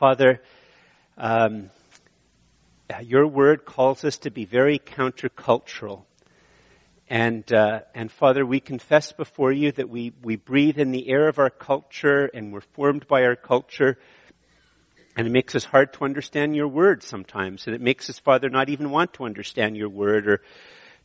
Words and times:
Father, 0.00 0.40
um, 1.18 1.68
your 3.02 3.26
word 3.26 3.66
calls 3.66 4.02
us 4.02 4.16
to 4.20 4.30
be 4.30 4.46
very 4.46 4.78
countercultural. 4.78 6.04
And, 7.10 7.52
uh, 7.52 7.80
and 7.94 8.10
Father, 8.10 8.46
we 8.46 8.60
confess 8.60 9.12
before 9.12 9.52
you 9.52 9.72
that 9.72 9.90
we, 9.90 10.14
we 10.22 10.36
breathe 10.36 10.78
in 10.78 10.90
the 10.90 11.10
air 11.10 11.28
of 11.28 11.38
our 11.38 11.50
culture 11.50 12.30
and 12.32 12.50
we're 12.50 12.62
formed 12.62 13.08
by 13.08 13.24
our 13.24 13.36
culture. 13.36 13.98
And 15.18 15.26
it 15.26 15.30
makes 15.30 15.54
us 15.54 15.64
hard 15.64 15.92
to 15.92 16.06
understand 16.06 16.56
your 16.56 16.68
word 16.68 17.02
sometimes. 17.02 17.66
And 17.66 17.76
it 17.76 17.82
makes 17.82 18.08
us, 18.08 18.18
Father, 18.18 18.48
not 18.48 18.70
even 18.70 18.88
want 18.88 19.12
to 19.14 19.24
understand 19.24 19.76
your 19.76 19.90
word 19.90 20.26
or 20.26 20.40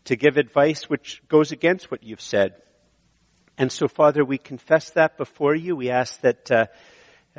to 0.06 0.16
give 0.16 0.38
advice 0.38 0.90
which 0.90 1.22
goes 1.28 1.52
against 1.52 1.92
what 1.92 2.02
you've 2.02 2.22
said. 2.22 2.54
And 3.58 3.70
so, 3.74 3.90
Father, 3.90 4.24
we 4.24 4.38
confess 4.38 4.92
that 4.92 5.18
before 5.18 5.54
you. 5.54 5.76
We 5.76 5.90
ask 5.90 6.22
that 6.22 6.50
uh, 6.50 6.68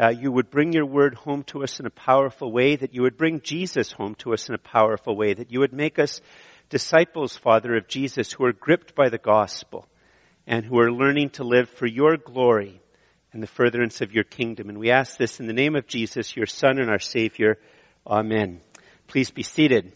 uh, 0.01 0.09
you 0.09 0.31
would 0.31 0.51
bring 0.51 0.73
your 0.73 0.87
word 0.87 1.15
home 1.15 1.43
to 1.45 1.63
us 1.63 1.81
in 1.81 1.87
a 1.87 1.91
powerful 1.91 2.53
way, 2.53 2.77
that 2.77 2.95
you 2.95 3.03
would 3.03 3.17
bring 3.17 3.41
Jesus 3.41 3.93
home 3.93 4.15
to 4.17 4.35
us 4.35 4.49
in 4.49 4.55
a 4.55 4.59
powerful 4.59 5.17
way, 5.17 5.33
that 5.33 5.51
you 5.51 5.61
would 5.61 5.73
make 5.73 5.99
us 5.99 6.21
disciples, 6.69 7.37
Father, 7.37 7.77
of 7.77 7.89
Jesus 7.89 8.33
who 8.33 8.45
are 8.45 8.53
gripped 8.53 8.95
by 8.95 9.09
the 9.09 9.19
gospel 9.19 9.87
and 10.47 10.65
who 10.65 10.79
are 10.79 10.93
learning 10.93 11.31
to 11.31 11.45
live 11.45 11.71
for 11.71 11.87
your 11.87 12.17
glory 12.17 12.81
and 13.33 13.43
the 13.43 13.47
furtherance 13.47 14.01
of 14.01 14.13
your 14.13 14.25
kingdom. 14.25 14.69
And 14.69 14.79
we 14.79 14.91
ask 14.91 15.17
this 15.17 15.41
in 15.41 15.47
the 15.47 15.53
name 15.53 15.77
of 15.77 15.87
Jesus, 15.87 16.37
your 16.37 16.47
Son 16.47 16.79
and 16.79 16.91
our 16.91 16.99
Savior. 16.99 17.59
Amen. 18.07 18.61
Please 19.07 19.31
be 19.31 19.43
seated. 19.43 19.93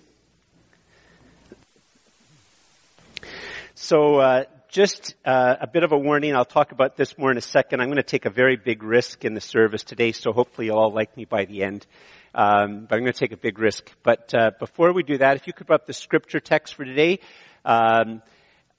So, 3.75 4.17
uh, 4.17 4.45
just 4.71 5.17
uh, 5.25 5.57
a 5.61 5.67
bit 5.67 5.83
of 5.83 5.91
a 5.91 5.99
warning. 5.99 6.35
I'll 6.37 6.45
talk 6.45 6.71
about 6.71 6.97
this 6.97 7.19
more 7.19 7.31
in 7.33 7.37
a 7.37 7.43
second. 7.43 7.81
I'm 7.81 7.89
going 7.89 7.97
to 7.97 8.03
take 8.05 8.25
a 8.25 8.31
very 8.31 8.57
big 8.57 8.85
risk 8.85 9.25
in 9.25 9.35
the 9.35 9.41
service 9.41 9.83
today, 9.83 10.13
so 10.13 10.33
hopefully 10.33 10.69
you'll 10.69 10.79
all 10.79 10.95
like 10.95 11.17
me 11.17 11.25
by 11.25 11.45
the 11.45 11.65
end. 11.65 11.87
Um, 12.35 12.87
but 12.89 12.95
I'm 12.95 13.03
going 13.03 13.13
to 13.13 13.19
take 13.19 13.33
a 13.33 13.37
big 13.37 13.59
risk. 13.59 13.91
But 14.05 14.33
uh, 14.33 14.53
before 14.61 14.93
we 14.93 15.03
do 15.03 15.19
that, 15.19 15.37
if 15.37 15.49
you 15.49 15.53
could 15.53 15.67
put 15.67 15.75
up 15.75 15.87
the 15.87 15.93
scripture 15.93 16.39
text 16.39 16.77
for 16.77 16.85
today, 16.85 17.19
um, 17.65 18.23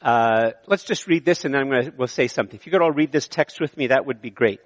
uh, 0.02 0.52
let's 0.66 0.86
just 0.86 1.08
read 1.08 1.26
this, 1.26 1.44
and 1.44 1.54
then 1.54 1.62
I'm 1.62 1.70
going 1.70 1.84
to 1.84 1.94
we'll 1.98 2.08
say 2.08 2.30
something. 2.30 2.58
If 2.58 2.66
you 2.66 2.72
could 2.72 2.82
all 2.82 2.92
read 2.92 3.12
this 3.12 3.28
text 3.28 3.60
with 3.60 3.76
me, 3.76 3.88
that 3.88 4.06
would 4.06 4.22
be 4.22 4.30
great. 4.30 4.62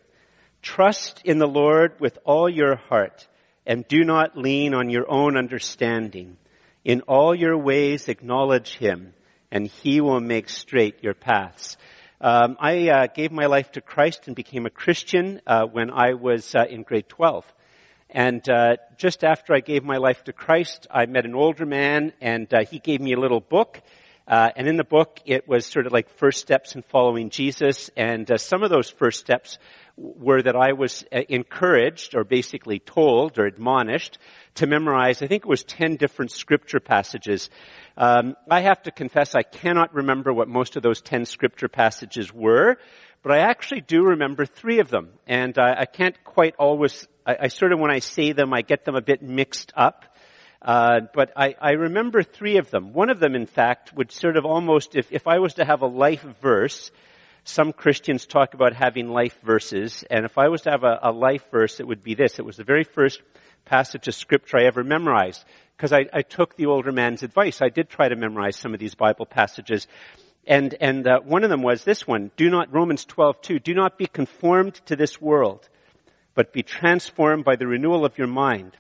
Trust 0.62 1.22
in 1.26 1.40
the 1.40 1.48
Lord 1.48 2.00
with 2.00 2.20
all 2.24 2.48
your 2.48 2.76
heart, 2.76 3.28
and 3.66 3.88
do 3.88 4.04
not 4.04 4.38
lean 4.38 4.76
on 4.76 4.92
your 4.92 5.10
own 5.12 5.38
understanding. 5.38 6.38
In 6.84 7.02
all 7.02 7.34
your 7.34 7.58
ways, 7.58 8.10
acknowledge 8.10 8.78
Him 8.78 9.16
and 9.56 9.68
He 9.68 10.02
will 10.02 10.20
make 10.20 10.50
straight 10.50 11.02
your 11.02 11.14
paths. 11.14 11.78
Um, 12.20 12.58
I 12.60 12.90
uh, 12.90 13.08
gave 13.08 13.32
my 13.32 13.46
life 13.46 13.72
to 13.72 13.82
Christ 13.82 14.28
and 14.28 14.36
became 14.36 14.66
a 14.66 14.70
Christian 14.70 15.40
uh, 15.48 15.64
when 15.64 15.90
I 15.92 16.16
was 16.16 16.54
uh, 16.54 16.66
in 16.70 16.84
grade 16.84 17.08
12. 17.08 17.46
And 18.10 18.48
uh, 18.50 18.76
just 18.98 19.24
after 19.24 19.54
I 19.54 19.62
gave 19.62 19.86
my 19.86 19.96
life 19.96 20.26
to 20.26 20.34
Christ, 20.34 20.88
I 20.92 21.06
met 21.06 21.24
an 21.24 21.36
older 21.36 21.66
man, 21.66 22.12
and 22.20 22.54
uh, 22.54 22.66
he 22.70 22.80
gave 22.80 23.00
me 23.00 23.14
a 23.14 23.18
little 23.18 23.40
book. 23.40 23.82
Uh, 24.28 24.50
and 24.58 24.68
in 24.68 24.76
the 24.76 24.84
book, 24.84 25.22
it 25.26 25.48
was 25.48 25.66
sort 25.66 25.86
of 25.86 25.94
like 25.94 26.10
first 26.18 26.42
steps 26.42 26.76
in 26.76 26.82
following 26.82 27.30
Jesus. 27.30 27.90
And 27.96 28.30
some 28.36 28.62
of 28.62 28.70
those 28.70 28.90
first 28.90 29.22
steps 29.22 29.58
were 29.98 30.42
that 30.42 30.56
I 30.56 30.74
was 30.74 31.04
encouraged, 31.12 32.16
or 32.16 32.24
basically 32.24 32.80
told, 32.80 33.40
or 33.40 33.46
admonished, 33.46 34.18
to 34.56 34.68
memorize. 34.68 35.22
I 35.22 35.28
think 35.28 35.44
it 35.44 35.50
was 35.50 35.64
ten 35.64 35.96
different 35.96 36.32
scripture 36.32 36.80
passages 36.80 37.50
um, 37.98 38.36
I 38.50 38.62
have 38.62 38.84
to 38.84 38.92
confess 38.92 39.36
I 39.36 39.44
cannot 39.44 39.94
remember 39.94 40.34
what 40.34 40.48
most 40.48 40.76
of 40.76 40.84
those 40.84 41.02
ten 41.02 41.26
scripture 41.26 41.70
passages 41.70 42.34
were, 42.34 42.78
but 43.24 43.32
I 43.32 43.40
actually 43.40 43.82
do 43.82 44.04
remember 44.04 44.46
three 44.46 44.80
of 44.80 44.90
them, 44.90 45.10
and 45.28 45.58
I, 45.58 45.82
I 45.82 45.86
can't 45.86 46.22
quite 46.24 46.56
always. 46.60 47.08
I, 47.26 47.38
I, 47.44 47.48
sort 47.48 47.72
of, 47.72 47.80
when 47.80 47.92
I 47.92 48.00
say 48.00 48.34
them, 48.34 48.54
I 48.54 48.62
get 48.62 48.86
them 48.86 48.96
a 48.96 49.02
bit 49.02 49.22
mixed 49.22 49.72
up. 49.76 50.06
Uh, 50.62 51.02
but 51.14 51.32
I, 51.36 51.56
I, 51.62 51.72
remember 51.72 52.24
three 52.24 52.58
of 52.58 52.72
them. 52.72 52.92
One 52.92 53.12
of 53.12 53.20
them, 53.20 53.36
in 53.36 53.46
fact, 53.46 53.94
would 53.94 54.12
sort 54.12 54.36
of 54.36 54.46
almost, 54.46 54.96
if, 54.96 55.12
if 55.12 55.28
I 55.28 55.38
was 55.38 55.56
to 55.56 55.66
have 55.66 55.84
a 55.84 55.88
life 55.88 56.26
verse, 56.42 56.90
some 57.46 57.74
Christians 57.74 58.26
talk 58.26 58.56
about 58.56 58.74
having 58.74 59.08
life 59.08 59.40
verses, 59.44 60.04
and 60.10 60.26
if 60.26 60.38
I 60.38 60.50
was 60.50 60.64
to 60.64 60.72
have 60.72 60.84
a, 60.84 61.00
a 61.04 61.12
life 61.12 61.46
verse, 61.52 61.80
it 61.80 61.88
would 61.88 62.04
be 62.04 62.16
this. 62.16 62.40
It 62.40 62.46
was 62.46 62.58
the 62.58 62.64
very 62.64 62.84
first 62.84 63.22
passage 63.66 64.08
of 64.08 64.16
scripture 64.16 64.58
I 64.58 64.66
ever 64.66 64.84
memorized 64.84 65.46
because 65.78 65.94
I, 65.94 66.06
I, 66.12 66.24
took 66.24 66.56
the 66.56 66.66
older 66.66 66.92
man's 66.92 67.22
advice. 67.22 67.62
I 67.62 67.70
did 67.70 67.90
try 67.90 68.10
to 68.10 68.16
memorize 68.16 68.56
some 68.56 68.74
of 68.74 68.80
these 68.80 68.96
Bible 68.96 69.26
passages. 69.26 69.88
And, 70.48 70.76
and 70.80 71.08
uh, 71.08 71.20
one 71.22 71.44
of 71.44 71.50
them 71.50 71.62
was 71.62 71.84
this 71.84 72.08
one, 72.08 72.32
do 72.36 72.50
not, 72.50 72.74
Romans 72.74 73.06
12, 73.06 73.42
2, 73.42 73.60
do 73.60 73.74
not 73.74 73.98
be 73.98 74.08
conformed 74.08 74.76
to 74.86 74.96
this 74.96 75.22
world, 75.22 75.68
but 76.34 76.54
be 76.54 76.64
transformed 76.64 77.46
by 77.46 77.56
the 77.56 77.68
renewal 77.68 78.06
of 78.06 78.18
your 78.18 78.28
mind, 78.28 78.78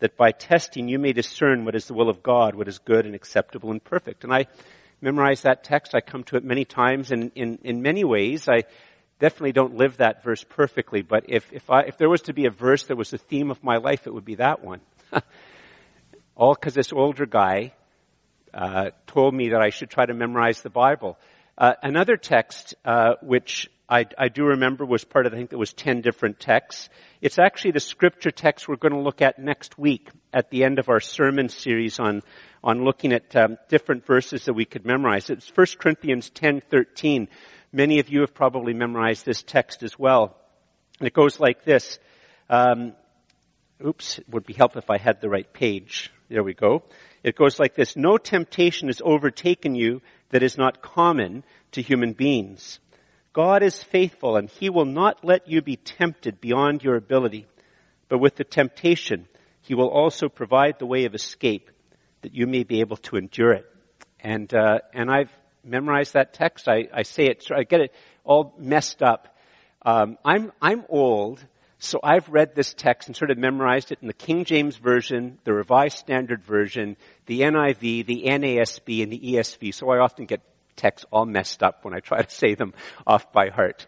that 0.00 0.16
by 0.16 0.30
testing 0.30 0.88
you 0.88 0.98
may 0.98 1.12
discern 1.12 1.64
what 1.64 1.74
is 1.74 1.86
the 1.86 1.94
will 1.94 2.08
of 2.10 2.22
God, 2.22 2.54
what 2.54 2.68
is 2.68 2.78
good 2.78 3.06
and 3.06 3.14
acceptable 3.14 3.70
and 3.70 3.82
perfect. 3.82 4.24
And 4.24 4.32
I 4.32 4.46
memorized 5.04 5.42
that 5.42 5.62
text. 5.62 5.94
I 5.94 6.00
come 6.00 6.24
to 6.24 6.36
it 6.36 6.44
many 6.44 6.64
times, 6.64 7.12
and 7.12 7.30
in, 7.34 7.58
in 7.62 7.82
many 7.82 8.04
ways, 8.04 8.48
I 8.48 8.64
definitely 9.20 9.52
don't 9.52 9.76
live 9.76 9.98
that 9.98 10.24
verse 10.24 10.42
perfectly, 10.42 11.02
but 11.02 11.24
if, 11.28 11.52
if, 11.52 11.70
I, 11.70 11.82
if 11.82 11.98
there 11.98 12.08
was 12.08 12.22
to 12.22 12.32
be 12.32 12.46
a 12.46 12.50
verse 12.50 12.84
that 12.84 12.96
was 12.96 13.10
the 13.10 13.18
theme 13.18 13.50
of 13.50 13.62
my 13.62 13.76
life, 13.76 14.06
it 14.06 14.14
would 14.14 14.24
be 14.24 14.36
that 14.36 14.64
one. 14.64 14.80
All 16.36 16.54
because 16.54 16.74
this 16.74 16.92
older 16.92 17.26
guy 17.26 17.74
uh, 18.52 18.90
told 19.06 19.34
me 19.34 19.50
that 19.50 19.60
I 19.60 19.68
should 19.68 19.90
try 19.90 20.06
to 20.06 20.14
memorize 20.14 20.62
the 20.62 20.70
Bible. 20.70 21.18
Uh, 21.56 21.74
another 21.82 22.16
text, 22.16 22.74
uh, 22.84 23.14
which 23.22 23.70
I, 23.88 24.06
I, 24.18 24.28
do 24.28 24.44
remember 24.44 24.84
was 24.84 25.04
part 25.04 25.26
of, 25.26 25.34
I 25.34 25.36
think 25.36 25.52
it 25.52 25.58
was 25.58 25.72
10 25.72 26.00
different 26.00 26.40
texts. 26.40 26.88
It's 27.20 27.38
actually 27.38 27.72
the 27.72 27.80
scripture 27.80 28.32
text 28.32 28.66
we're 28.66 28.76
going 28.76 28.94
to 28.94 29.00
look 29.00 29.22
at 29.22 29.38
next 29.38 29.78
week 29.78 30.08
at 30.32 30.50
the 30.50 30.64
end 30.64 30.78
of 30.78 30.88
our 30.88 31.00
sermon 31.00 31.48
series 31.48 32.00
on, 32.00 32.22
on 32.64 32.82
looking 32.82 33.12
at 33.12 33.36
um, 33.36 33.58
different 33.68 34.06
verses 34.06 34.46
that 34.46 34.54
we 34.54 34.64
could 34.64 34.86
memorize. 34.86 35.28
It's 35.28 35.52
1 35.54 35.66
Corinthians 35.78 36.30
10, 36.30 36.62
13. 36.70 37.28
Many 37.72 38.00
of 38.00 38.08
you 38.08 38.22
have 38.22 38.34
probably 38.34 38.72
memorized 38.72 39.26
this 39.26 39.42
text 39.42 39.82
as 39.82 39.98
well. 39.98 40.34
And 40.98 41.06
it 41.06 41.12
goes 41.12 41.38
like 41.38 41.64
this. 41.64 41.98
Um, 42.48 42.94
oops, 43.84 44.18
it 44.18 44.24
would 44.30 44.46
be 44.46 44.54
helpful 44.54 44.80
if 44.80 44.88
I 44.88 44.96
had 44.96 45.20
the 45.20 45.28
right 45.28 45.52
page. 45.52 46.10
There 46.30 46.42
we 46.42 46.54
go. 46.54 46.84
It 47.22 47.36
goes 47.36 47.60
like 47.60 47.74
this. 47.74 47.96
No 47.96 48.16
temptation 48.16 48.88
has 48.88 49.02
overtaken 49.04 49.74
you 49.74 50.00
that 50.30 50.42
is 50.42 50.56
not 50.56 50.80
common 50.80 51.44
to 51.72 51.82
human 51.82 52.14
beings. 52.14 52.80
God 53.34 53.62
is 53.62 53.82
faithful 53.82 54.36
and 54.36 54.48
he 54.48 54.70
will 54.70 54.86
not 54.86 55.22
let 55.22 55.48
you 55.48 55.60
be 55.60 55.76
tempted 55.76 56.40
beyond 56.40 56.82
your 56.82 56.96
ability. 56.96 57.46
But 58.08 58.20
with 58.20 58.36
the 58.36 58.44
temptation, 58.44 59.28
he 59.60 59.74
will 59.74 59.88
also 59.88 60.30
provide 60.30 60.78
the 60.78 60.86
way 60.86 61.04
of 61.04 61.14
escape 61.14 61.70
that 62.24 62.34
you 62.34 62.46
may 62.46 62.64
be 62.64 62.80
able 62.80 62.98
to 62.98 63.16
endure 63.16 63.52
it. 63.52 63.66
And, 64.20 64.52
uh, 64.52 64.80
and 64.92 65.10
I've 65.10 65.30
memorized 65.62 66.12
that 66.14 66.34
text. 66.34 66.68
I, 66.68 66.88
I 66.92 67.02
say 67.02 67.26
it, 67.26 67.46
I 67.54 67.62
get 67.62 67.80
it 67.80 67.94
all 68.24 68.54
messed 68.58 69.02
up. 69.02 69.36
Um, 69.82 70.18
I'm, 70.24 70.52
I'm 70.60 70.84
old 70.88 71.44
so 71.84 72.00
I've 72.02 72.28
read 72.30 72.54
this 72.54 72.72
text 72.72 73.08
and 73.08 73.16
sort 73.16 73.30
of 73.30 73.36
memorized 73.36 73.92
it 73.92 73.98
in 74.00 74.08
the 74.08 74.14
King 74.14 74.44
James 74.44 74.76
Version, 74.76 75.38
the 75.44 75.52
Revised 75.52 75.98
Standard 75.98 76.42
Version, 76.42 76.96
the 77.26 77.42
NIV, 77.42 78.06
the 78.06 78.22
NASB, 78.26 79.02
and 79.02 79.12
the 79.12 79.18
ESV. 79.18 79.74
So 79.74 79.90
I 79.90 79.98
often 79.98 80.24
get 80.24 80.40
texts 80.76 81.06
all 81.12 81.26
messed 81.26 81.62
up 81.62 81.84
when 81.84 81.94
I 81.94 82.00
try 82.00 82.22
to 82.22 82.30
say 82.30 82.54
them 82.54 82.72
off 83.06 83.32
by 83.32 83.50
heart. 83.50 83.86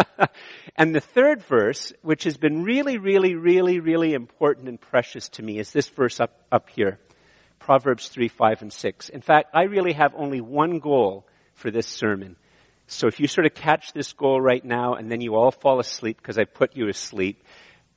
and 0.76 0.94
the 0.94 1.00
third 1.00 1.42
verse, 1.44 1.92
which 2.02 2.24
has 2.24 2.36
been 2.36 2.64
really, 2.64 2.98
really, 2.98 3.34
really, 3.34 3.80
really 3.80 4.12
important 4.12 4.68
and 4.68 4.80
precious 4.80 5.30
to 5.30 5.42
me, 5.42 5.58
is 5.58 5.72
this 5.72 5.88
verse 5.88 6.20
up, 6.20 6.38
up 6.52 6.68
here. 6.68 6.98
Proverbs 7.62 8.08
3, 8.08 8.26
5, 8.26 8.62
and 8.62 8.72
6. 8.72 9.08
In 9.08 9.20
fact, 9.20 9.50
I 9.54 9.62
really 9.64 9.92
have 9.92 10.14
only 10.16 10.40
one 10.40 10.80
goal 10.80 11.24
for 11.54 11.70
this 11.70 11.86
sermon. 11.86 12.34
So 12.88 13.06
if 13.06 13.20
you 13.20 13.28
sort 13.28 13.46
of 13.46 13.54
catch 13.54 13.92
this 13.92 14.12
goal 14.12 14.40
right 14.40 14.64
now 14.64 14.94
and 14.94 15.10
then 15.10 15.20
you 15.20 15.36
all 15.36 15.52
fall 15.52 15.78
asleep 15.78 16.16
because 16.16 16.38
I 16.38 16.44
put 16.44 16.74
you 16.76 16.86
to 16.86 16.92
sleep, 16.92 17.44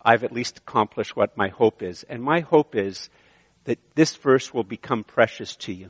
I've 0.02 0.24
at 0.24 0.32
least 0.32 0.60
accomplished 0.60 1.16
what 1.16 1.36
my 1.36 1.50
hope 1.50 1.82
is. 1.82 2.04
And 2.04 2.22
my 2.22 2.42
hope 2.42 2.76
is 2.76 3.10
that 3.64 3.80
this 3.96 4.16
verse 4.16 4.54
will 4.54 4.64
become 4.64 5.04
precious 5.04 5.56
to 5.58 5.74
you. 5.74 5.90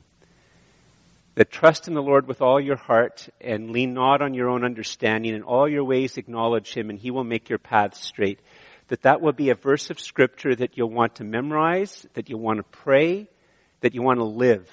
That 1.35 1.51
trust 1.51 1.89
in 1.89 1.93
the 1.93 2.01
Lord 2.01 2.29
with 2.29 2.41
all 2.41 2.61
your 2.61 2.77
heart 2.77 3.27
and 3.41 3.71
lean 3.71 3.93
not 3.93 4.21
on 4.21 4.33
your 4.33 4.49
own 4.49 4.63
understanding. 4.63 5.35
In 5.35 5.43
all 5.43 5.67
your 5.67 5.83
ways 5.83 6.15
acknowledge 6.15 6.73
Him 6.73 6.89
and 6.89 6.97
He 6.97 7.11
will 7.11 7.25
make 7.25 7.49
your 7.49 7.59
paths 7.59 7.99
straight. 7.99 8.39
That 8.87 9.01
that 9.01 9.21
will 9.21 9.33
be 9.33 9.49
a 9.49 9.55
verse 9.55 9.89
of 9.89 9.99
scripture 9.99 10.55
that 10.55 10.77
you'll 10.77 10.89
want 10.89 11.15
to 11.15 11.25
memorize, 11.25 12.07
that 12.13 12.29
you'll 12.29 12.39
want 12.39 12.59
to 12.59 12.63
pray, 12.63 13.27
that 13.85 13.93
you 13.93 14.01
want 14.01 14.17
to 14.17 14.23
live. 14.25 14.67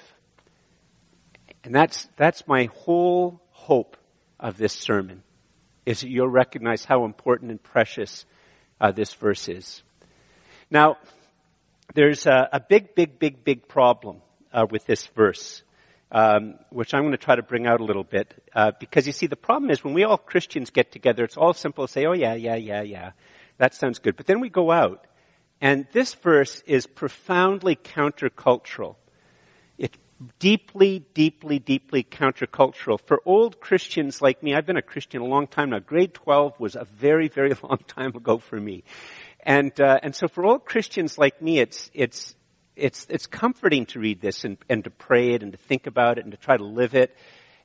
And 1.63 1.75
that's, 1.75 2.09
that's 2.17 2.47
my 2.47 2.67
whole 2.73 3.39
hope 3.51 3.95
of 4.39 4.57
this 4.57 4.73
sermon 4.73 5.21
is 5.85 6.01
that 6.01 6.09
you'll 6.09 6.27
recognize 6.27 6.83
how 6.83 7.05
important 7.05 7.51
and 7.51 7.61
precious 7.61 8.25
uh, 8.81 8.91
this 8.91 9.13
verse 9.13 9.47
is. 9.47 9.83
Now, 10.71 10.97
there's 11.93 12.25
a, 12.25 12.49
a, 12.53 12.59
big, 12.59 12.95
big, 12.95 13.19
big, 13.19 13.43
big 13.43 13.67
problem 13.67 14.23
uh, 14.51 14.65
with 14.67 14.83
this 14.87 15.05
verse, 15.15 15.61
um, 16.11 16.55
which 16.71 16.95
I'm 16.95 17.01
going 17.01 17.11
to 17.11 17.17
try 17.17 17.35
to 17.35 17.43
bring 17.43 17.67
out 17.67 17.81
a 17.81 17.83
little 17.83 18.03
bit, 18.03 18.33
uh, 18.55 18.71
because 18.79 19.05
you 19.05 19.13
see, 19.13 19.27
the 19.27 19.35
problem 19.35 19.69
is 19.69 19.83
when 19.83 19.93
we 19.93 20.05
all 20.05 20.17
Christians 20.17 20.71
get 20.71 20.91
together, 20.91 21.23
it's 21.23 21.37
all 21.37 21.53
simple 21.53 21.85
to 21.85 21.91
say, 21.91 22.07
"Oh 22.07 22.13
yeah, 22.13 22.33
yeah, 22.33 22.55
yeah, 22.55 22.81
yeah, 22.81 23.11
that 23.59 23.75
sounds 23.75 23.99
good," 23.99 24.17
but 24.17 24.25
then 24.25 24.39
we 24.39 24.49
go 24.49 24.71
out 24.71 25.05
And 25.61 25.87
this 25.93 26.13
verse 26.15 26.61
is 26.65 26.87
profoundly 26.87 27.77
countercultural. 27.77 28.95
It's 29.77 29.97
deeply, 30.39 30.99
deeply, 31.13 31.59
deeply 31.59 32.03
countercultural. 32.03 32.99
For 32.99 33.21
old 33.25 33.59
Christians 33.59 34.21
like 34.21 34.43
me, 34.43 34.55
I've 34.55 34.65
been 34.65 34.77
a 34.77 34.81
Christian 34.81 35.21
a 35.21 35.25
long 35.25 35.47
time 35.47 35.71
now. 35.71 35.79
Grade 35.79 36.13
12 36.13 36.59
was 36.59 36.75
a 36.75 36.85
very, 36.85 37.27
very 37.27 37.53
long 37.63 37.79
time 37.87 38.15
ago 38.15 38.37
for 38.37 38.59
me. 38.59 38.83
And, 39.41 39.79
uh, 39.79 39.99
and 40.01 40.15
so 40.15 40.27
for 40.27 40.45
old 40.45 40.65
Christians 40.65 41.17
like 41.17 41.41
me, 41.41 41.59
it's, 41.59 41.91
it's, 41.93 42.35
it's, 42.75 43.05
it's 43.09 43.27
comforting 43.27 43.85
to 43.87 43.99
read 43.99 44.21
this 44.21 44.45
and, 44.45 44.57
and 44.69 44.83
to 44.85 44.89
pray 44.89 45.33
it 45.33 45.43
and 45.43 45.51
to 45.51 45.57
think 45.57 45.87
about 45.87 46.17
it 46.17 46.23
and 46.23 46.31
to 46.31 46.37
try 46.37 46.55
to 46.55 46.63
live 46.63 46.95
it. 46.95 47.15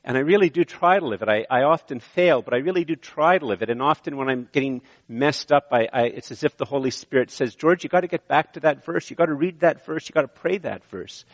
And 0.03 0.17
I 0.17 0.21
really 0.21 0.49
do 0.49 0.63
try 0.63 0.97
to 0.97 1.05
live 1.05 1.21
it. 1.21 1.29
I, 1.29 1.45
I 1.49 1.63
often 1.63 1.99
fail, 1.99 2.41
but 2.41 2.53
I 2.53 2.57
really 2.57 2.85
do 2.85 2.95
try 2.95 3.37
to 3.37 3.45
live 3.45 3.61
it. 3.61 3.69
And 3.69 3.81
often 3.81 4.15
when 4.15 4.29
I'm 4.29 4.47
getting 4.51 4.81
messed 5.07 5.51
up, 5.51 5.67
I, 5.71 5.87
I, 5.91 6.01
it's 6.03 6.31
as 6.31 6.43
if 6.43 6.55
the 6.57 6.65
Holy 6.65 6.89
Spirit 6.89 7.31
says, 7.31 7.53
George, 7.53 7.83
you 7.83 7.89
gotta 7.89 8.07
get 8.07 8.27
back 8.27 8.53
to 8.53 8.61
that 8.61 8.85
verse. 8.85 9.09
You 9.09 9.15
gotta 9.15 9.33
read 9.33 9.59
that 9.59 9.85
verse. 9.85 10.07
You 10.07 10.13
gotta 10.13 10.29
pray 10.29 10.57
that 10.59 10.85
verse. 10.85 11.25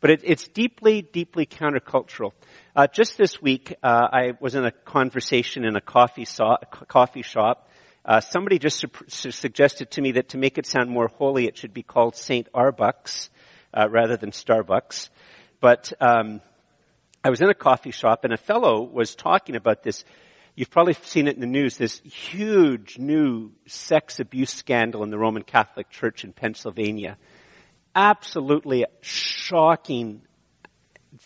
But 0.00 0.10
it, 0.10 0.20
it's 0.24 0.46
deeply, 0.48 1.02
deeply 1.02 1.46
countercultural. 1.46 2.32
Uh, 2.74 2.86
just 2.86 3.16
this 3.16 3.40
week, 3.40 3.74
uh, 3.82 4.08
I 4.12 4.32
was 4.40 4.54
in 4.54 4.64
a 4.64 4.70
conversation 4.70 5.64
in 5.64 5.76
a 5.76 5.80
coffee, 5.80 6.26
so, 6.26 6.56
coffee 6.88 7.22
shop. 7.22 7.68
Uh, 8.04 8.20
somebody 8.20 8.58
just 8.58 8.78
su- 9.08 9.30
suggested 9.30 9.90
to 9.92 10.00
me 10.00 10.12
that 10.12 10.28
to 10.30 10.38
make 10.38 10.58
it 10.58 10.66
sound 10.66 10.90
more 10.90 11.08
holy, 11.08 11.46
it 11.46 11.56
should 11.56 11.74
be 11.74 11.82
called 11.82 12.14
Saint 12.14 12.48
Arbucks 12.54 13.30
uh, 13.74 13.88
rather 13.90 14.16
than 14.16 14.30
Starbucks. 14.30 15.08
But 15.60 15.92
um, 16.00 16.40
I 17.24 17.30
was 17.30 17.40
in 17.40 17.48
a 17.48 17.54
coffee 17.54 17.90
shop 17.90 18.24
and 18.24 18.32
a 18.32 18.36
fellow 18.36 18.82
was 18.82 19.14
talking 19.14 19.56
about 19.56 19.82
this. 19.82 20.04
You've 20.54 20.70
probably 20.70 20.94
seen 20.94 21.26
it 21.26 21.34
in 21.34 21.40
the 21.40 21.46
news, 21.46 21.76
this 21.76 22.00
huge 22.00 22.98
new 22.98 23.52
sex 23.66 24.20
abuse 24.20 24.52
scandal 24.52 25.02
in 25.02 25.10
the 25.10 25.18
Roman 25.18 25.42
Catholic 25.42 25.90
Church 25.90 26.22
in 26.22 26.32
Pennsylvania. 26.32 27.18
Absolutely 27.96 28.84
shocking 29.00 30.20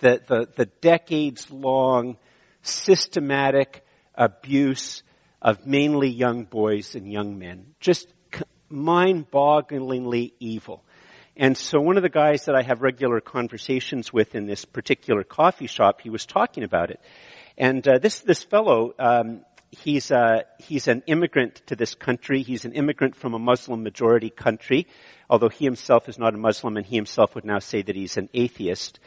the, 0.01 0.23
the, 0.27 0.49
the 0.57 0.67
decades 0.81 1.51
long 1.51 2.17
systematic 2.63 3.85
abuse 4.15 5.03
of 5.43 5.67
mainly 5.67 6.09
young 6.09 6.45
boys 6.45 6.95
and 6.95 7.11
young 7.11 7.41
men. 7.41 7.75
Just 7.81 8.07
mind 8.69 9.31
bogglingly 9.31 10.33
evil. 10.39 10.85
And 11.37 11.57
so 11.57 11.81
one 11.81 11.97
of 11.97 12.05
the 12.05 12.09
guys 12.09 12.45
that 12.45 12.55
I 12.55 12.63
have 12.63 12.83
regular 12.83 13.21
conversations 13.21 14.13
with 14.13 14.35
in 14.37 14.47
this 14.47 14.65
particular 14.65 15.25
coffee 15.25 15.67
shop, 15.67 16.01
he 16.03 16.11
was 16.11 16.25
talking 16.25 16.63
about 16.63 16.91
it. 16.91 17.01
And 17.59 17.87
uh, 17.89 17.99
this 17.99 18.21
this 18.21 18.43
fellow, 18.45 18.95
um, 18.99 19.45
he's 19.71 20.11
uh, 20.11 20.43
he's 20.59 20.89
an 20.89 21.03
immigrant 21.07 21.63
to 21.67 21.77
this 21.77 21.95
country. 21.95 22.43
He's 22.43 22.65
an 22.65 22.73
immigrant 22.73 23.17
from 23.17 23.35
a 23.35 23.39
Muslim 23.39 23.83
majority 23.83 24.31
country, 24.31 24.87
although 25.29 25.49
he 25.49 25.65
himself 25.65 26.09
is 26.09 26.19
not 26.19 26.35
a 26.35 26.39
Muslim, 26.39 26.77
and 26.77 26.87
he 26.87 26.97
himself 26.97 27.35
would 27.35 27.45
now 27.45 27.59
say 27.59 27.83
that 27.83 27.97
he's 27.97 28.17
an 28.17 28.29
atheist. 28.35 29.01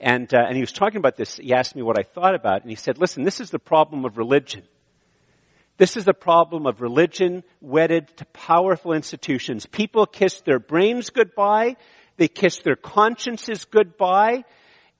And 0.00 0.32
uh, 0.34 0.44
and 0.46 0.54
he 0.54 0.60
was 0.60 0.72
talking 0.72 0.98
about 0.98 1.16
this. 1.16 1.36
He 1.36 1.54
asked 1.54 1.76
me 1.76 1.82
what 1.82 1.98
I 1.98 2.02
thought 2.02 2.34
about, 2.34 2.58
it, 2.58 2.62
and 2.62 2.70
he 2.70 2.76
said, 2.76 2.98
"Listen, 2.98 3.24
this 3.24 3.40
is 3.40 3.50
the 3.50 3.58
problem 3.58 4.04
of 4.04 4.18
religion." 4.18 4.62
This 5.78 5.98
is 5.98 6.06
the 6.06 6.14
problem 6.14 6.66
of 6.66 6.80
religion 6.80 7.44
wedded 7.60 8.08
to 8.16 8.24
powerful 8.26 8.94
institutions. 8.94 9.66
People 9.66 10.06
kiss 10.06 10.40
their 10.40 10.58
brains 10.58 11.10
goodbye. 11.10 11.76
They 12.16 12.28
kiss 12.28 12.60
their 12.60 12.76
consciences 12.76 13.66
goodbye. 13.66 14.44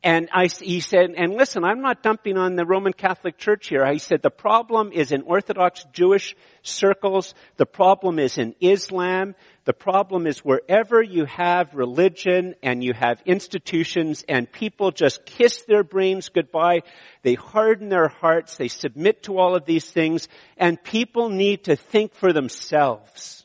And 0.02 0.28
I, 0.32 0.46
he 0.46 0.80
said, 0.80 1.14
and 1.16 1.34
listen, 1.34 1.64
I'm 1.64 1.80
not 1.80 2.02
dumping 2.02 2.36
on 2.36 2.54
the 2.54 2.66
Roman 2.66 2.92
Catholic 2.92 3.38
Church 3.38 3.68
here. 3.68 3.84
He 3.90 3.98
said 3.98 4.22
the 4.22 4.30
problem 4.30 4.92
is 4.92 5.10
in 5.10 5.22
Orthodox 5.22 5.84
Jewish 5.92 6.36
circles. 6.62 7.34
The 7.56 7.66
problem 7.66 8.18
is 8.18 8.38
in 8.38 8.54
Islam. 8.60 9.34
The 9.64 9.72
problem 9.72 10.28
is 10.28 10.44
wherever 10.44 11.02
you 11.02 11.24
have 11.24 11.74
religion 11.74 12.54
and 12.62 12.84
you 12.84 12.92
have 12.92 13.20
institutions 13.24 14.24
and 14.28 14.50
people 14.50 14.92
just 14.92 15.26
kiss 15.26 15.62
their 15.62 15.82
brains 15.82 16.28
goodbye, 16.28 16.82
they 17.22 17.34
harden 17.34 17.88
their 17.88 18.08
hearts, 18.08 18.56
they 18.56 18.68
submit 18.68 19.24
to 19.24 19.38
all 19.38 19.56
of 19.56 19.64
these 19.64 19.90
things, 19.90 20.28
and 20.56 20.80
people 20.80 21.30
need 21.30 21.64
to 21.64 21.74
think 21.74 22.14
for 22.14 22.32
themselves. 22.32 23.44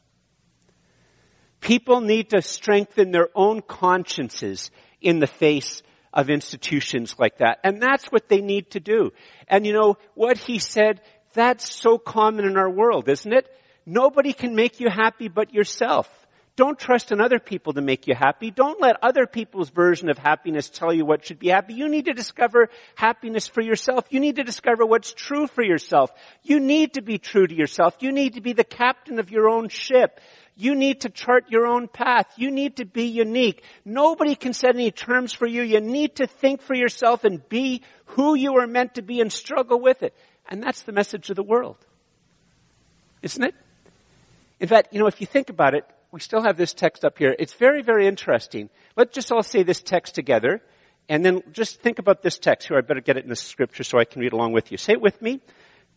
People 1.59 2.01
need 2.01 2.31
to 2.31 2.43
strengthen 2.43 3.09
their 3.09 3.29
own 3.33 3.61
consciences 3.61 4.69
in 5.01 5.19
the 5.19 5.27
face 5.27 5.81
of 6.13 6.29
institutions 6.29 7.15
like 7.17 7.37
that. 7.37 7.59
And 7.63 7.81
that's 7.81 8.05
what 8.05 8.27
they 8.27 8.41
need 8.41 8.71
to 8.71 8.79
do. 8.79 9.11
And 9.47 9.65
you 9.65 9.73
know, 9.73 9.97
what 10.13 10.37
he 10.37 10.59
said, 10.59 11.01
that's 11.33 11.73
so 11.73 11.97
common 11.97 12.45
in 12.45 12.57
our 12.57 12.69
world, 12.69 13.07
isn't 13.09 13.33
it? 13.33 13.47
Nobody 13.85 14.33
can 14.33 14.55
make 14.55 14.79
you 14.79 14.89
happy 14.89 15.27
but 15.27 15.53
yourself. 15.53 16.09
Don't 16.57 16.77
trust 16.77 17.13
in 17.13 17.21
other 17.21 17.39
people 17.39 17.73
to 17.73 17.81
make 17.81 18.07
you 18.07 18.13
happy. 18.13 18.51
Don't 18.51 18.81
let 18.81 18.97
other 19.01 19.25
people's 19.25 19.69
version 19.69 20.09
of 20.09 20.17
happiness 20.17 20.69
tell 20.69 20.93
you 20.93 21.05
what 21.05 21.25
should 21.25 21.39
be 21.39 21.47
happy. 21.47 21.73
You 21.73 21.87
need 21.87 22.05
to 22.05 22.13
discover 22.13 22.69
happiness 22.95 23.47
for 23.47 23.61
yourself. 23.61 24.05
You 24.09 24.19
need 24.19 24.35
to 24.35 24.43
discover 24.43 24.85
what's 24.85 25.13
true 25.13 25.47
for 25.47 25.63
yourself. 25.63 26.11
You 26.43 26.59
need 26.59 26.95
to 26.95 27.01
be 27.01 27.17
true 27.17 27.47
to 27.47 27.55
yourself. 27.55 27.95
You 28.01 28.11
need 28.11 28.33
to 28.33 28.41
be 28.41 28.51
the 28.51 28.65
captain 28.65 29.17
of 29.17 29.31
your 29.31 29.47
own 29.47 29.69
ship. 29.69 30.19
You 30.61 30.75
need 30.75 31.01
to 31.01 31.09
chart 31.09 31.45
your 31.49 31.65
own 31.65 31.87
path. 31.87 32.27
You 32.37 32.51
need 32.51 32.75
to 32.75 32.85
be 32.85 33.05
unique. 33.05 33.63
Nobody 33.83 34.35
can 34.35 34.53
set 34.53 34.75
any 34.75 34.91
terms 34.91 35.33
for 35.33 35.47
you. 35.47 35.63
You 35.63 35.81
need 35.81 36.17
to 36.17 36.27
think 36.27 36.61
for 36.61 36.75
yourself 36.75 37.23
and 37.23 37.41
be 37.49 37.81
who 38.05 38.35
you 38.35 38.59
are 38.59 38.67
meant 38.67 38.93
to 38.93 39.01
be 39.01 39.21
and 39.21 39.33
struggle 39.33 39.79
with 39.79 40.03
it. 40.03 40.15
And 40.47 40.61
that's 40.61 40.83
the 40.83 40.91
message 40.91 41.31
of 41.31 41.35
the 41.35 41.41
world. 41.41 41.77
Isn't 43.23 43.43
it? 43.43 43.55
In 44.59 44.67
fact, 44.67 44.93
you 44.93 44.99
know, 44.99 45.07
if 45.07 45.19
you 45.19 45.25
think 45.25 45.49
about 45.49 45.73
it, 45.73 45.83
we 46.11 46.19
still 46.19 46.43
have 46.43 46.57
this 46.57 46.75
text 46.75 47.03
up 47.03 47.17
here. 47.17 47.35
It's 47.39 47.53
very, 47.53 47.81
very 47.81 48.05
interesting. 48.05 48.69
Let's 48.95 49.15
just 49.15 49.31
all 49.31 49.41
say 49.41 49.63
this 49.63 49.81
text 49.81 50.13
together. 50.13 50.61
And 51.09 51.25
then 51.25 51.41
just 51.53 51.81
think 51.81 51.97
about 51.97 52.21
this 52.21 52.37
text 52.37 52.67
here. 52.67 52.77
I 52.77 52.81
better 52.81 53.01
get 53.01 53.17
it 53.17 53.23
in 53.23 53.31
the 53.31 53.35
scripture 53.35 53.83
so 53.83 53.97
I 53.97 54.05
can 54.05 54.21
read 54.21 54.33
along 54.33 54.53
with 54.53 54.71
you. 54.71 54.77
Say 54.77 54.93
it 54.93 55.01
with 55.01 55.19
me. 55.23 55.41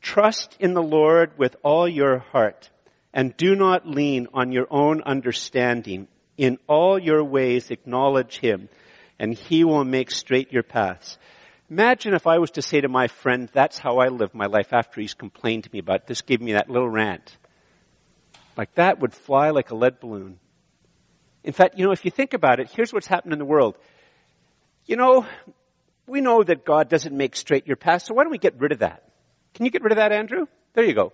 Trust 0.00 0.56
in 0.58 0.72
the 0.72 0.82
Lord 0.82 1.36
with 1.36 1.54
all 1.62 1.86
your 1.86 2.20
heart 2.20 2.70
and 3.14 3.34
do 3.36 3.54
not 3.54 3.88
lean 3.88 4.26
on 4.34 4.52
your 4.52 4.66
own 4.70 5.00
understanding. 5.00 6.08
In 6.36 6.58
all 6.66 6.98
your 6.98 7.22
ways 7.22 7.70
acknowledge 7.70 8.38
Him 8.38 8.68
and 9.18 9.32
He 9.32 9.62
will 9.62 9.84
make 9.84 10.10
straight 10.10 10.52
your 10.52 10.64
paths. 10.64 11.16
Imagine 11.70 12.12
if 12.12 12.26
I 12.26 12.38
was 12.38 12.50
to 12.52 12.62
say 12.62 12.80
to 12.80 12.88
my 12.88 13.06
friend, 13.06 13.48
that's 13.52 13.78
how 13.78 13.98
I 13.98 14.08
live 14.08 14.34
my 14.34 14.46
life 14.46 14.72
after 14.72 15.00
he's 15.00 15.14
complained 15.14 15.64
to 15.64 15.70
me 15.72 15.78
about 15.78 16.06
this, 16.06 16.20
gave 16.20 16.42
me 16.42 16.52
that 16.52 16.68
little 16.68 16.90
rant. 16.90 17.36
Like 18.56 18.74
that 18.74 19.00
would 19.00 19.14
fly 19.14 19.50
like 19.50 19.70
a 19.70 19.74
lead 19.74 19.98
balloon. 20.00 20.38
In 21.42 21.52
fact, 21.52 21.78
you 21.78 21.86
know, 21.86 21.92
if 21.92 22.04
you 22.04 22.10
think 22.10 22.34
about 22.34 22.60
it, 22.60 22.70
here's 22.70 22.92
what's 22.92 23.06
happened 23.06 23.32
in 23.32 23.38
the 23.38 23.44
world. 23.44 23.78
You 24.86 24.96
know, 24.96 25.26
we 26.06 26.20
know 26.20 26.42
that 26.42 26.64
God 26.64 26.88
doesn't 26.88 27.16
make 27.16 27.34
straight 27.34 27.66
your 27.66 27.76
path, 27.76 28.02
so 28.02 28.14
why 28.14 28.24
don't 28.24 28.32
we 28.32 28.38
get 28.38 28.60
rid 28.60 28.72
of 28.72 28.80
that? 28.80 29.08
Can 29.54 29.64
you 29.64 29.70
get 29.70 29.82
rid 29.82 29.92
of 29.92 29.96
that, 29.96 30.12
Andrew? 30.12 30.46
There 30.74 30.84
you 30.84 30.94
go. 30.94 31.12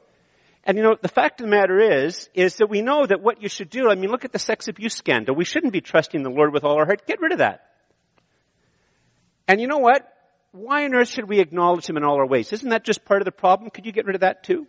And 0.64 0.76
you 0.76 0.83
know, 0.83 0.97
the 1.00 1.09
fact 1.09 1.40
of 1.40 1.47
the 1.47 1.50
matter 1.50 2.05
is, 2.05 2.29
is 2.35 2.57
that 2.57 2.69
we 2.69 2.83
know 2.83 3.07
that 3.07 3.23
what 3.23 3.43
you 3.43 3.49
should 3.49 3.71
do, 3.71 3.90
I 3.90 3.95
mean, 3.95 4.11
look 4.11 4.25
at 4.25 4.33
the 4.33 4.38
sex 4.38 4.69
abuse 4.69 4.95
scandal. 4.95 5.35
We 5.35 5.45
shouldn't 5.45 5.73
be 5.73 5.81
trusting 5.81 6.23
the 6.23 6.31
Lord 6.31 6.52
with 6.52 6.64
all 6.64 6.76
our 6.76 6.85
heart. 6.85 7.07
Get 7.07 7.21
rid 7.21 7.33
of 7.33 7.38
that. 7.38 7.67
And 9.49 9.61
you 9.61 9.67
know 9.67 9.79
what? 9.79 10.07
Why 10.52 10.85
on 10.85 10.95
earth 10.95 11.09
should 11.09 11.29
we 11.29 11.40
acknowledge 11.40 11.88
Him 11.88 11.97
in 11.97 12.05
all 12.05 12.17
our 12.17 12.26
ways? 12.26 12.52
Isn't 12.52 12.71
that 12.71 12.85
just 12.85 13.05
part 13.05 13.21
of 13.23 13.25
the 13.25 13.33
problem? 13.33 13.71
Could 13.71 13.87
you 13.87 13.93
get 13.93 14.05
rid 14.05 14.17
of 14.17 14.21
that 14.21 14.43
too? 14.45 14.67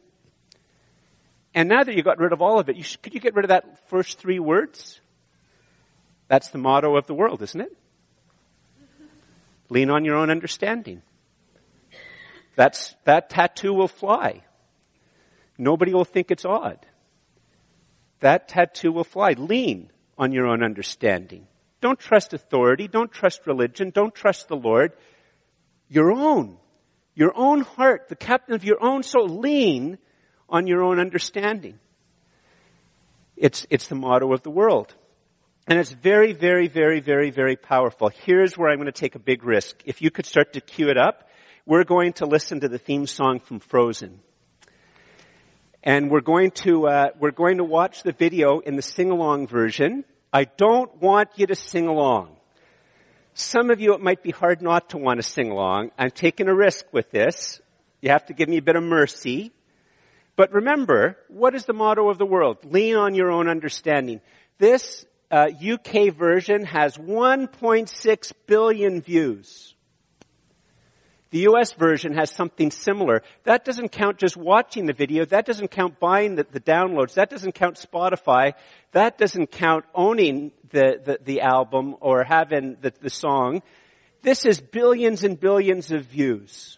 And 1.53 1.67
now 1.67 1.83
that 1.83 1.95
you 1.95 2.03
got 2.03 2.19
rid 2.19 2.31
of 2.31 2.41
all 2.41 2.60
of 2.60 2.69
it, 2.69 2.77
you 2.77 2.83
should, 2.83 3.01
could 3.01 3.13
you 3.13 3.19
get 3.19 3.36
rid 3.36 3.45
of 3.45 3.50
that 3.50 3.89
first 3.89 4.17
three 4.17 4.39
words? 4.39 5.01
That's 6.29 6.50
the 6.50 6.57
motto 6.57 6.95
of 6.95 7.07
the 7.07 7.13
world, 7.13 7.41
isn't 7.41 7.60
it? 7.60 7.77
Lean 9.69 9.89
on 9.89 10.05
your 10.05 10.15
own 10.15 10.29
understanding. 10.29 11.01
That's, 12.55 12.95
that 13.03 13.29
tattoo 13.29 13.74
will 13.74 13.88
fly. 13.88 14.43
Nobody 15.62 15.94
will 15.94 16.06
think 16.06 16.32
it's 16.32 16.44
odd. 16.44 16.84
That 18.20 18.48
tattoo 18.48 18.91
will 18.91 19.03
fly. 19.03 19.34
Lean 19.34 19.91
on 20.18 20.32
your 20.32 20.48
own 20.48 20.63
understanding. 20.63 21.46
Don't 21.82 22.00
trust 22.00 22.34
authority. 22.34 22.88
Don't 22.88 23.12
trust 23.12 23.46
religion. 23.46 23.91
Don't 23.91 24.13
trust 24.15 24.48
the 24.48 24.56
Lord. 24.56 24.94
Your 25.88 26.12
own. 26.12 26.58
Your 27.13 27.32
own 27.36 27.62
heart, 27.62 28.08
the 28.08 28.15
captain 28.15 28.56
of 28.56 28.63
your 28.63 28.84
own 28.84 29.03
soul. 29.03 29.27
Lean 29.27 30.00
on 30.50 30.65
your 30.65 30.82
own 30.82 31.00
understanding. 31.00 31.77
It's, 33.38 33.68
it's 33.70 33.88
the 33.88 33.94
motto 33.94 34.34
of 34.34 34.41
the 34.41 34.50
world. 34.50 34.96
And 35.68 35.77
it's 35.77 35.91
very, 35.91 36.34
very, 36.34 36.70
very, 36.70 37.01
very, 37.01 37.30
very 37.30 37.56
powerful. 37.56 38.10
Here's 38.10 38.58
where 38.58 38.72
I'm 38.72 38.77
going 38.77 38.88
to 38.88 38.91
take 38.91 39.13
a 39.13 39.20
big 39.20 39.44
risk. 39.44 39.84
If 39.86 40.01
you 40.01 40.10
could 40.10 40.25
start 40.25 40.53
to 40.53 40.62
cue 40.62 40.89
it 40.89 40.98
up, 40.98 41.30
we're 41.68 41.84
going 41.84 42.13
to 42.13 42.25
listen 42.25 42.62
to 42.62 42.68
the 42.68 42.80
theme 42.80 43.06
song 43.06 43.39
from 43.39 43.60
Frozen. 43.60 44.22
And 45.83 46.11
we're 46.11 46.21
going 46.21 46.51
to, 46.51 46.88
uh, 46.88 47.09
we're 47.19 47.31
going 47.31 47.57
to 47.57 47.63
watch 47.63 48.03
the 48.03 48.11
video 48.11 48.59
in 48.59 48.75
the 48.75 48.83
sing-along 48.83 49.47
version. 49.47 50.05
I 50.31 50.43
don't 50.43 51.01
want 51.01 51.29
you 51.38 51.47
to 51.47 51.55
sing 51.55 51.88
along. 51.88 52.35
Some 53.33 53.71
of 53.71 53.81
you, 53.81 53.95
it 53.95 54.01
might 54.01 54.21
be 54.21 54.29
hard 54.29 54.61
not 54.61 54.89
to 54.89 55.00
want 55.00 55.17
to 55.17 55.23
sing 55.23 55.50
along. 55.50 55.89
I'm 55.97 56.11
taking 56.11 56.47
a 56.47 56.53
risk 56.53 56.85
with 56.91 57.09
this. 57.09 57.59
You 58.00 58.09
have 58.11 58.27
to 58.27 58.33
give 58.33 58.47
me 58.47 58.57
a 58.57 58.61
bit 58.61 58.75
of 58.75 58.83
mercy. 58.83 59.51
But 60.35 60.53
remember, 60.53 61.17
what 61.29 61.55
is 61.55 61.65
the 61.65 61.73
motto 61.73 62.09
of 62.09 62.19
the 62.19 62.25
world? 62.25 62.59
Lean 62.63 62.95
on 62.95 63.15
your 63.15 63.31
own 63.31 63.50
understanding. 63.50 64.21
This 64.59 65.03
uh, 65.31 65.47
UK 65.50 66.13
version 66.13 66.63
has 66.65 66.95
1.6 66.95 68.33
billion 68.45 69.01
views. 69.01 69.73
The 71.31 71.47
US 71.47 71.71
version 71.71 72.13
has 72.13 72.29
something 72.29 72.71
similar. 72.71 73.23
That 73.45 73.63
doesn't 73.63 73.89
count 73.93 74.17
just 74.17 74.35
watching 74.35 74.85
the 74.85 74.93
video. 74.93 75.23
That 75.23 75.45
doesn't 75.45 75.71
count 75.71 75.97
buying 76.00 76.35
the, 76.35 76.45
the 76.50 76.59
downloads. 76.59 77.13
That 77.13 77.29
doesn't 77.29 77.53
count 77.53 77.77
Spotify. 77.77 78.53
That 78.91 79.17
doesn't 79.17 79.51
count 79.51 79.85
owning 79.95 80.51
the, 80.71 81.00
the, 81.03 81.19
the 81.23 81.41
album 81.41 81.95
or 82.01 82.25
having 82.25 82.75
the, 82.81 82.93
the 83.01 83.09
song. 83.09 83.61
This 84.21 84.45
is 84.45 84.59
billions 84.59 85.23
and 85.23 85.39
billions 85.39 85.91
of 85.91 86.05
views. 86.05 86.77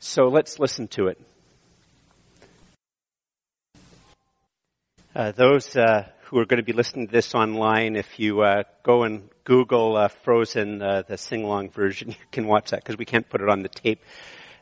So 0.00 0.24
let's 0.24 0.58
listen 0.58 0.88
to 0.88 1.08
it. 1.08 1.20
Uh, 5.14 5.32
those 5.32 5.74
uh, 5.76 6.06
who 6.24 6.38
are 6.38 6.44
going 6.44 6.58
to 6.58 6.64
be 6.64 6.72
listening 6.74 7.06
to 7.06 7.12
this 7.12 7.34
online, 7.34 7.96
if 7.96 8.20
you 8.20 8.42
uh, 8.42 8.62
go 8.82 9.02
and 9.04 9.28
Google 9.50 9.96
uh, 9.96 10.06
Frozen, 10.06 10.80
uh, 10.80 11.02
the 11.08 11.18
sing-along 11.18 11.70
version, 11.70 12.10
you 12.10 12.16
can 12.30 12.46
watch 12.46 12.70
that 12.70 12.84
because 12.84 12.96
we 12.96 13.04
can't 13.04 13.28
put 13.28 13.40
it 13.40 13.48
on 13.48 13.62
the 13.64 13.68
tape 13.68 14.00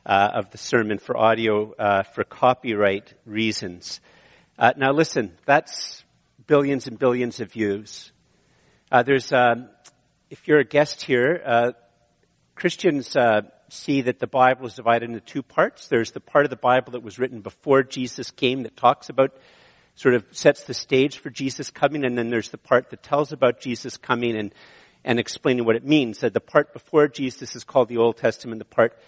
uh, 0.07 0.31
of 0.33 0.51
the 0.51 0.57
sermon 0.57 0.97
for 0.97 1.15
audio 1.15 1.75
uh, 1.75 2.05
for 2.05 2.25
copyright 2.25 3.13
reasons. 3.27 4.01
Uh, 4.59 4.73
now 4.79 4.91
listen, 4.91 5.37
that's 5.45 6.03
billions 6.47 6.87
and 6.87 6.99
billions 6.99 7.39
of 7.41 7.53
views. 7.53 8.13
there's, 9.05 9.31
um, 9.31 9.69
if 10.31 10.49
you're 10.49 10.61
a 10.61 10.65
guest 10.65 11.03
here, 11.03 11.75
Christians 12.55 13.15
see 13.69 14.01
that 14.01 14.21
the 14.21 14.27
Bible 14.27 14.69
is 14.69 14.75
divided 14.75 15.11
into 15.11 15.21
two 15.21 15.43
parts. 15.43 15.89
There's 15.89 16.13
the 16.13 16.21
part 16.21 16.47
of 16.47 16.51
the 16.51 16.57
Bible 16.57 16.93
that 16.93 17.03
was 17.03 17.19
written 17.19 17.43
before 17.43 17.83
Jesus 17.83 18.31
came 18.31 18.63
that 18.63 18.75
talks 18.75 19.11
about 19.11 19.37
sort 19.97 20.15
of 20.15 20.25
sets 20.31 20.63
the 20.63 20.73
stage 20.73 21.19
for 21.19 21.29
Jesus 21.29 21.71
coming, 21.71 22.07
and 22.07 22.17
then 22.17 22.31
there's 22.31 22.49
the 22.49 22.57
part 22.57 22.89
that 22.89 23.03
tells 23.03 23.33
about 23.33 23.61
Jesus 23.61 23.99
coming 23.99 24.35
and, 24.35 24.55
and 25.05 25.19
explaining 25.19 25.65
what 25.65 25.77
it 25.77 25.85
means. 25.85 26.19
That 26.21 26.35
the 26.35 26.41
part 26.41 26.73
before 26.73 27.09
Jesus 27.09 27.57
is 27.57 27.65
called 27.65 27.89
the 27.89 27.99
Old 27.99 28.17
Testament, 28.17 28.59
the 28.59 28.65
part 28.65 28.99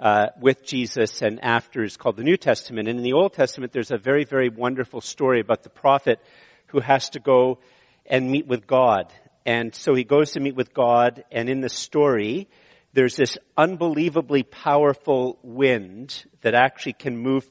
uh, 0.00 0.26
with 0.40 0.64
Jesus 0.64 1.22
and 1.22 1.42
after 1.42 1.82
is 1.82 1.96
called 1.96 2.16
the 2.16 2.24
New 2.24 2.36
Testament. 2.36 2.88
And 2.88 2.98
in 2.98 3.04
the 3.04 3.14
Old 3.14 3.32
Testament, 3.32 3.72
there's 3.72 3.90
a 3.90 3.98
very, 3.98 4.24
very 4.24 4.48
wonderful 4.48 5.00
story 5.00 5.40
about 5.40 5.62
the 5.62 5.70
prophet 5.70 6.20
who 6.68 6.80
has 6.80 7.10
to 7.10 7.20
go 7.20 7.58
and 8.06 8.30
meet 8.30 8.46
with 8.46 8.66
God. 8.66 9.12
And 9.44 9.74
so 9.74 9.94
he 9.94 10.04
goes 10.04 10.32
to 10.32 10.40
meet 10.40 10.54
with 10.54 10.74
God, 10.74 11.24
and 11.32 11.48
in 11.48 11.60
the 11.60 11.70
story, 11.70 12.48
there's 12.92 13.16
this 13.16 13.38
unbelievably 13.56 14.42
powerful 14.42 15.38
wind 15.42 16.24
that 16.42 16.54
actually 16.54 16.92
can 16.92 17.16
move 17.16 17.48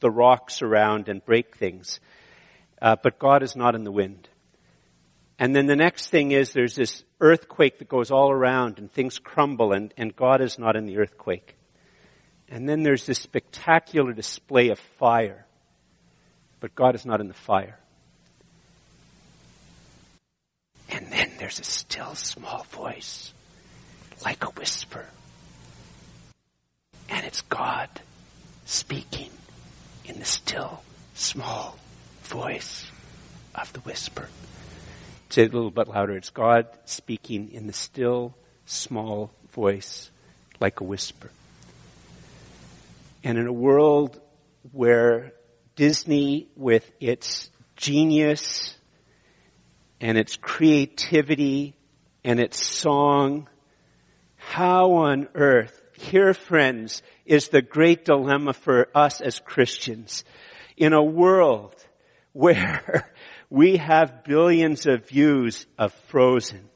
the 0.00 0.10
rocks 0.10 0.62
around 0.62 1.08
and 1.08 1.24
break 1.24 1.56
things 1.56 1.98
uh, 2.80 2.96
but 3.02 3.18
God 3.18 3.42
is 3.42 3.56
not 3.56 3.74
in 3.74 3.84
the 3.84 3.92
wind. 3.92 4.28
And 5.38 5.54
then 5.54 5.66
the 5.66 5.76
next 5.76 6.08
thing 6.08 6.32
is 6.32 6.52
there's 6.52 6.74
this 6.74 7.04
earthquake 7.20 7.78
that 7.78 7.88
goes 7.88 8.10
all 8.10 8.30
around 8.30 8.78
and 8.78 8.90
things 8.90 9.18
crumble 9.18 9.72
and, 9.72 9.92
and 9.96 10.14
God 10.14 10.40
is 10.40 10.58
not 10.58 10.76
in 10.76 10.86
the 10.86 10.98
earthquake. 10.98 11.56
And 12.48 12.68
then 12.68 12.82
there's 12.82 13.06
this 13.06 13.18
spectacular 13.18 14.12
display 14.12 14.70
of 14.70 14.78
fire, 14.98 15.46
but 16.58 16.74
God 16.74 16.94
is 16.94 17.06
not 17.06 17.20
in 17.20 17.28
the 17.28 17.34
fire. 17.34 17.78
And 20.88 21.06
then 21.12 21.30
there's 21.38 21.60
a 21.60 21.64
still 21.64 22.14
small 22.16 22.64
voice, 22.70 23.32
like 24.24 24.44
a 24.44 24.50
whisper. 24.50 25.06
And 27.08 27.24
it's 27.24 27.42
God 27.42 27.88
speaking 28.64 29.30
in 30.04 30.18
the 30.18 30.24
still 30.24 30.82
small 31.14 31.78
voice 32.24 32.90
of 33.54 33.72
the 33.72 33.80
whisper. 33.80 34.28
Say 35.30 35.42
it 35.42 35.52
a 35.52 35.54
little 35.54 35.70
bit 35.70 35.86
louder. 35.86 36.16
It's 36.16 36.30
God 36.30 36.66
speaking 36.86 37.52
in 37.52 37.68
the 37.68 37.72
still, 37.72 38.34
small 38.66 39.30
voice 39.52 40.10
like 40.58 40.80
a 40.80 40.84
whisper. 40.84 41.30
And 43.22 43.38
in 43.38 43.46
a 43.46 43.52
world 43.52 44.20
where 44.72 45.32
Disney, 45.76 46.48
with 46.56 46.90
its 46.98 47.48
genius 47.76 48.74
and 50.00 50.18
its 50.18 50.36
creativity 50.36 51.74
and 52.24 52.40
its 52.40 52.66
song, 52.66 53.48
how 54.36 54.94
on 54.94 55.28
earth, 55.36 55.80
here 55.96 56.34
friends, 56.34 57.04
is 57.24 57.48
the 57.48 57.62
great 57.62 58.04
dilemma 58.04 58.52
for 58.52 58.88
us 58.96 59.20
as 59.20 59.38
Christians. 59.38 60.24
In 60.76 60.92
a 60.92 61.04
world 61.04 61.76
where 62.32 63.12
we 63.50 63.78
have 63.78 64.22
billions 64.22 64.86
of 64.86 65.08
views 65.08 65.66
of 65.76 65.92
Frozen, 66.08 66.68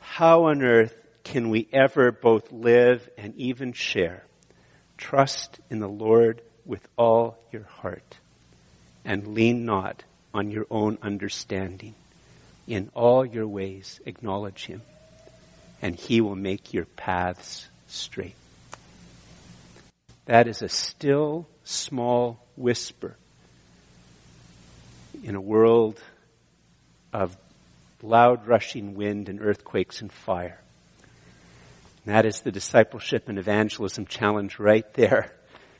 how 0.00 0.46
on 0.46 0.62
earth 0.62 0.94
can 1.22 1.48
we 1.48 1.68
ever 1.72 2.10
both 2.10 2.50
live 2.50 3.08
and 3.16 3.36
even 3.36 3.72
share? 3.72 4.24
Trust 4.98 5.60
in 5.70 5.78
the 5.78 5.88
Lord 5.88 6.42
with 6.66 6.86
all 6.98 7.38
your 7.52 7.62
heart 7.62 8.18
and 9.04 9.28
lean 9.28 9.64
not 9.64 10.02
on 10.34 10.50
your 10.50 10.66
own 10.70 10.98
understanding. 11.02 11.94
In 12.66 12.90
all 12.94 13.24
your 13.24 13.46
ways 13.46 14.00
acknowledge 14.04 14.66
Him 14.66 14.82
and 15.80 15.94
He 15.94 16.20
will 16.20 16.36
make 16.36 16.74
your 16.74 16.84
paths 16.84 17.68
straight. 17.86 18.34
That 20.26 20.48
is 20.48 20.62
a 20.62 20.68
still 20.68 21.46
small 21.64 22.44
whisper 22.56 23.16
in 25.22 25.34
a 25.34 25.40
world 25.40 26.00
of 27.12 27.36
loud 28.02 28.46
rushing 28.46 28.94
wind 28.94 29.28
and 29.28 29.40
earthquakes 29.40 30.00
and 30.00 30.12
fire. 30.12 30.60
And 32.04 32.14
that 32.14 32.24
is 32.24 32.40
the 32.40 32.50
discipleship 32.50 33.28
and 33.28 33.38
evangelism 33.38 34.06
challenge 34.06 34.58
right 34.58 34.90
there 34.94 35.32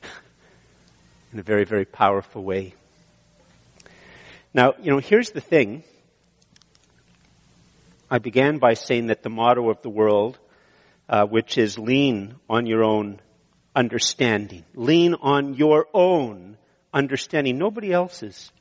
in 1.33 1.39
a 1.39 1.43
very, 1.43 1.65
very 1.65 1.85
powerful 1.85 2.43
way. 2.43 2.73
Now, 4.53 4.73
you 4.81 4.91
know, 4.91 4.99
here's 4.99 5.31
the 5.31 5.41
thing. 5.41 5.83
I 8.09 8.19
began 8.19 8.57
by 8.57 8.73
saying 8.73 9.07
that 9.07 9.23
the 9.23 9.29
motto 9.29 9.69
of 9.69 9.81
the 9.81 9.89
world, 9.89 10.37
uh, 11.07 11.25
which 11.25 11.57
is 11.57 11.79
lean 11.79 12.35
on 12.49 12.65
your 12.65 12.83
own 12.83 13.21
understanding, 13.73 14.65
lean 14.75 15.15
on 15.15 15.53
your 15.53 15.87
own 15.93 16.57
understanding, 16.93 17.57
nobody 17.57 17.93
else's. 17.93 18.51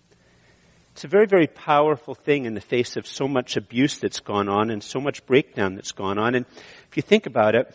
It's 1.01 1.07
a 1.07 1.09
very, 1.09 1.25
very 1.25 1.47
powerful 1.47 2.15
thing 2.15 2.45
in 2.45 2.53
the 2.53 2.61
face 2.61 2.99
of 2.99 3.07
so 3.07 3.27
much 3.27 3.57
abuse 3.57 3.99
that's 3.99 4.21
gone 4.21 4.51
on 4.51 4.69
and 4.69 4.85
so 4.85 5.01
much 5.01 5.25
breakdown 5.25 5.75
that's 5.75 5.93
gone 5.93 6.19
on. 6.19 6.35
And 6.35 6.45
if 6.91 6.97
you 6.97 7.01
think 7.01 7.25
about 7.25 7.55
it, 7.55 7.75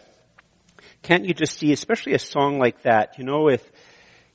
can't 1.02 1.26
you 1.26 1.34
just 1.34 1.58
see, 1.58 1.74
especially 1.74 2.14
a 2.14 2.20
song 2.20 2.60
like 2.60 2.84
that, 2.84 3.18
you 3.18 3.24
know, 3.24 3.50
if, 3.50 3.68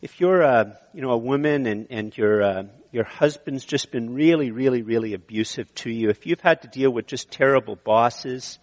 if 0.02 0.18
you're 0.18 0.42
a, 0.42 0.76
you 0.92 1.02
know, 1.02 1.12
a 1.12 1.16
woman 1.16 1.66
and, 1.66 1.86
and 1.88 2.18
your, 2.18 2.42
uh, 2.42 2.62
your 2.90 3.04
husband's 3.04 3.64
just 3.64 3.92
been 3.92 4.12
really, 4.12 4.50
really, 4.50 4.82
really 4.82 5.14
abusive 5.14 5.72
to 5.76 5.88
you, 5.88 6.08
if 6.08 6.26
you've 6.26 6.40
had 6.40 6.62
to 6.62 6.66
deal 6.66 6.90
with 6.90 7.06
just 7.06 7.30
terrible 7.30 7.76
bosses, 7.76 8.58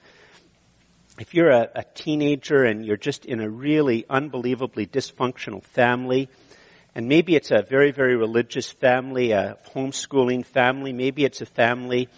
if 1.22 1.34
you're 1.36 1.52
a, 1.52 1.70
a 1.74 1.86
teenager 1.96 2.66
and 2.66 2.86
you're 2.86 2.98
just 2.98 3.24
in 3.24 3.40
a 3.40 3.50
really 3.50 4.06
unbelievably 4.10 4.88
dysfunctional 4.88 5.64
family, 5.64 6.28
and 6.98 7.08
maybe 7.08 7.36
it's 7.36 7.52
a 7.52 7.62
very, 7.62 7.92
very 7.92 8.16
religious 8.16 8.72
family, 8.72 9.30
a 9.30 9.56
homeschooling 9.76 10.44
family. 10.44 10.94
Maybe 10.94 11.26
it's 11.26 11.42
a 11.42 11.46
family 11.46 12.10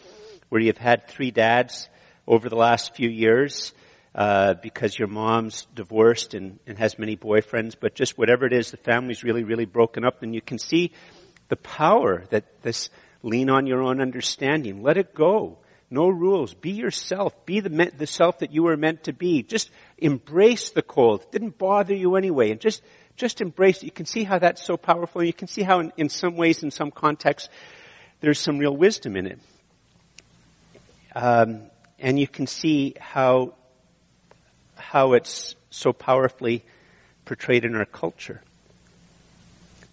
where 0.48 0.62
you've 0.62 0.78
had 0.78 1.10
three 1.10 1.32
dads 1.32 1.90
over 2.26 2.48
the 2.48 2.56
last 2.56 2.96
few 2.96 3.10
years 3.10 3.74
uh, 4.16 4.54
because 4.54 4.98
your 4.98 5.10
mom's 5.10 5.68
divorced 5.76 6.34
and, 6.34 6.60
and 6.66 6.78
has 6.78 6.98
many 6.98 7.18
boyfriends. 7.18 7.76
But 7.78 7.94
just 7.94 8.18
whatever 8.18 8.46
it 8.46 8.54
is, 8.54 8.72
the 8.72 8.78
family's 8.78 9.22
really, 9.22 9.44
really 9.44 9.66
broken 9.66 10.06
up, 10.06 10.24
and 10.24 10.34
you 10.34 10.40
can 10.40 10.58
see 10.58 10.94
the 11.50 11.58
power 11.58 12.24
that 12.30 12.46
this 12.62 12.90
lean 13.22 13.50
on 13.50 13.68
your 13.68 13.82
own 13.82 14.00
understanding. 14.00 14.82
Let 14.82 14.96
it 14.96 15.14
go. 15.14 15.58
No 15.92 16.08
rules. 16.08 16.54
Be 16.54 16.72
yourself. 16.72 17.46
Be 17.46 17.60
the, 17.60 17.92
the 17.98 18.08
self 18.08 18.40
that 18.40 18.54
you 18.54 18.64
were 18.64 18.78
meant 18.78 19.06
to 19.06 19.14
be. 19.14 19.44
Just 19.44 19.72
embrace 19.98 20.70
the 20.70 20.84
cold. 20.84 21.24
It 21.24 21.32
didn't 21.34 21.58
bother 21.58 21.96
you 21.96 22.16
anyway. 22.16 22.52
And 22.52 22.62
just 22.62 22.82
just 23.20 23.42
embrace 23.42 23.84
it. 23.84 23.84
You 23.84 23.92
can 23.92 24.06
see 24.06 24.24
how 24.24 24.40
that's 24.40 24.64
so 24.64 24.78
powerful. 24.78 25.24
You 25.24 25.34
can 25.34 25.50
see 25.50 25.62
how 25.62 25.82
in, 25.82 25.92
in 25.98 26.10
some 26.10 26.38
ways, 26.38 26.64
in 26.64 26.72
some 26.72 26.90
contexts, 26.90 27.50
there's 28.22 28.40
some 28.40 28.58
real 28.58 28.76
wisdom 28.76 29.18
in 29.18 29.28
it. 29.28 29.40
Um, 31.14 31.64
and 32.00 32.18
you 32.18 32.28
can 32.28 32.48
see 32.48 32.96
how, 33.00 33.56
how 34.76 35.14
it's 35.14 35.56
so 35.70 35.92
powerfully 35.92 36.64
portrayed 37.26 37.66
in 37.66 37.76
our 37.76 37.86
culture. 37.86 38.42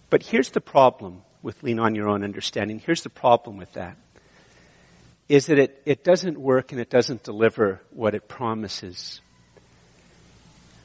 But 0.09 0.23
here's 0.23 0.49
the 0.51 0.61
problem 0.61 1.21
with 1.41 1.61
lean 1.63 1.79
on 1.79 1.95
your 1.95 2.07
own 2.07 2.23
understanding. 2.23 2.79
Here's 2.79 3.03
the 3.03 3.09
problem 3.09 3.57
with 3.57 3.73
that. 3.73 3.97
Is 5.27 5.47
that 5.47 5.59
it, 5.59 5.81
it 5.85 6.03
doesn't 6.05 6.39
work 6.39 6.71
and 6.71 6.79
it 6.79 6.89
doesn't 6.89 7.23
deliver 7.23 7.81
what 7.91 8.15
it 8.15 8.29
promises. 8.29 9.19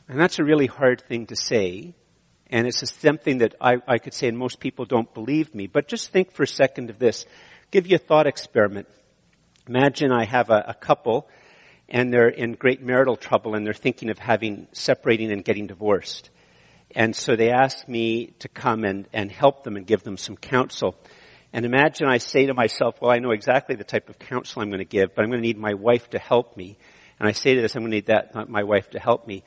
And 0.08 0.18
that's 0.18 0.40
a 0.40 0.44
really 0.44 0.66
hard 0.66 1.00
thing 1.02 1.26
to 1.26 1.37
say 1.37 1.94
and 2.52 2.66
it's 2.66 2.88
something 3.00 3.38
that 3.38 3.54
I, 3.61 3.78
I 3.88 3.97
could 3.97 4.12
say, 4.12 4.28
and 4.28 4.37
most 4.37 4.61
people 4.61 4.85
don't 4.85 5.12
believe 5.14 5.54
me. 5.54 5.66
But 5.66 5.88
just 5.88 6.11
think 6.11 6.32
for 6.32 6.42
a 6.42 6.47
second 6.47 6.90
of 6.90 6.99
this. 6.99 7.25
give 7.71 7.87
you 7.87 7.97
a 7.97 7.99
thought 7.99 8.26
experiment. 8.26 8.87
Imagine 9.66 10.12
I 10.12 10.26
have 10.26 10.50
a, 10.50 10.62
a 10.68 10.75
couple 10.75 11.28
and 11.88 12.12
they're 12.12 12.28
in 12.28 12.52
great 12.52 12.82
marital 12.82 13.16
trouble 13.16 13.54
and 13.54 13.64
they're 13.64 13.73
thinking 13.73 14.11
of 14.11 14.18
having, 14.18 14.68
separating 14.73 15.32
and 15.32 15.42
getting 15.42 15.66
divorced. 15.66 16.28
And 16.94 17.16
so 17.16 17.37
they 17.37 17.50
asked 17.50 17.88
me 17.88 18.35
to 18.40 18.49
come 18.49 18.85
and, 18.85 19.09
and 19.14 19.32
help 19.32 19.64
them 19.64 19.76
and 19.76 19.87
give 19.87 20.02
them 20.02 20.18
some 20.18 20.37
counsel. 20.37 20.94
And 21.54 21.64
imagine 21.64 22.06
I 22.06 22.18
say 22.18 22.47
to 22.47 22.54
myself, 22.54 23.00
well, 23.00 23.11
I 23.11 23.18
know 23.18 23.30
exactly 23.30 23.76
the 23.76 23.85
type 23.85 24.11
of 24.11 24.18
counsel 24.18 24.61
I'm 24.61 24.68
going 24.68 24.80
to 24.80 24.85
give, 24.85 25.14
but 25.14 25.23
I'm 25.23 25.30
going 25.30 25.40
to 25.40 25.47
need 25.47 25.59
my 25.59 25.73
wife 25.73 26.11
to 26.11 26.18
help 26.18 26.54
me. 26.54 26.76
And 27.18 27.26
I 27.26 27.32
say 27.32 27.54
to 27.54 27.62
this, 27.62 27.76
I'm 27.76 27.82
going 27.82 27.92
to 27.92 27.97
need 27.97 28.06
that, 28.06 28.49
my 28.50 28.64
wife 28.64 28.90
to 28.90 28.99
help 28.99 29.26
me. 29.26 29.42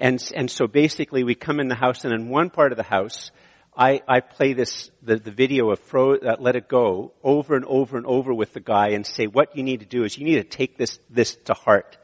And, 0.00 0.32
and 0.34 0.50
so 0.50 0.66
basically 0.66 1.24
we 1.24 1.34
come 1.34 1.60
in 1.60 1.68
the 1.68 1.74
house 1.74 2.04
and 2.04 2.14
in 2.14 2.30
one 2.30 2.48
part 2.48 2.72
of 2.72 2.78
the 2.78 2.82
house, 2.82 3.30
I, 3.76 4.00
I 4.08 4.20
play 4.20 4.54
this, 4.54 4.90
the, 5.02 5.16
the 5.16 5.30
video 5.30 5.70
of 5.70 5.78
Fro, 5.78 6.16
uh, 6.16 6.36
Let 6.40 6.56
It 6.56 6.68
Go 6.68 7.12
over 7.22 7.54
and 7.54 7.66
over 7.66 7.98
and 7.98 8.06
over 8.06 8.32
with 8.32 8.54
the 8.54 8.60
guy 8.60 8.88
and 8.90 9.06
say, 9.06 9.26
what 9.26 9.56
you 9.56 9.62
need 9.62 9.80
to 9.80 9.86
do 9.86 10.04
is 10.04 10.16
you 10.16 10.24
need 10.24 10.36
to 10.36 10.44
take 10.44 10.78
this, 10.78 10.98
this 11.10 11.36
to 11.44 11.54
heart. 11.54 11.98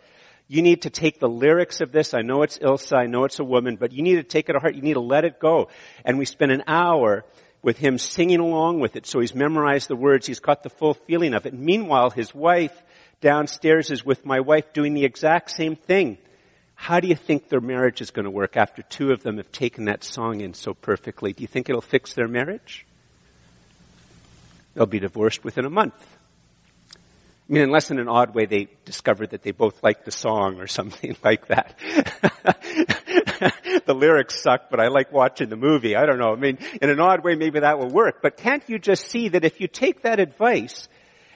You 0.46 0.60
need 0.62 0.82
to 0.82 0.90
take 0.90 1.18
the 1.18 1.28
lyrics 1.28 1.80
of 1.80 1.90
this. 1.90 2.12
I 2.12 2.20
know 2.20 2.42
it's 2.42 2.58
Elsa. 2.60 2.96
I 2.96 3.06
know 3.06 3.24
it's 3.24 3.40
a 3.40 3.44
woman, 3.44 3.76
but 3.76 3.92
you 3.92 4.02
need 4.02 4.16
to 4.16 4.22
take 4.22 4.48
it 4.48 4.52
to 4.52 4.58
heart. 4.60 4.74
You 4.74 4.82
need 4.82 4.94
to 4.94 5.00
let 5.00 5.24
it 5.24 5.40
go. 5.40 5.68
And 6.04 6.18
we 6.18 6.26
spend 6.26 6.52
an 6.52 6.64
hour 6.68 7.24
with 7.62 7.78
him 7.78 7.98
singing 7.98 8.40
along 8.40 8.78
with 8.78 8.94
it. 8.94 9.06
So 9.06 9.20
he's 9.20 9.34
memorized 9.34 9.88
the 9.88 9.96
words. 9.96 10.26
He's 10.26 10.38
got 10.38 10.62
the 10.62 10.70
full 10.70 10.94
feeling 10.94 11.34
of 11.34 11.46
it. 11.46 11.54
Meanwhile, 11.54 12.10
his 12.10 12.34
wife 12.34 12.80
downstairs 13.20 13.90
is 13.90 14.04
with 14.04 14.24
my 14.24 14.40
wife 14.40 14.72
doing 14.72 14.94
the 14.94 15.04
exact 15.04 15.50
same 15.50 15.74
thing. 15.74 16.18
How 16.76 17.00
do 17.00 17.08
you 17.08 17.16
think 17.16 17.48
their 17.48 17.60
marriage 17.60 18.00
is 18.00 18.12
going 18.12 18.26
to 18.26 18.30
work 18.30 18.56
after 18.56 18.82
two 18.82 19.10
of 19.10 19.22
them 19.22 19.38
have 19.38 19.50
taken 19.50 19.86
that 19.86 20.04
song 20.04 20.40
in 20.40 20.54
so 20.54 20.74
perfectly? 20.74 21.32
Do 21.32 21.42
you 21.42 21.48
think 21.48 21.68
it'll 21.68 21.80
fix 21.80 22.12
their 22.12 22.28
marriage? 22.28 22.86
They'll 24.74 24.86
be 24.86 25.00
divorced 25.00 25.42
within 25.42 25.64
a 25.64 25.70
month. 25.70 25.94
I 26.94 27.52
mean, 27.52 27.62
unless 27.62 27.90
in 27.90 27.98
an 27.98 28.08
odd 28.08 28.34
way 28.34 28.44
they 28.46 28.68
discovered 28.84 29.30
that 29.30 29.42
they 29.42 29.52
both 29.52 29.82
liked 29.82 30.04
the 30.04 30.10
song 30.10 30.60
or 30.60 30.66
something 30.68 31.16
like 31.24 31.48
that. 31.48 31.78
the 33.86 33.94
lyrics 33.94 34.40
suck, 34.42 34.68
but 34.70 34.78
I 34.78 34.88
like 34.88 35.12
watching 35.12 35.48
the 35.48 35.56
movie. 35.56 35.96
I 35.96 36.06
don't 36.06 36.18
know. 36.18 36.32
I 36.32 36.36
mean, 36.36 36.58
in 36.82 36.90
an 36.90 37.00
odd 37.00 37.24
way, 37.24 37.36
maybe 37.36 37.60
that 37.60 37.78
will 37.78 37.90
work. 37.90 38.20
But 38.20 38.36
can't 38.36 38.62
you 38.68 38.78
just 38.78 39.08
see 39.08 39.28
that 39.30 39.44
if 39.44 39.60
you 39.60 39.66
take 39.66 40.02
that 40.02 40.20
advice 40.20 40.88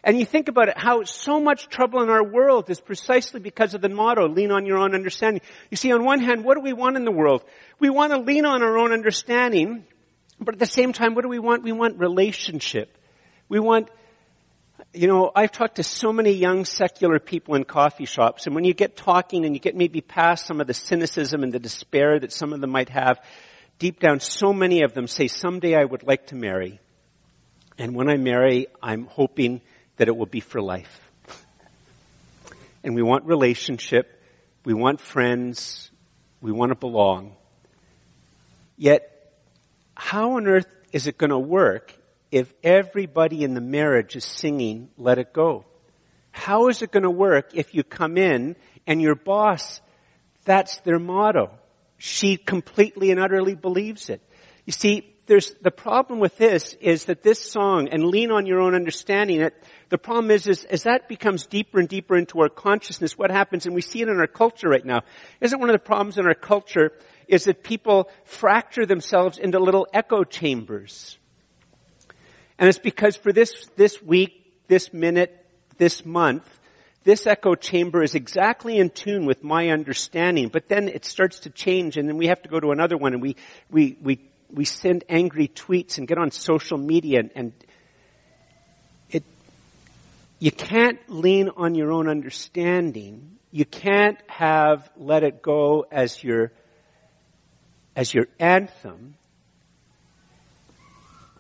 and 0.03 0.19
you 0.19 0.25
think 0.25 0.49
about 0.49 0.69
it, 0.69 0.79
how 0.79 1.05
so 1.05 1.41
much 1.41 1.69
trouble 1.69 2.03
in 2.03 2.09
our 2.09 2.25
world 2.25 2.71
is 2.71 2.81
precisely 2.81 3.41
because 3.41 3.75
of 3.75 3.81
the 3.81 3.89
motto, 3.89 4.29
lean 4.29 4.51
on 4.51 4.65
your 4.67 4.79
own 4.79 4.95
understanding. 4.95 5.43
You 5.71 5.77
see, 5.77 5.93
on 5.93 6.05
one 6.05 6.21
hand, 6.21 6.45
what 6.45 6.55
do 6.55 6.61
we 6.61 6.73
want 6.73 6.97
in 6.97 7.05
the 7.05 7.13
world? 7.13 7.45
We 7.79 7.91
want 7.91 8.13
to 8.13 8.19
lean 8.19 8.47
on 8.47 8.63
our 8.63 8.79
own 8.79 8.93
understanding, 8.93 9.85
but 10.41 10.55
at 10.55 10.59
the 10.59 10.67
same 10.67 10.93
time, 10.93 11.15
what 11.15 11.23
do 11.23 11.29
we 11.29 11.39
want? 11.39 11.63
We 11.63 11.73
want 11.73 11.99
relationship. 11.99 12.97
We 13.49 13.61
want 13.61 13.89
you 14.93 15.07
know, 15.07 15.31
I've 15.35 15.53
talked 15.53 15.77
to 15.77 15.83
so 15.83 16.13
many 16.13 16.33
young 16.33 16.65
secular 16.65 17.21
people 17.21 17.55
in 17.55 17.65
coffee 17.65 18.07
shops, 18.07 18.47
and 18.47 18.55
when 18.55 18.65
you 18.65 18.75
get 18.75 18.97
talking 18.97 19.45
and 19.45 19.55
you 19.55 19.61
get 19.61 19.77
maybe 19.77 20.01
past 20.01 20.47
some 20.47 20.61
of 20.61 20.67
the 20.67 20.75
cynicism 20.75 21.43
and 21.43 21.53
the 21.53 21.59
despair 21.59 22.19
that 22.19 22.33
some 22.33 22.53
of 22.53 22.61
them 22.61 22.71
might 22.71 22.89
have, 22.89 23.21
deep 23.79 24.01
down, 24.01 24.21
so 24.21 24.53
many 24.53 24.83
of 24.83 24.93
them 24.93 25.07
say, 25.07 25.29
someday 25.29 25.77
I 25.77 25.85
would 25.85 26.03
like 26.03 26.27
to 26.29 26.35
marry. 26.35 26.81
And 27.79 27.95
when 27.95 28.11
I 28.11 28.17
marry, 28.17 28.67
I'm 28.83 29.07
hoping 29.07 29.61
that 30.01 30.09
it 30.09 30.17
will 30.17 30.25
be 30.25 30.41
for 30.41 30.63
life. 30.63 31.11
And 32.83 32.95
we 32.95 33.03
want 33.03 33.27
relationship, 33.27 34.19
we 34.65 34.73
want 34.73 34.99
friends, 34.99 35.91
we 36.41 36.53
want 36.53 36.71
to 36.71 36.75
belong. 36.75 37.37
Yet, 38.79 39.35
how 39.95 40.39
on 40.39 40.47
earth 40.47 40.69
is 40.91 41.07
it 41.07 41.19
going 41.19 41.29
to 41.29 41.39
work 41.39 41.95
if 42.31 42.51
everybody 42.65 43.45
in 43.45 43.53
the 43.53 43.61
marriage 43.61 44.17
is 44.17 44.25
singing 44.25 44.89
Let 44.97 45.19
It 45.19 45.35
Go? 45.35 45.67
How 46.31 46.69
is 46.69 46.81
it 46.81 46.93
going 46.93 47.03
to 47.03 47.11
work 47.11 47.51
if 47.53 47.75
you 47.75 47.85
come 47.85 48.17
in 48.17 48.57
and 48.87 49.03
your 49.03 49.15
boss, 49.15 49.83
that's 50.47 50.79
their 50.79 50.99
motto? 50.99 51.51
She 51.99 52.39
completely 52.39 53.11
and 53.11 53.21
utterly 53.21 53.55
believes 53.55 54.09
it. 54.09 54.23
You 54.65 54.73
see, 54.73 55.10
there's, 55.31 55.55
the 55.63 55.71
problem 55.71 56.19
with 56.19 56.37
this 56.39 56.75
is 56.81 57.05
that 57.05 57.23
this 57.23 57.39
song, 57.39 57.89
and 57.93 58.05
lean 58.05 58.33
on 58.33 58.47
your 58.47 58.61
own 58.61 58.75
understanding 58.75 59.43
it, 59.43 59.55
the 59.89 59.97
problem 59.97 60.29
is, 60.33 60.49
is, 60.49 60.65
as 60.65 60.83
that 60.83 61.09
becomes 61.09 61.47
deeper 61.47 61.79
and 61.79 61.89
deeper 61.89 62.17
into 62.17 62.41
our 62.41 62.49
consciousness, 62.49 63.17
what 63.17 63.31
happens, 63.31 63.65
and 63.65 63.73
we 63.73 63.81
see 63.81 64.03
it 64.03 64.09
in 64.09 64.19
our 64.19 64.27
culture 64.27 64.69
right 64.69 64.85
now, 64.85 65.03
isn't 65.41 65.61
one 65.61 65.71
of 65.71 65.75
the 65.75 65.79
problems 65.79 66.19
in 66.19 66.27
our 66.27 66.35
culture 66.35 66.91
is 67.29 67.45
that 67.45 67.63
people 67.63 68.11
fracture 68.25 68.85
themselves 68.87 69.39
into 69.39 69.61
little 69.61 69.87
echo 69.93 70.25
chambers. 70.25 71.17
And 72.59 72.69
it's 72.69 72.81
because 72.81 73.15
for 73.15 73.33
this, 73.33 73.69
this 73.77 74.03
week, 74.03 74.53
this 74.67 74.93
minute, 74.93 75.47
this 75.79 76.05
month, 76.05 76.43
this 77.05 77.29
echo 77.29 77.55
chamber 77.55 78.03
is 78.03 78.17
exactly 78.17 78.79
in 78.79 78.91
tune 78.91 79.27
with 79.27 79.45
my 79.45 79.69
understanding, 79.69 80.49
but 80.49 80.67
then 80.67 80.89
it 80.89 81.05
starts 81.05 81.39
to 81.41 81.51
change 81.51 81.97
and 81.97 82.09
then 82.09 82.17
we 82.17 82.27
have 82.27 82.43
to 82.43 82.49
go 82.49 82.59
to 82.59 82.73
another 82.73 82.97
one 82.97 83.13
and 83.13 83.23
we, 83.23 83.37
we, 83.71 83.97
we, 84.03 84.30
we 84.53 84.65
send 84.65 85.05
angry 85.09 85.49
tweets 85.49 85.99
and 85.99 86.07
get 86.07 86.19
on 86.19 86.31
social 86.31 86.79
media 86.79 87.21
and, 87.21 87.31
and 87.35 87.53
it, 89.11 89.25
you 90.39 90.51
can't 90.51 90.99
lean 91.09 91.51
on 91.57 91.75
your 91.75 91.93
own 91.93 92.09
understanding. 92.09 93.39
You 93.51 93.65
can't 93.65 94.19
have 94.29 94.89
let 94.97 95.23
it 95.23 95.43
go 95.43 95.87
as 95.91 96.23
your, 96.23 96.53
as 97.97 98.13
your 98.13 98.27
anthem 98.39 99.15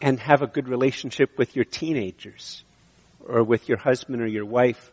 and 0.01 0.19
have 0.21 0.43
a 0.43 0.47
good 0.47 0.69
relationship 0.69 1.37
with 1.39 1.55
your 1.57 1.65
teenagers 1.65 2.65
or 3.21 3.43
with 3.43 3.69
your 3.69 3.79
husband 3.79 4.23
or 4.23 4.27
your 4.27 4.47
wife 4.47 4.91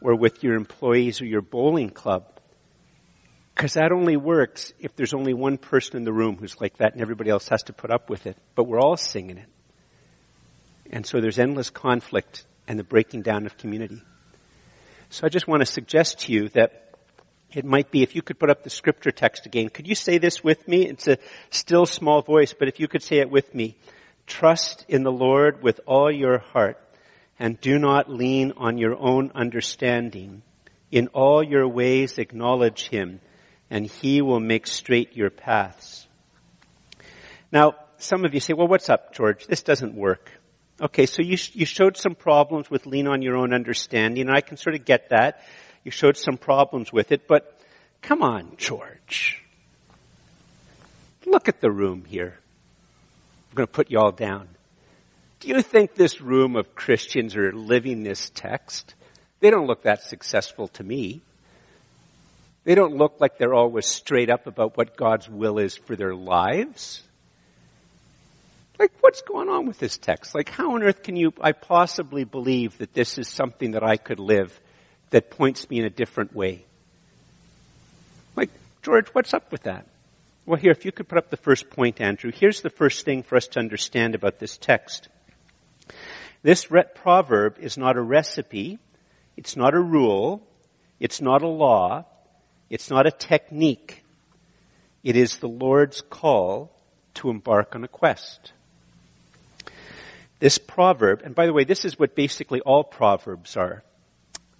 or 0.00 0.14
with 0.14 0.44
your 0.44 0.54
employees 0.54 1.20
or 1.20 1.26
your 1.26 1.40
bowling 1.40 1.90
club. 1.90 2.35
Because 3.56 3.72
that 3.72 3.90
only 3.90 4.18
works 4.18 4.74
if 4.80 4.94
there's 4.96 5.14
only 5.14 5.32
one 5.32 5.56
person 5.56 5.96
in 5.96 6.04
the 6.04 6.12
room 6.12 6.36
who's 6.36 6.60
like 6.60 6.76
that 6.76 6.92
and 6.92 7.00
everybody 7.00 7.30
else 7.30 7.48
has 7.48 7.62
to 7.64 7.72
put 7.72 7.90
up 7.90 8.10
with 8.10 8.26
it. 8.26 8.36
But 8.54 8.64
we're 8.64 8.78
all 8.78 8.98
singing 8.98 9.38
it. 9.38 9.48
And 10.92 11.06
so 11.06 11.22
there's 11.22 11.38
endless 11.38 11.70
conflict 11.70 12.44
and 12.68 12.78
the 12.78 12.84
breaking 12.84 13.22
down 13.22 13.46
of 13.46 13.56
community. 13.56 14.02
So 15.08 15.26
I 15.26 15.30
just 15.30 15.48
want 15.48 15.62
to 15.62 15.66
suggest 15.66 16.20
to 16.20 16.32
you 16.32 16.50
that 16.50 16.90
it 17.50 17.64
might 17.64 17.90
be 17.90 18.02
if 18.02 18.14
you 18.14 18.20
could 18.20 18.38
put 18.38 18.50
up 18.50 18.62
the 18.62 18.68
scripture 18.68 19.10
text 19.10 19.46
again. 19.46 19.70
Could 19.70 19.88
you 19.88 19.94
say 19.94 20.18
this 20.18 20.44
with 20.44 20.68
me? 20.68 20.86
It's 20.86 21.08
a 21.08 21.16
still 21.48 21.86
small 21.86 22.20
voice, 22.20 22.52
but 22.52 22.68
if 22.68 22.78
you 22.78 22.88
could 22.88 23.02
say 23.02 23.20
it 23.20 23.30
with 23.30 23.54
me. 23.54 23.76
Trust 24.26 24.84
in 24.86 25.02
the 25.02 25.12
Lord 25.12 25.62
with 25.62 25.80
all 25.86 26.12
your 26.12 26.38
heart 26.38 26.78
and 27.38 27.58
do 27.58 27.78
not 27.78 28.10
lean 28.10 28.52
on 28.58 28.76
your 28.76 28.96
own 28.96 29.32
understanding. 29.34 30.42
In 30.90 31.08
all 31.08 31.42
your 31.42 31.66
ways 31.66 32.18
acknowledge 32.18 32.88
Him 32.88 33.20
and 33.70 33.86
He 33.86 34.22
will 34.22 34.40
make 34.40 34.66
straight 34.66 35.16
your 35.16 35.30
paths. 35.30 36.06
Now, 37.52 37.74
some 37.98 38.24
of 38.24 38.34
you 38.34 38.40
say, 38.40 38.52
well, 38.52 38.68
what's 38.68 38.90
up, 38.90 39.14
George? 39.14 39.46
This 39.46 39.62
doesn't 39.62 39.94
work. 39.94 40.30
Okay, 40.80 41.06
so 41.06 41.22
you, 41.22 41.38
you 41.52 41.64
showed 41.64 41.96
some 41.96 42.14
problems 42.14 42.70
with 42.70 42.86
lean 42.86 43.06
on 43.06 43.22
your 43.22 43.36
own 43.36 43.54
understanding, 43.54 44.28
and 44.28 44.36
I 44.36 44.42
can 44.42 44.56
sort 44.58 44.74
of 44.74 44.84
get 44.84 45.08
that. 45.08 45.42
You 45.84 45.90
showed 45.90 46.16
some 46.16 46.36
problems 46.36 46.92
with 46.92 47.12
it, 47.12 47.26
but 47.26 47.58
come 48.02 48.22
on, 48.22 48.52
George. 48.56 49.42
Look 51.24 51.48
at 51.48 51.60
the 51.60 51.70
room 51.70 52.04
here. 52.04 52.38
I'm 53.50 53.56
going 53.56 53.66
to 53.66 53.72
put 53.72 53.90
you 53.90 53.98
all 53.98 54.12
down. 54.12 54.48
Do 55.40 55.48
you 55.48 55.62
think 55.62 55.94
this 55.94 56.20
room 56.20 56.56
of 56.56 56.74
Christians 56.74 57.36
are 57.36 57.52
living 57.52 58.02
this 58.02 58.30
text? 58.34 58.94
They 59.40 59.50
don't 59.50 59.66
look 59.66 59.82
that 59.82 60.02
successful 60.02 60.68
to 60.68 60.84
me. 60.84 61.22
They 62.66 62.74
don't 62.74 62.96
look 62.96 63.20
like 63.20 63.38
they're 63.38 63.54
always 63.54 63.86
straight 63.86 64.28
up 64.28 64.48
about 64.48 64.76
what 64.76 64.96
God's 64.96 65.28
will 65.28 65.60
is 65.60 65.76
for 65.76 65.94
their 65.94 66.16
lives. 66.16 67.00
Like, 68.76 68.90
what's 68.98 69.22
going 69.22 69.48
on 69.48 69.66
with 69.66 69.78
this 69.78 69.96
text? 69.96 70.34
Like, 70.34 70.48
how 70.48 70.74
on 70.74 70.82
earth 70.82 71.04
can 71.04 71.14
you, 71.14 71.32
I 71.40 71.52
possibly 71.52 72.24
believe 72.24 72.76
that 72.78 72.92
this 72.92 73.18
is 73.18 73.28
something 73.28 73.70
that 73.70 73.84
I 73.84 73.96
could 73.96 74.18
live 74.18 74.60
that 75.10 75.30
points 75.30 75.70
me 75.70 75.78
in 75.78 75.84
a 75.84 75.90
different 75.90 76.34
way? 76.34 76.64
Like, 78.34 78.50
George, 78.82 79.06
what's 79.10 79.32
up 79.32 79.52
with 79.52 79.62
that? 79.62 79.86
Well, 80.44 80.58
here, 80.58 80.72
if 80.72 80.84
you 80.84 80.90
could 80.90 81.06
put 81.06 81.18
up 81.18 81.30
the 81.30 81.36
first 81.36 81.70
point, 81.70 82.00
Andrew, 82.00 82.32
here's 82.34 82.62
the 82.62 82.70
first 82.70 83.04
thing 83.04 83.22
for 83.22 83.36
us 83.36 83.46
to 83.46 83.60
understand 83.60 84.16
about 84.16 84.40
this 84.40 84.58
text. 84.58 85.06
This 86.42 86.66
proverb 86.96 87.58
is 87.60 87.78
not 87.78 87.96
a 87.96 88.02
recipe, 88.02 88.80
it's 89.36 89.54
not 89.54 89.72
a 89.72 89.80
rule, 89.80 90.42
it's 90.98 91.20
not 91.20 91.42
a 91.42 91.48
law, 91.48 92.06
it's 92.70 92.90
not 92.90 93.06
a 93.06 93.10
technique. 93.10 94.02
It 95.02 95.16
is 95.16 95.38
the 95.38 95.48
Lord's 95.48 96.00
call 96.00 96.70
to 97.14 97.30
embark 97.30 97.74
on 97.74 97.84
a 97.84 97.88
quest. 97.88 98.52
This 100.38 100.58
proverb, 100.58 101.22
and 101.24 101.34
by 101.34 101.46
the 101.46 101.52
way, 101.52 101.64
this 101.64 101.84
is 101.84 101.98
what 101.98 102.14
basically 102.14 102.60
all 102.60 102.84
proverbs 102.84 103.56
are. 103.56 103.82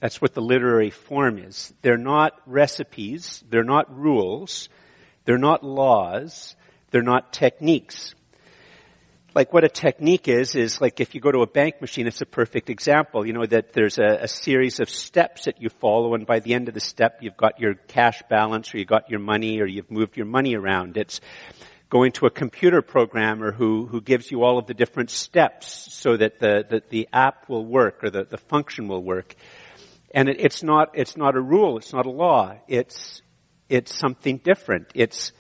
That's 0.01 0.23
what 0.23 0.35
the 0.35 0.43
literary 0.43 0.91
form 0.91 1.39
is. 1.39 1.73
They're 1.83 1.97
not 1.97 2.41
recipes, 2.47 3.43
they're 3.51 3.65
not 3.65 3.95
rules, 3.95 4.69
they're 5.27 5.39
not 5.39 5.65
laws. 5.65 6.57
They're 6.91 7.03
not 7.03 7.33
techniques. 7.33 8.15
Like 9.37 9.53
what 9.53 9.65
a 9.65 9.69
technique 9.69 10.29
is, 10.29 10.55
is 10.55 10.81
like 10.81 10.99
if 10.99 11.15
you 11.15 11.21
go 11.21 11.31
to 11.31 11.41
a 11.41 11.47
bank 11.47 11.83
machine, 11.83 12.07
it's 12.07 12.23
a 12.23 12.27
perfect 12.27 12.71
example. 12.71 13.27
You 13.27 13.35
know, 13.35 13.45
that 13.45 13.75
there's 13.75 13.99
a, 13.99 14.21
a, 14.23 14.29
series 14.29 14.81
of 14.81 14.89
steps 14.89 15.45
that 15.45 15.61
you 15.61 15.69
follow 15.69 16.15
and 16.15 16.27
by 16.27 16.41
the 16.41 16.55
end 16.55 16.69
of 16.69 16.75
the 16.75 16.81
step 16.81 17.19
you've 17.21 17.37
got 17.37 17.61
your 17.61 17.75
cash 17.75 18.23
balance 18.31 18.75
or 18.75 18.79
you've 18.79 18.89
got 18.89 19.11
your 19.11 19.21
money 19.21 19.61
or 19.61 19.67
you've 19.67 19.91
moved 19.91 20.17
your 20.17 20.25
money 20.25 20.57
around. 20.57 20.97
It's 20.97 21.21
going 21.91 22.13
to 22.13 22.25
a 22.25 22.31
computer 22.31 22.81
programmer 22.81 23.53
who, 23.53 23.85
who 23.85 24.01
gives 24.01 24.31
you 24.31 24.43
all 24.43 24.57
of 24.59 24.67
the 24.69 24.75
different 24.75 25.11
steps 25.11 25.93
so 25.93 26.17
that 26.17 26.41
the, 26.41 26.83
the, 26.89 27.07
app 27.13 27.47
will 27.47 27.67
work 27.67 28.03
or 28.05 28.09
the, 28.09 28.25
the 28.25 28.39
function 28.39 28.89
will 28.89 29.03
work. 29.03 29.35
And 30.15 30.31
it, 30.31 30.41
it's 30.41 30.63
not, 30.63 30.93
it's 30.95 31.15
not 31.15 31.37
a 31.37 31.43
rule, 31.43 31.77
it's 31.77 31.93
not 31.93 32.07
a 32.07 32.11
law, 32.11 32.55
it's, 32.69 33.21
it's 33.69 33.95
something 33.95 34.39
different. 34.39 34.87
It's, 34.95 35.33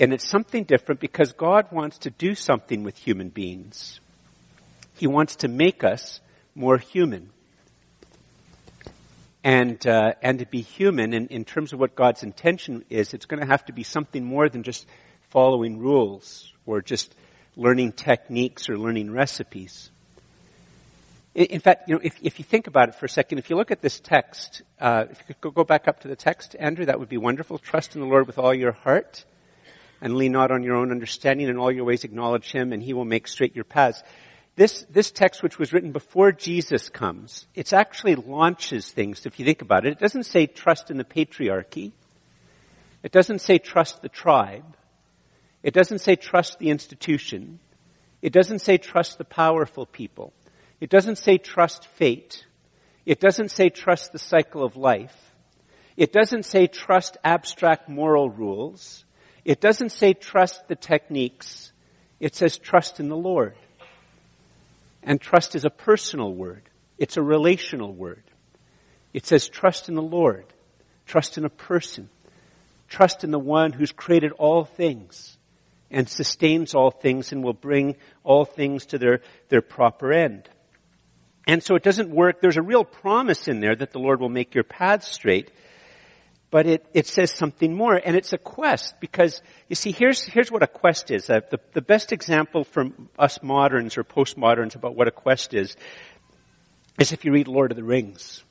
and 0.00 0.12
it's 0.12 0.28
something 0.28 0.64
different 0.64 1.00
because 1.00 1.32
God 1.32 1.70
wants 1.70 1.98
to 1.98 2.10
do 2.10 2.34
something 2.34 2.82
with 2.82 2.96
human 2.96 3.28
beings. 3.28 4.00
He 4.96 5.06
wants 5.06 5.36
to 5.36 5.48
make 5.48 5.84
us 5.84 6.20
more 6.54 6.78
human. 6.78 7.30
And, 9.44 9.86
uh, 9.86 10.14
and 10.22 10.38
to 10.38 10.46
be 10.46 10.62
human 10.62 11.12
in, 11.12 11.28
in 11.28 11.44
terms 11.44 11.72
of 11.72 11.78
what 11.78 11.94
God's 11.94 12.22
intention 12.22 12.84
is, 12.88 13.12
it's 13.12 13.26
going 13.26 13.40
to 13.40 13.46
have 13.46 13.64
to 13.66 13.72
be 13.72 13.82
something 13.82 14.24
more 14.24 14.48
than 14.48 14.62
just 14.62 14.86
following 15.28 15.78
rules 15.78 16.50
or 16.64 16.80
just 16.80 17.14
learning 17.56 17.92
techniques 17.92 18.68
or 18.68 18.78
learning 18.78 19.12
recipes. 19.12 19.90
In 21.34 21.60
fact, 21.60 21.88
you 21.88 21.96
know, 21.96 22.00
if, 22.02 22.16
if 22.22 22.38
you 22.38 22.44
think 22.44 22.68
about 22.68 22.88
it 22.88 22.94
for 22.94 23.06
a 23.06 23.08
second, 23.08 23.38
if 23.38 23.50
you 23.50 23.56
look 23.56 23.70
at 23.70 23.82
this 23.82 24.00
text, 24.00 24.62
uh, 24.80 25.06
if 25.10 25.22
you 25.28 25.34
could 25.40 25.54
go 25.54 25.64
back 25.64 25.88
up 25.88 26.00
to 26.00 26.08
the 26.08 26.16
text, 26.16 26.56
Andrew, 26.58 26.86
that 26.86 26.98
would 26.98 27.08
be 27.08 27.16
wonderful. 27.16 27.58
Trust 27.58 27.96
in 27.96 28.00
the 28.00 28.06
Lord 28.06 28.26
with 28.26 28.38
all 28.38 28.54
your 28.54 28.72
heart 28.72 29.24
and 30.04 30.16
lean 30.16 30.32
not 30.32 30.50
on 30.50 30.62
your 30.62 30.76
own 30.76 30.90
understanding. 30.90 31.48
In 31.48 31.56
all 31.56 31.72
your 31.72 31.86
ways 31.86 32.04
acknowledge 32.04 32.52
Him 32.52 32.74
and 32.74 32.82
He 32.82 32.92
will 32.92 33.06
make 33.06 33.26
straight 33.26 33.56
your 33.56 33.64
paths. 33.64 34.02
This, 34.54 34.84
this 34.90 35.10
text, 35.10 35.42
which 35.42 35.58
was 35.58 35.72
written 35.72 35.92
before 35.92 36.30
Jesus 36.30 36.90
comes, 36.90 37.46
it 37.54 37.72
actually 37.72 38.14
launches 38.14 38.88
things, 38.88 39.24
if 39.24 39.40
you 39.40 39.46
think 39.46 39.62
about 39.62 39.86
it. 39.86 39.92
It 39.92 39.98
doesn't 39.98 40.24
say 40.24 40.46
trust 40.46 40.90
in 40.90 40.98
the 40.98 41.04
patriarchy. 41.04 41.92
It 43.02 43.12
doesn't 43.12 43.40
say 43.40 43.58
trust 43.58 44.02
the 44.02 44.10
tribe. 44.10 44.76
It 45.62 45.72
doesn't 45.72 46.00
say 46.00 46.16
trust 46.16 46.58
the 46.58 46.68
institution. 46.68 47.58
It 48.20 48.32
doesn't 48.32 48.60
say 48.60 48.76
trust 48.76 49.16
the 49.16 49.24
powerful 49.24 49.86
people. 49.86 50.34
It 50.80 50.90
doesn't 50.90 51.16
say 51.16 51.38
trust 51.38 51.86
fate. 51.86 52.44
It 53.06 53.20
doesn't 53.20 53.50
say 53.50 53.70
trust 53.70 54.12
the 54.12 54.18
cycle 54.18 54.62
of 54.62 54.76
life. 54.76 55.16
It 55.96 56.12
doesn't 56.12 56.44
say 56.44 56.66
trust 56.66 57.16
abstract 57.24 57.88
moral 57.88 58.28
rules. 58.28 59.04
It 59.44 59.60
doesn't 59.60 59.90
say 59.90 60.14
trust 60.14 60.68
the 60.68 60.76
techniques. 60.76 61.72
It 62.20 62.34
says 62.34 62.56
trust 62.56 63.00
in 63.00 63.08
the 63.08 63.16
Lord. 63.16 63.54
And 65.02 65.20
trust 65.20 65.54
is 65.54 65.64
a 65.64 65.70
personal 65.70 66.32
word. 66.32 66.62
It's 66.96 67.16
a 67.16 67.22
relational 67.22 67.92
word. 67.92 68.22
It 69.12 69.26
says 69.26 69.48
trust 69.48 69.88
in 69.88 69.94
the 69.94 70.02
Lord. 70.02 70.46
Trust 71.06 71.36
in 71.36 71.44
a 71.44 71.50
person. 71.50 72.08
Trust 72.88 73.24
in 73.24 73.30
the 73.30 73.38
one 73.38 73.72
who's 73.72 73.92
created 73.92 74.32
all 74.32 74.64
things 74.64 75.36
and 75.90 76.08
sustains 76.08 76.74
all 76.74 76.90
things 76.90 77.32
and 77.32 77.44
will 77.44 77.52
bring 77.52 77.96
all 78.22 78.44
things 78.44 78.86
to 78.86 78.98
their, 78.98 79.20
their 79.48 79.62
proper 79.62 80.12
end. 80.12 80.48
And 81.46 81.62
so 81.62 81.74
it 81.74 81.82
doesn't 81.82 82.10
work. 82.10 82.40
There's 82.40 82.56
a 82.56 82.62
real 82.62 82.84
promise 82.84 83.48
in 83.48 83.60
there 83.60 83.76
that 83.76 83.92
the 83.92 83.98
Lord 83.98 84.20
will 84.20 84.30
make 84.30 84.54
your 84.54 84.64
paths 84.64 85.08
straight. 85.08 85.50
But 86.54 86.68
it, 86.68 86.86
it 86.94 87.08
says 87.08 87.32
something 87.32 87.74
more, 87.74 87.96
and 87.96 88.14
it's 88.14 88.32
a 88.32 88.38
quest, 88.38 89.00
because, 89.00 89.42
you 89.68 89.74
see, 89.74 89.90
here's, 89.90 90.22
here's 90.22 90.52
what 90.52 90.62
a 90.62 90.68
quest 90.68 91.10
is. 91.10 91.28
Uh, 91.28 91.40
the, 91.50 91.58
the 91.72 91.82
best 91.82 92.12
example 92.12 92.62
from 92.62 93.08
us 93.18 93.42
moderns 93.42 93.98
or 93.98 94.04
postmoderns 94.04 94.76
about 94.76 94.94
what 94.94 95.08
a 95.08 95.10
quest 95.10 95.52
is, 95.52 95.74
is 97.00 97.10
if 97.10 97.24
you 97.24 97.32
read 97.32 97.48
Lord 97.48 97.72
of 97.72 97.76
the 97.76 97.82
Rings. 97.82 98.44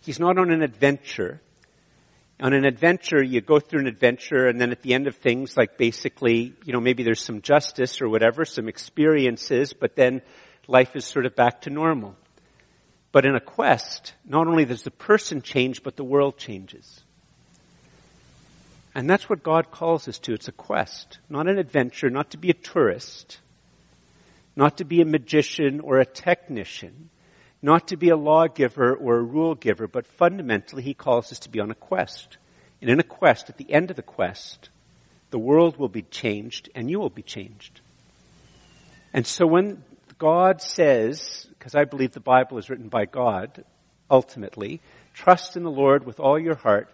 He's 0.00 0.18
not 0.18 0.38
on 0.38 0.50
an 0.50 0.62
adventure. 0.62 1.42
On 2.40 2.54
an 2.54 2.64
adventure, 2.64 3.22
you 3.22 3.42
go 3.42 3.60
through 3.60 3.80
an 3.80 3.86
adventure, 3.86 4.46
and 4.46 4.58
then 4.58 4.70
at 4.70 4.80
the 4.80 4.94
end 4.94 5.08
of 5.08 5.16
things, 5.16 5.58
like 5.58 5.76
basically, 5.76 6.54
you 6.64 6.72
know, 6.72 6.80
maybe 6.80 7.02
there's 7.02 7.22
some 7.22 7.42
justice 7.42 8.00
or 8.00 8.08
whatever, 8.08 8.46
some 8.46 8.66
experiences, 8.66 9.74
but 9.74 9.94
then 9.94 10.22
life 10.66 10.96
is 10.96 11.04
sort 11.04 11.26
of 11.26 11.36
back 11.36 11.60
to 11.60 11.70
normal. 11.70 12.16
But 13.18 13.26
in 13.26 13.34
a 13.34 13.40
quest, 13.40 14.14
not 14.24 14.46
only 14.46 14.64
does 14.64 14.84
the 14.84 14.92
person 14.92 15.42
change, 15.42 15.82
but 15.82 15.96
the 15.96 16.04
world 16.04 16.38
changes. 16.38 17.00
And 18.94 19.10
that's 19.10 19.28
what 19.28 19.42
God 19.42 19.72
calls 19.72 20.06
us 20.06 20.20
to. 20.20 20.34
It's 20.34 20.46
a 20.46 20.52
quest, 20.52 21.18
not 21.28 21.48
an 21.48 21.58
adventure, 21.58 22.10
not 22.10 22.30
to 22.30 22.36
be 22.36 22.50
a 22.50 22.54
tourist, 22.54 23.38
not 24.54 24.76
to 24.76 24.84
be 24.84 25.00
a 25.00 25.04
magician 25.04 25.80
or 25.80 25.98
a 25.98 26.06
technician, 26.06 27.10
not 27.60 27.88
to 27.88 27.96
be 27.96 28.10
a 28.10 28.16
lawgiver 28.16 28.94
or 28.94 29.16
a 29.16 29.22
rule 29.24 29.56
giver, 29.56 29.88
but 29.88 30.06
fundamentally 30.06 30.84
he 30.84 30.94
calls 30.94 31.32
us 31.32 31.40
to 31.40 31.48
be 31.48 31.58
on 31.58 31.72
a 31.72 31.74
quest. 31.74 32.36
And 32.80 32.88
in 32.88 33.00
a 33.00 33.02
quest, 33.02 33.50
at 33.50 33.56
the 33.56 33.72
end 33.72 33.90
of 33.90 33.96
the 33.96 34.02
quest, 34.02 34.68
the 35.30 35.40
world 35.40 35.76
will 35.76 35.88
be 35.88 36.02
changed 36.02 36.70
and 36.72 36.88
you 36.88 37.00
will 37.00 37.10
be 37.10 37.22
changed. 37.22 37.80
And 39.12 39.26
so 39.26 39.44
when 39.44 39.82
God 40.18 40.60
says, 40.60 41.46
because 41.58 41.74
I 41.74 41.84
believe 41.84 42.12
the 42.12 42.20
Bible 42.20 42.58
is 42.58 42.68
written 42.68 42.88
by 42.88 43.06
God, 43.06 43.64
ultimately, 44.10 44.80
trust 45.14 45.56
in 45.56 45.62
the 45.62 45.70
Lord 45.70 46.04
with 46.04 46.18
all 46.18 46.38
your 46.38 46.56
heart, 46.56 46.92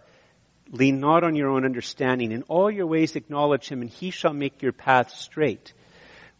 lean 0.71 0.99
not 0.99 1.23
on 1.23 1.35
your 1.35 1.49
own 1.49 1.65
understanding, 1.65 2.31
in 2.31 2.43
all 2.43 2.69
your 2.69 2.87
ways 2.87 3.15
acknowledge 3.15 3.67
Him, 3.67 3.81
and 3.81 3.89
He 3.89 4.11
shall 4.11 4.33
make 4.33 4.61
your 4.61 4.71
path 4.71 5.11
straight. 5.11 5.73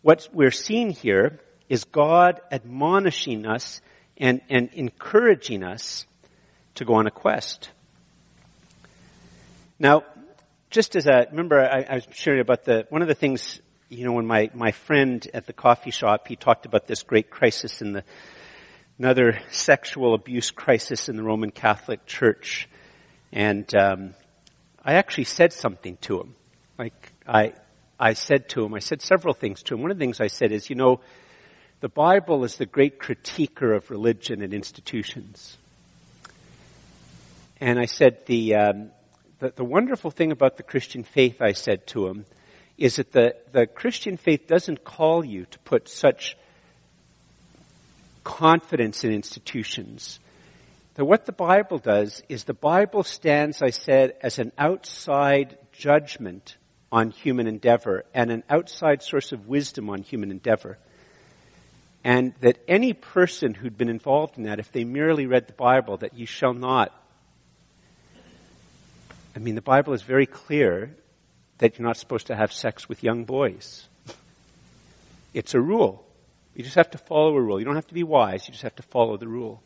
What 0.04 0.30
we're 0.32 0.52
seeing 0.52 0.92
here 0.92 1.40
is 1.70 1.84
God 1.86 2.40
admonishing 2.52 3.48
us 3.48 3.82
and, 4.18 4.42
and 4.50 4.70
encouraging 4.74 5.64
us 5.64 6.06
to 6.76 6.86
go 6.86 6.96
on 6.96 7.08
a 7.08 7.12
quest. 7.12 7.70
Now, 9.80 10.04
just 10.70 10.96
as 10.96 11.08
a, 11.08 11.28
remember 11.32 11.60
I, 11.60 11.86
I 11.90 11.96
was 11.96 12.08
sharing 12.12 12.42
about 12.42 12.66
the, 12.66 12.86
one 12.90 13.02
of 13.02 13.08
the 13.08 13.16
things 13.16 13.60
you 13.90 14.06
know, 14.06 14.14
when 14.14 14.26
my, 14.26 14.50
my 14.54 14.72
friend 14.72 15.28
at 15.34 15.46
the 15.46 15.54
coffee 15.54 15.92
shop, 15.92 16.28
he 16.28 16.36
talked 16.36 16.66
about 16.66 16.88
this 16.88 17.04
great 17.04 17.30
crisis 17.30 17.82
in 17.82 17.94
the, 17.94 18.04
another 18.98 19.40
sexual 19.52 20.14
abuse 20.14 20.52
crisis 20.52 21.10
in 21.10 21.18
the 21.18 21.24
Roman 21.24 21.52
Catholic 21.52 22.06
Church. 22.06 22.68
And, 23.32 23.74
um, 23.76 24.14
I 24.84 24.94
actually 24.94 25.24
said 25.24 25.52
something 25.52 25.98
to 26.02 26.22
him. 26.22 26.36
Like, 26.78 27.12
I, 27.28 27.54
I 28.00 28.14
said 28.14 28.50
to 28.50 28.64
him, 28.64 28.76
I 28.76 28.80
said 28.80 29.02
several 29.02 29.34
things 29.34 29.64
to 29.64 29.74
him. 29.74 29.82
One 29.82 29.90
of 29.90 29.98
the 29.98 30.04
things 30.04 30.22
I 30.22 30.28
said 30.28 30.52
is, 30.52 30.70
you 30.70 30.76
know, 30.76 31.02
the 31.80 31.90
Bible 31.90 32.44
is 32.44 32.58
the 32.58 32.68
great 32.68 33.00
critiquer 33.00 33.76
of 33.76 33.90
religion 33.90 34.44
and 34.44 34.54
institutions. 34.54 35.58
And 37.60 37.80
I 37.80 37.86
said 37.86 38.26
the, 38.28 38.56
um, 38.56 38.92
the, 39.40 39.54
the 39.56 39.64
wonderful 39.64 40.12
thing 40.12 40.32
about 40.32 40.58
the 40.58 40.64
Christian 40.64 41.04
faith, 41.04 41.42
I 41.42 41.54
said 41.54 41.88
to 41.88 42.08
him, 42.08 42.26
is 42.78 42.98
that 42.98 43.12
the, 43.12 43.36
the 43.52 43.68
Christian 43.68 44.18
faith 44.18 44.48
doesn't 44.48 44.84
call 44.84 45.24
you 45.24 45.46
to 45.46 45.60
put 45.60 45.88
such 45.88 46.38
confidence 48.24 49.04
in 49.04 49.12
institutions. 49.12 50.20
That 50.96 51.06
what 51.06 51.26
the 51.26 51.32
Bible 51.32 51.78
does 51.78 52.22
is 52.28 52.44
the 52.44 52.54
Bible 52.54 53.04
stands, 53.04 53.62
I 53.62 53.70
said, 53.70 54.16
as 54.22 54.40
an 54.40 54.52
outside 54.58 55.58
judgment 55.72 56.58
on 56.92 57.12
human 57.12 57.48
endeavor 57.48 58.06
and 58.14 58.32
an 58.32 58.44
outside 58.50 59.04
source 59.04 59.32
of 59.32 59.48
wisdom 59.48 59.90
on 59.90 60.02
human 60.04 60.32
endeavor. 60.32 60.78
And 62.04 62.34
that 62.42 62.60
any 62.68 62.94
person 62.94 63.54
who'd 63.54 63.78
been 63.78 63.90
involved 63.90 64.38
in 64.38 64.44
that, 64.44 64.60
if 64.60 64.72
they 64.72 64.84
merely 64.84 65.26
read 65.26 65.48
the 65.48 65.54
Bible, 65.54 65.98
that 65.98 66.14
you 66.14 66.26
shall 66.26 66.54
not. 66.54 66.94
I 69.36 69.40
mean, 69.40 69.56
the 69.56 69.62
Bible 69.62 69.94
is 69.94 70.02
very 70.02 70.26
clear 70.26 70.96
that 71.58 71.78
you're 71.78 71.88
not 71.88 71.98
supposed 71.98 72.28
to 72.28 72.36
have 72.36 72.52
sex 72.52 72.90
with 72.90 73.04
young 73.04 73.24
boys. 73.24 73.88
It's 75.34 75.54
a 75.54 75.62
rule. 75.62 76.06
You 76.56 76.64
just 76.64 76.76
have 76.76 76.92
to 76.92 76.98
follow 76.98 77.36
a 77.36 77.42
rule. 77.42 77.60
You 77.60 77.66
don't 77.66 77.76
have 77.76 77.88
to 77.88 77.94
be 77.94 78.04
wise. 78.04 78.48
You 78.48 78.54
just 78.54 78.64
have 78.64 78.76
to 78.78 78.84
follow 78.84 79.18
the 79.18 79.28
rule. 79.28 79.62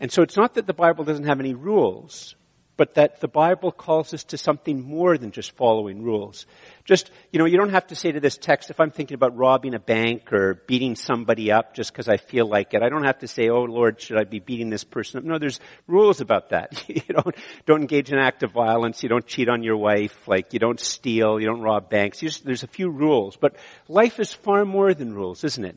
And 0.00 0.10
so 0.10 0.22
it's 0.22 0.36
not 0.36 0.54
that 0.54 0.66
the 0.66 0.72
Bible 0.72 1.04
doesn't 1.04 1.24
have 1.24 1.40
any 1.40 1.54
rules, 1.54 2.34
but 2.78 2.94
that 2.94 3.20
the 3.20 3.28
Bible 3.28 3.72
calls 3.72 4.14
us 4.14 4.22
to 4.24 4.38
something 4.38 4.80
more 4.80 5.18
than 5.18 5.32
just 5.32 5.50
following 5.56 6.00
rules. 6.04 6.46
Just, 6.84 7.10
you 7.32 7.40
know, 7.40 7.44
you 7.44 7.58
don't 7.58 7.72
have 7.72 7.88
to 7.88 7.96
say 7.96 8.12
to 8.12 8.20
this 8.20 8.38
text, 8.38 8.70
if 8.70 8.78
I'm 8.78 8.92
thinking 8.92 9.16
about 9.16 9.36
robbing 9.36 9.74
a 9.74 9.80
bank 9.80 10.32
or 10.32 10.62
beating 10.68 10.94
somebody 10.94 11.50
up 11.50 11.74
just 11.74 11.92
because 11.92 12.08
I 12.08 12.18
feel 12.18 12.46
like 12.46 12.74
it, 12.74 12.82
I 12.82 12.88
don't 12.88 13.02
have 13.02 13.18
to 13.18 13.26
say, 13.26 13.48
oh 13.48 13.64
Lord, 13.64 14.00
should 14.00 14.16
I 14.16 14.22
be 14.22 14.38
beating 14.38 14.70
this 14.70 14.84
person 14.84 15.18
up? 15.18 15.24
No, 15.24 15.38
there's 15.38 15.58
rules 15.88 16.20
about 16.20 16.50
that. 16.50 16.84
you 16.88 17.02
don't, 17.10 17.34
don't 17.66 17.80
engage 17.80 18.12
in 18.12 18.18
act 18.18 18.44
of 18.44 18.52
violence, 18.52 19.02
you 19.02 19.08
don't 19.08 19.26
cheat 19.26 19.48
on 19.48 19.64
your 19.64 19.76
wife, 19.76 20.28
like 20.28 20.52
you 20.52 20.60
don't 20.60 20.78
steal, 20.78 21.40
you 21.40 21.46
don't 21.46 21.60
rob 21.60 21.90
banks. 21.90 22.20
Just, 22.20 22.44
there's 22.44 22.62
a 22.62 22.68
few 22.68 22.88
rules. 22.90 23.36
But 23.36 23.56
life 23.88 24.20
is 24.20 24.32
far 24.32 24.64
more 24.64 24.94
than 24.94 25.12
rules, 25.12 25.42
isn't 25.42 25.64
it? 25.64 25.76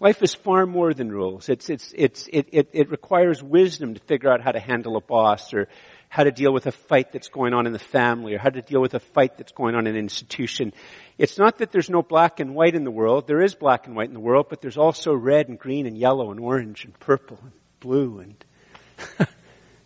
Life 0.00 0.22
is 0.22 0.34
far 0.34 0.66
more 0.66 0.92
than 0.92 1.10
rules. 1.10 1.48
It's, 1.48 1.70
it's, 1.70 1.92
it's, 1.96 2.28
it, 2.32 2.48
it, 2.52 2.70
it 2.72 2.90
requires 2.90 3.42
wisdom 3.42 3.94
to 3.94 4.00
figure 4.00 4.32
out 4.32 4.40
how 4.40 4.50
to 4.50 4.58
handle 4.58 4.96
a 4.96 5.00
boss 5.00 5.54
or 5.54 5.68
how 6.14 6.22
to 6.22 6.30
deal 6.30 6.52
with 6.52 6.64
a 6.68 6.70
fight 6.70 7.10
that's 7.10 7.26
going 7.26 7.52
on 7.52 7.66
in 7.66 7.72
the 7.72 7.78
family 7.80 8.34
or 8.34 8.38
how 8.38 8.48
to 8.48 8.62
deal 8.62 8.80
with 8.80 8.94
a 8.94 9.00
fight 9.00 9.36
that's 9.36 9.50
going 9.50 9.74
on 9.74 9.88
in 9.88 9.96
an 9.96 9.98
institution. 10.00 10.72
It's 11.18 11.38
not 11.38 11.58
that 11.58 11.72
there's 11.72 11.90
no 11.90 12.02
black 12.02 12.38
and 12.38 12.54
white 12.54 12.76
in 12.76 12.84
the 12.84 12.90
world. 12.92 13.26
There 13.26 13.42
is 13.42 13.56
black 13.56 13.88
and 13.88 13.96
white 13.96 14.06
in 14.06 14.14
the 14.14 14.20
world, 14.20 14.46
but 14.48 14.60
there's 14.60 14.78
also 14.78 15.12
red 15.12 15.48
and 15.48 15.58
green 15.58 15.88
and 15.88 15.98
yellow 15.98 16.30
and 16.30 16.38
orange 16.38 16.84
and 16.84 16.96
purple 17.00 17.40
and 17.42 17.50
blue 17.80 18.20
and 18.20 18.44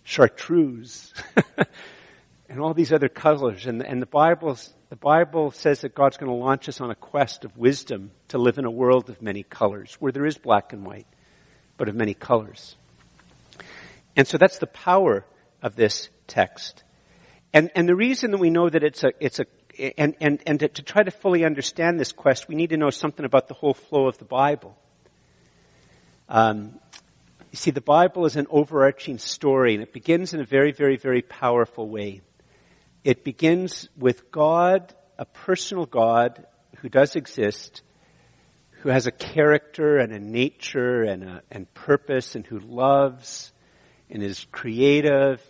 chartreuse 0.04 1.14
and 2.50 2.60
all 2.60 2.74
these 2.74 2.92
other 2.92 3.08
colors. 3.08 3.64
And, 3.64 3.82
and 3.82 4.02
the 4.02 4.04
Bible, 4.04 4.58
the 4.90 4.96
Bible 4.96 5.50
says 5.52 5.80
that 5.80 5.94
God's 5.94 6.18
going 6.18 6.30
to 6.30 6.36
launch 6.36 6.68
us 6.68 6.82
on 6.82 6.90
a 6.90 6.94
quest 6.94 7.46
of 7.46 7.56
wisdom 7.56 8.10
to 8.28 8.36
live 8.36 8.58
in 8.58 8.66
a 8.66 8.70
world 8.70 9.08
of 9.08 9.22
many 9.22 9.44
colors, 9.44 9.96
where 9.98 10.12
there 10.12 10.26
is 10.26 10.36
black 10.36 10.74
and 10.74 10.84
white, 10.84 11.06
but 11.78 11.88
of 11.88 11.94
many 11.94 12.12
colors. 12.12 12.76
And 14.14 14.28
so 14.28 14.36
that's 14.36 14.58
the 14.58 14.66
power 14.66 15.24
of 15.62 15.74
this 15.74 16.10
text. 16.28 16.84
And, 17.52 17.70
and 17.74 17.88
the 17.88 17.96
reason 17.96 18.30
that 18.30 18.38
we 18.38 18.50
know 18.50 18.68
that 18.68 18.84
it's 18.84 19.02
a, 19.02 19.12
it's 19.18 19.40
a, 19.40 19.46
and, 19.98 20.14
and, 20.20 20.40
and 20.46 20.60
to, 20.60 20.68
to 20.68 20.82
try 20.82 21.02
to 21.02 21.10
fully 21.10 21.44
understand 21.44 21.98
this 21.98 22.12
quest, 22.12 22.48
we 22.48 22.54
need 22.54 22.70
to 22.70 22.76
know 22.76 22.90
something 22.90 23.24
about 23.24 23.48
the 23.48 23.54
whole 23.54 23.74
flow 23.74 24.06
of 24.06 24.18
the 24.18 24.24
Bible. 24.24 24.76
Um, 26.28 26.78
you 27.50 27.56
see, 27.56 27.70
the 27.70 27.80
Bible 27.80 28.26
is 28.26 28.36
an 28.36 28.46
overarching 28.50 29.18
story, 29.18 29.74
and 29.74 29.82
it 29.82 29.92
begins 29.92 30.34
in 30.34 30.40
a 30.40 30.44
very, 30.44 30.72
very, 30.72 30.96
very 30.96 31.22
powerful 31.22 31.88
way. 31.88 32.20
It 33.04 33.24
begins 33.24 33.88
with 33.96 34.30
God, 34.30 34.94
a 35.16 35.24
personal 35.24 35.86
God 35.86 36.46
who 36.78 36.90
does 36.90 37.16
exist, 37.16 37.82
who 38.82 38.90
has 38.90 39.06
a 39.06 39.10
character 39.10 39.96
and 39.96 40.12
a 40.12 40.18
nature 40.18 41.02
and 41.02 41.24
a 41.24 41.42
and 41.50 41.72
purpose 41.74 42.34
and 42.34 42.46
who 42.46 42.58
loves 42.60 43.52
and 44.10 44.22
is 44.22 44.46
creative 44.52 45.42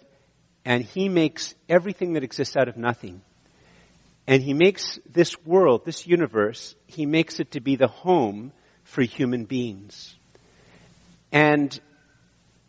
and 0.65 0.85
he 0.85 1.09
makes 1.09 1.55
everything 1.69 2.15
that 2.15 2.25
exists 2.25 2.57
out 2.57 2.69
of 2.69 2.77
nothing. 2.77 3.23
And 4.27 4.43
he 4.43 4.53
makes 4.53 4.99
this 5.11 5.43
world, 5.45 5.85
this 5.85 6.07
universe, 6.07 6.75
he 6.87 7.07
makes 7.07 7.41
it 7.41 7.53
to 7.53 7.61
be 7.61 7.77
the 7.77 7.89
home 7.89 8.53
for 8.85 9.03
human 9.03 9.45
beings. 9.45 10.17
And 11.33 11.79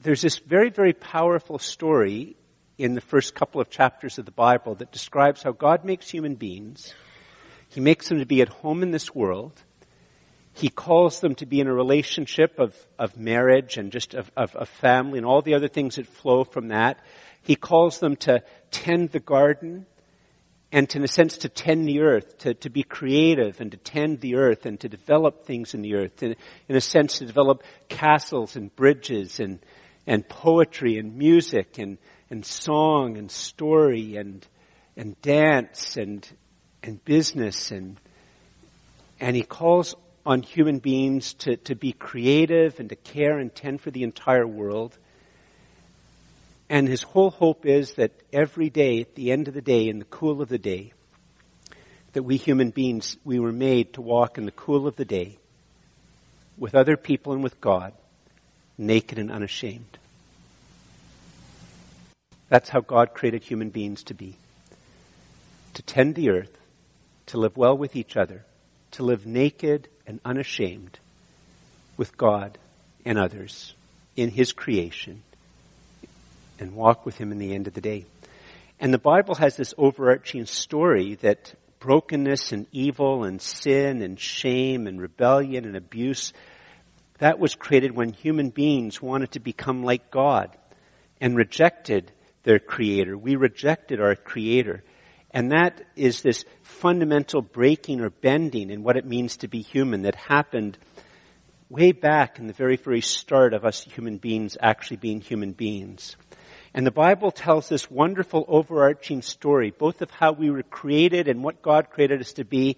there's 0.01 0.21
this 0.21 0.39
very, 0.39 0.69
very 0.69 0.93
powerful 0.93 1.59
story 1.59 2.35
in 2.77 2.93
the 2.93 3.01
first 3.01 3.35
couple 3.35 3.59
of 3.59 3.69
chapters 3.69 4.17
of 4.17 4.25
the 4.25 4.31
Bible 4.31 4.75
that 4.75 4.91
describes 4.91 5.43
how 5.43 5.51
God 5.51 5.83
makes 5.83 6.09
human 6.09 6.35
beings. 6.35 6.93
He 7.67 7.81
makes 7.81 8.07
them 8.07 8.19
to 8.19 8.25
be 8.25 8.41
at 8.41 8.49
home 8.49 8.81
in 8.81 8.91
this 8.91 9.13
world. 9.13 9.61
He 10.53 10.69
calls 10.69 11.19
them 11.19 11.35
to 11.35 11.45
be 11.45 11.59
in 11.59 11.67
a 11.67 11.73
relationship 11.73 12.59
of, 12.59 12.75
of 12.97 13.17
marriage 13.17 13.77
and 13.77 13.91
just 13.91 14.13
of, 14.13 14.29
of, 14.35 14.55
of 14.55 14.67
family 14.67 15.17
and 15.17 15.25
all 15.25 15.41
the 15.41 15.53
other 15.53 15.67
things 15.67 15.95
that 15.95 16.07
flow 16.07 16.43
from 16.43 16.69
that. 16.69 16.99
He 17.41 17.55
calls 17.55 17.99
them 17.99 18.15
to 18.17 18.43
tend 18.71 19.11
the 19.11 19.19
garden 19.19 19.85
and 20.71 20.87
to, 20.89 20.99
in 20.99 21.03
a 21.03 21.07
sense, 21.07 21.37
to 21.39 21.49
tend 21.49 21.87
the 21.87 22.01
earth, 22.01 22.39
to, 22.39 22.53
to 22.55 22.69
be 22.69 22.83
creative 22.83 23.59
and 23.59 23.71
to 23.71 23.77
tend 23.77 24.19
the 24.19 24.35
earth 24.35 24.65
and 24.65 24.79
to 24.81 24.89
develop 24.89 25.45
things 25.45 25.73
in 25.73 25.81
the 25.81 25.95
earth. 25.95 26.21
In, 26.21 26.35
in 26.67 26.75
a 26.75 26.81
sense, 26.81 27.19
to 27.19 27.25
develop 27.25 27.63
castles 27.87 28.55
and 28.55 28.75
bridges 28.75 29.39
and, 29.39 29.59
and 30.05 30.27
poetry 30.27 30.97
and 30.97 31.17
music 31.17 31.79
and, 31.79 31.97
and 32.29 32.45
song 32.45 33.17
and 33.17 33.31
story 33.31 34.15
and 34.15 34.45
and 34.95 35.19
dance 35.21 35.97
and 35.97 36.27
and 36.83 37.03
business 37.05 37.71
and 37.71 37.99
and 39.19 39.35
he 39.35 39.43
calls 39.43 39.95
on 40.25 40.41
human 40.41 40.79
beings 40.79 41.33
to, 41.33 41.57
to 41.57 41.75
be 41.75 41.91
creative 41.91 42.79
and 42.79 42.89
to 42.89 42.95
care 42.95 43.37
and 43.37 43.53
tend 43.53 43.81
for 43.81 43.91
the 43.91 44.03
entire 44.03 44.45
world. 44.45 44.97
And 46.69 46.87
his 46.87 47.01
whole 47.01 47.31
hope 47.31 47.65
is 47.65 47.93
that 47.93 48.11
every 48.31 48.69
day, 48.69 49.01
at 49.01 49.15
the 49.15 49.31
end 49.31 49.47
of 49.47 49.53
the 49.53 49.61
day, 49.61 49.87
in 49.87 49.99
the 49.99 50.05
cool 50.05 50.41
of 50.41 50.49
the 50.49 50.59
day, 50.59 50.93
that 52.13 52.23
we 52.23 52.37
human 52.37 52.69
beings, 52.69 53.17
we 53.23 53.39
were 53.39 53.51
made 53.51 53.93
to 53.93 54.01
walk 54.01 54.37
in 54.37 54.45
the 54.45 54.51
cool 54.51 54.87
of 54.87 54.95
the 54.95 55.05
day 55.05 55.37
with 56.57 56.75
other 56.75 56.97
people 56.97 57.33
and 57.33 57.41
with 57.41 57.59
God, 57.61 57.93
naked 58.77 59.17
and 59.17 59.31
unashamed. 59.31 59.97
That's 62.49 62.69
how 62.69 62.81
God 62.81 63.13
created 63.13 63.43
human 63.43 63.69
beings 63.69 64.03
to 64.05 64.13
be. 64.13 64.35
To 65.75 65.81
tend 65.83 66.15
the 66.15 66.31
earth, 66.31 66.57
to 67.27 67.37
live 67.37 67.55
well 67.55 67.77
with 67.77 67.95
each 67.95 68.17
other, 68.17 68.43
to 68.91 69.03
live 69.03 69.25
naked 69.25 69.87
and 70.09 70.19
unashamed 70.25 70.97
with 71.95 72.17
God 72.17 72.57
and 73.05 73.19
others 73.19 73.75
in 74.15 74.29
His 74.29 74.51
creation 74.51 75.21
and 76.59 76.73
walk 76.73 77.05
with 77.05 77.15
Him 77.15 77.31
in 77.31 77.37
the 77.37 77.53
end 77.53 77.67
of 77.67 77.75
the 77.75 77.81
day. 77.81 78.05
And 78.79 78.91
the 78.91 78.97
Bible 78.97 79.35
has 79.35 79.55
this 79.55 79.75
overarching 79.77 80.47
story 80.47 81.15
that 81.21 81.53
brokenness 81.79 82.51
and 82.51 82.65
evil 82.71 83.23
and 83.23 83.39
sin 83.39 84.01
and 84.01 84.19
shame 84.19 84.87
and 84.87 84.99
rebellion 84.99 85.65
and 85.65 85.75
abuse, 85.75 86.33
that 87.19 87.37
was 87.37 87.53
created 87.53 87.95
when 87.95 88.11
human 88.11 88.49
beings 88.49 88.99
wanted 88.99 89.33
to 89.33 89.39
become 89.39 89.83
like 89.83 90.09
God 90.09 90.49
and 91.21 91.35
rejected 91.35 92.11
their 92.43 92.59
creator. 92.59 93.15
We 93.15 93.35
rejected 93.35 94.01
our 94.01 94.15
creator. 94.15 94.83
And 95.31 95.51
that 95.51 95.81
is 95.95 96.21
this 96.21 96.45
fundamental 96.61 97.41
breaking 97.41 98.01
or 98.01 98.09
bending 98.09 98.71
in 98.71 98.83
what 98.83 98.97
it 98.97 99.05
means 99.05 99.37
to 99.37 99.47
be 99.47 99.61
human 99.61 100.03
that 100.03 100.15
happened 100.15 100.77
way 101.69 101.91
back 101.91 102.39
in 102.39 102.47
the 102.47 102.53
very, 102.53 102.77
very 102.77 103.01
start 103.01 103.53
of 103.53 103.63
us 103.63 103.83
human 103.83 104.17
beings 104.17 104.57
actually 104.59 104.97
being 104.97 105.21
human 105.21 105.51
beings. 105.51 106.15
And 106.73 106.85
the 106.85 106.91
Bible 106.91 107.31
tells 107.31 107.69
this 107.69 107.89
wonderful 107.89 108.45
overarching 108.47 109.21
story, 109.21 109.71
both 109.71 110.01
of 110.01 110.11
how 110.11 110.31
we 110.31 110.49
were 110.49 110.63
created 110.63 111.27
and 111.27 111.43
what 111.43 111.61
God 111.61 111.89
created 111.89 112.21
us 112.21 112.33
to 112.33 112.43
be, 112.43 112.77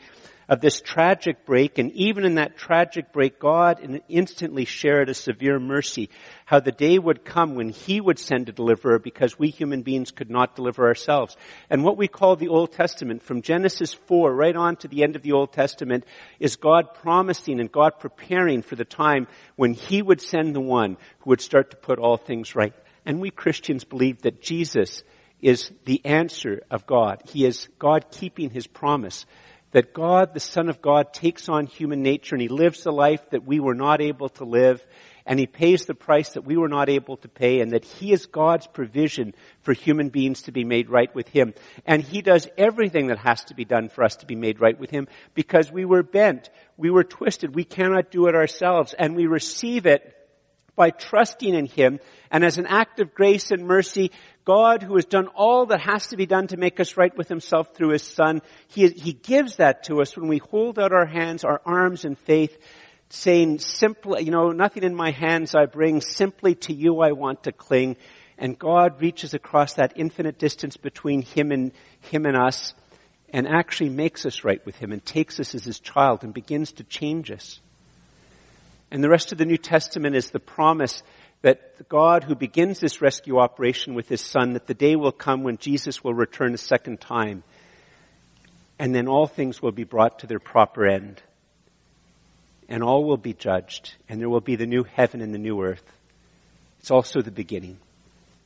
of 0.52 0.60
this 0.60 0.82
tragic 0.82 1.46
break, 1.46 1.78
and 1.78 1.94
even 1.94 2.26
in 2.26 2.36
that 2.36 2.58
tragic 2.58 3.14
break, 3.14 3.40
God 3.40 4.02
instantly 4.10 4.66
shared 4.66 5.08
a 5.08 5.14
severe 5.14 5.62
mercy. 5.62 6.10
How 6.44 6.60
the 6.60 6.74
day 6.74 7.00
would 7.00 7.24
come 7.24 7.56
when 7.56 7.70
He 7.70 8.02
would 8.02 8.20
send 8.20 8.50
a 8.50 8.52
deliverer 8.52 9.00
because 9.00 9.40
we 9.40 9.48
human 9.48 9.82
beings 9.82 10.12
could 10.12 10.30
not 10.30 10.58
deliver 10.58 10.86
ourselves. 10.86 11.38
And 11.70 11.86
what 11.86 11.96
we 11.96 12.10
call 12.10 12.36
the 12.36 12.50
Old 12.50 12.74
Testament, 12.74 13.24
from 13.24 13.44
Genesis 13.44 13.94
4 13.94 14.36
right 14.36 14.56
on 14.58 14.76
to 14.78 14.90
the 14.90 15.04
end 15.04 15.16
of 15.16 15.22
the 15.22 15.32
Old 15.32 15.54
Testament, 15.54 16.04
is 16.38 16.58
God 16.58 16.96
promising 16.96 17.62
and 17.62 17.72
God 17.72 17.98
preparing 18.02 18.62
for 18.62 18.76
the 18.76 18.84
time 18.84 19.28
when 19.56 19.74
He 19.74 20.02
would 20.02 20.20
send 20.20 20.54
the 20.54 20.60
one 20.60 20.98
who 21.20 21.30
would 21.30 21.40
start 21.40 21.72
to 21.72 21.78
put 21.78 21.98
all 21.98 22.18
things 22.18 22.58
right. 22.58 22.74
And 23.06 23.22
we 23.22 23.32
Christians 23.32 23.86
believe 23.86 24.24
that 24.24 24.42
Jesus 24.42 25.02
is 25.42 25.72
the 25.86 26.06
answer 26.06 26.62
of 26.70 26.86
God. 26.86 27.22
He 27.30 27.46
is 27.46 27.70
God 27.80 28.12
keeping 28.12 28.50
His 28.50 28.68
promise 28.68 29.26
that 29.72 29.94
God, 29.94 30.34
the 30.34 30.40
Son 30.40 30.70
of 30.70 30.82
God, 30.82 31.14
takes 31.14 31.50
on 31.50 31.66
human 31.66 32.04
nature 32.04 32.36
and 32.36 32.42
He 32.42 32.48
lives 32.48 32.84
the 32.84 32.92
life 32.92 33.30
that 33.32 33.46
we 33.46 33.60
were 33.60 33.76
not 33.76 34.02
able 34.02 34.30
to 34.30 34.46
live 34.46 34.86
and 35.26 35.40
He 35.40 35.48
pays 35.48 35.86
the 35.86 35.94
price 35.94 36.30
that 36.32 36.46
we 36.46 36.58
were 36.58 36.68
not 36.68 36.90
able 36.90 37.18
to 37.18 37.28
pay 37.28 37.62
and 37.62 37.72
that 37.72 37.86
He 37.86 38.12
is 38.12 38.26
God's 38.26 38.68
provision 38.68 39.34
for 39.62 39.74
human 39.74 40.10
beings 40.10 40.44
to 40.44 40.52
be 40.52 40.64
made 40.64 40.90
right 40.90 41.14
with 41.16 41.28
Him. 41.30 41.54
And 41.86 42.02
He 42.02 42.22
does 42.22 42.48
everything 42.58 43.08
that 43.08 43.20
has 43.20 43.44
to 43.46 43.56
be 43.56 43.66
done 43.66 43.90
for 43.90 44.04
us 44.04 44.18
to 44.18 44.26
be 44.26 44.36
made 44.36 44.60
right 44.60 44.80
with 44.80 44.90
Him 44.90 45.08
because 45.34 45.72
we 45.72 45.86
were 45.86 46.04
bent, 46.04 46.50
we 46.78 46.90
were 46.90 47.04
twisted, 47.04 47.56
we 47.56 47.64
cannot 47.64 48.12
do 48.12 48.28
it 48.28 48.36
ourselves 48.36 48.94
and 48.98 49.16
we 49.16 49.28
receive 49.28 49.86
it 49.86 50.16
by 50.76 50.90
trusting 50.90 51.54
in 51.54 51.66
Him 51.66 52.00
and 52.32 52.44
as 52.44 52.58
an 52.58 52.66
act 52.66 53.00
of 53.00 53.14
grace 53.14 53.52
and 53.52 53.68
mercy, 53.68 54.12
God 54.46 54.82
who 54.82 54.96
has 54.96 55.06
done 55.06 55.28
all 55.28 55.68
that 55.68 55.82
has 55.82 56.08
to 56.08 56.18
be 56.18 56.26
done 56.26 56.48
to 56.48 56.58
make 56.58 56.80
us 56.80 56.98
right 56.98 57.16
with 57.16 57.28
himself 57.28 57.76
through 57.76 57.92
his 57.92 58.04
son, 58.04 58.42
he, 58.68 58.88
he 58.90 59.14
gives 59.14 59.58
that 59.58 59.84
to 59.84 60.02
us 60.02 60.18
when 60.18 60.28
we 60.28 60.40
hold 60.40 60.80
out 60.80 60.92
our 60.92 61.06
hands, 61.06 61.44
our 61.44 61.62
arms 61.66 62.06
in 62.06 62.16
faith, 62.16 62.58
saying 63.10 63.60
simply, 63.60 64.24
you 64.24 64.32
know, 64.32 64.52
nothing 64.52 64.84
in 64.84 64.96
my 64.96 65.12
hands 65.12 65.54
I 65.54 65.66
bring, 65.66 66.02
simply 66.02 66.56
to 66.56 66.74
you 66.74 67.02
I 67.02 67.12
want 67.12 67.44
to 67.44 67.52
cling. 67.52 67.98
And 68.38 68.58
God 68.58 69.02
reaches 69.02 69.34
across 69.34 69.74
that 69.74 69.94
infinite 69.96 70.40
distance 70.40 70.78
between 70.78 71.22
him 71.22 71.52
and, 71.52 71.72
him 72.00 72.26
and 72.26 72.36
us 72.36 72.74
and 73.30 73.48
actually 73.48 73.90
makes 73.90 74.26
us 74.26 74.44
right 74.44 74.66
with 74.66 74.76
him 74.78 74.92
and 74.92 75.06
takes 75.06 75.40
us 75.40 75.54
as 75.54 75.64
his 75.64 75.80
child 75.80 76.24
and 76.24 76.34
begins 76.34 76.72
to 76.74 76.84
change 76.84 77.32
us. 77.32 77.60
And 78.90 79.04
the 79.04 79.10
rest 79.10 79.32
of 79.32 79.38
the 79.38 79.46
New 79.46 79.58
Testament 79.58 80.16
is 80.16 80.32
the 80.32 80.40
promise 80.40 81.02
that 81.42 81.90
God 81.90 82.24
who 82.24 82.36
begins 82.36 82.80
this 82.80 83.02
rescue 83.02 83.40
operation 83.40 83.96
with 83.96 84.08
his 84.08 84.22
son, 84.22 84.54
that 84.54 84.68
the 84.68 84.74
day 84.74 84.96
will 84.96 85.12
come 85.12 85.44
when 85.44 85.58
Jesus 85.58 86.04
will 86.04 86.14
return 86.14 86.54
a 86.54 86.58
second 86.58 87.02
time. 87.02 87.44
And 88.78 88.94
then 88.94 89.08
all 89.08 89.28
things 89.28 89.62
will 89.62 89.72
be 89.72 89.84
brought 89.84 90.20
to 90.20 90.28
their 90.28 90.40
proper 90.40 90.88
end. 90.88 91.22
And 92.70 92.84
all 92.84 93.04
will 93.04 93.18
be 93.18 93.34
judged. 93.34 93.96
And 94.08 94.22
there 94.22 94.30
will 94.30 94.42
be 94.42 94.56
the 94.56 94.68
new 94.68 94.84
heaven 94.84 95.22
and 95.22 95.34
the 95.34 95.40
new 95.40 95.62
earth. 95.62 95.84
It's 96.80 96.92
also 96.92 97.22
the 97.22 97.32
beginning. 97.32 97.78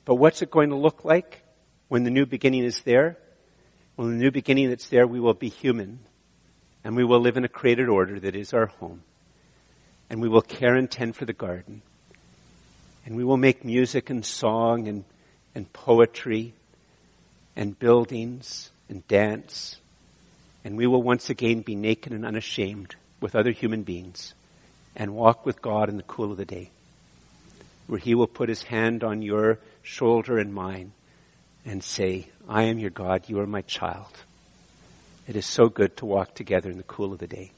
But 0.05 0.15
what's 0.15 0.41
it 0.41 0.51
going 0.51 0.69
to 0.69 0.75
look 0.75 1.03
like 1.03 1.41
when 1.89 2.03
the 2.03 2.12
new 2.12 2.25
beginning 2.25 2.63
is 2.63 2.81
there? 2.81 3.17
Well, 3.97 4.08
the 4.08 4.13
new 4.13 4.31
beginning 4.31 4.69
that's 4.69 4.89
there, 4.89 5.08
we 5.08 5.19
will 5.19 5.34
be 5.34 5.49
human. 5.49 5.99
And 6.84 6.95
we 6.95 7.03
will 7.03 7.19
live 7.19 7.38
in 7.38 7.45
a 7.45 7.49
created 7.49 7.89
order 7.89 8.19
that 8.21 8.36
is 8.36 8.53
our 8.53 8.67
home. 8.67 9.03
And 10.10 10.21
we 10.21 10.29
will 10.29 10.41
care 10.41 10.75
and 10.75 10.89
tend 10.89 11.15
for 11.15 11.25
the 11.25 11.34
garden 11.34 11.81
and 13.05 13.15
we 13.15 13.23
will 13.23 13.37
make 13.37 13.63
music 13.63 14.09
and 14.09 14.25
song 14.25 14.87
and, 14.87 15.03
and 15.53 15.71
poetry 15.71 16.53
and 17.55 17.77
buildings 17.77 18.71
and 18.89 19.07
dance, 19.07 19.77
and 20.63 20.75
we 20.75 20.87
will 20.87 21.03
once 21.03 21.29
again 21.29 21.61
be 21.61 21.75
naked 21.75 22.11
and 22.11 22.25
unashamed 22.25 22.95
with 23.21 23.35
other 23.35 23.51
human 23.51 23.83
beings 23.83 24.33
and 24.95 25.13
walk 25.13 25.45
with 25.45 25.61
God 25.61 25.89
in 25.89 25.97
the 25.97 26.03
cool 26.03 26.31
of 26.31 26.37
the 26.37 26.45
day, 26.45 26.69
where 27.87 27.99
He 27.99 28.15
will 28.15 28.27
put 28.27 28.49
His 28.49 28.63
hand 28.63 29.03
on 29.03 29.21
your 29.21 29.59
shoulder 29.83 30.37
and 30.39 30.53
mine 30.53 30.91
and 31.65 31.83
say, 31.83 32.27
I 32.47 32.63
am 32.63 32.79
your 32.79 32.89
God, 32.89 33.29
you 33.29 33.39
are 33.39 33.47
my 33.47 33.61
child. 33.61 34.11
It 35.27 35.35
is 35.35 35.45
so 35.45 35.69
good 35.69 35.97
to 35.97 36.05
walk 36.05 36.35
together 36.35 36.69
in 36.69 36.77
the 36.77 36.83
cool 36.83 37.13
of 37.13 37.19
the 37.19 37.27
day. 37.27 37.51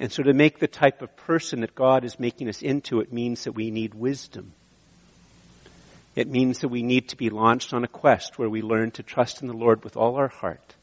And 0.00 0.12
so 0.12 0.22
to 0.22 0.32
make 0.32 0.58
the 0.58 0.68
type 0.68 1.02
of 1.02 1.16
person 1.16 1.60
that 1.60 1.74
God 1.74 2.04
is 2.04 2.20
making 2.20 2.48
us 2.48 2.62
into, 2.62 3.00
it 3.00 3.12
means 3.12 3.44
that 3.44 3.52
we 3.52 3.70
need 3.70 3.94
wisdom. 3.94 4.52
It 6.14 6.28
means 6.28 6.60
that 6.60 6.68
we 6.68 6.82
need 6.82 7.08
to 7.08 7.16
be 7.16 7.30
launched 7.30 7.72
on 7.72 7.84
a 7.84 7.88
quest 7.88 8.38
where 8.38 8.48
we 8.48 8.62
learn 8.62 8.90
to 8.92 9.02
trust 9.02 9.40
in 9.40 9.48
the 9.48 9.54
Lord 9.54 9.84
with 9.84 9.96
all 9.96 10.16
our 10.16 10.28
heart 10.28 10.74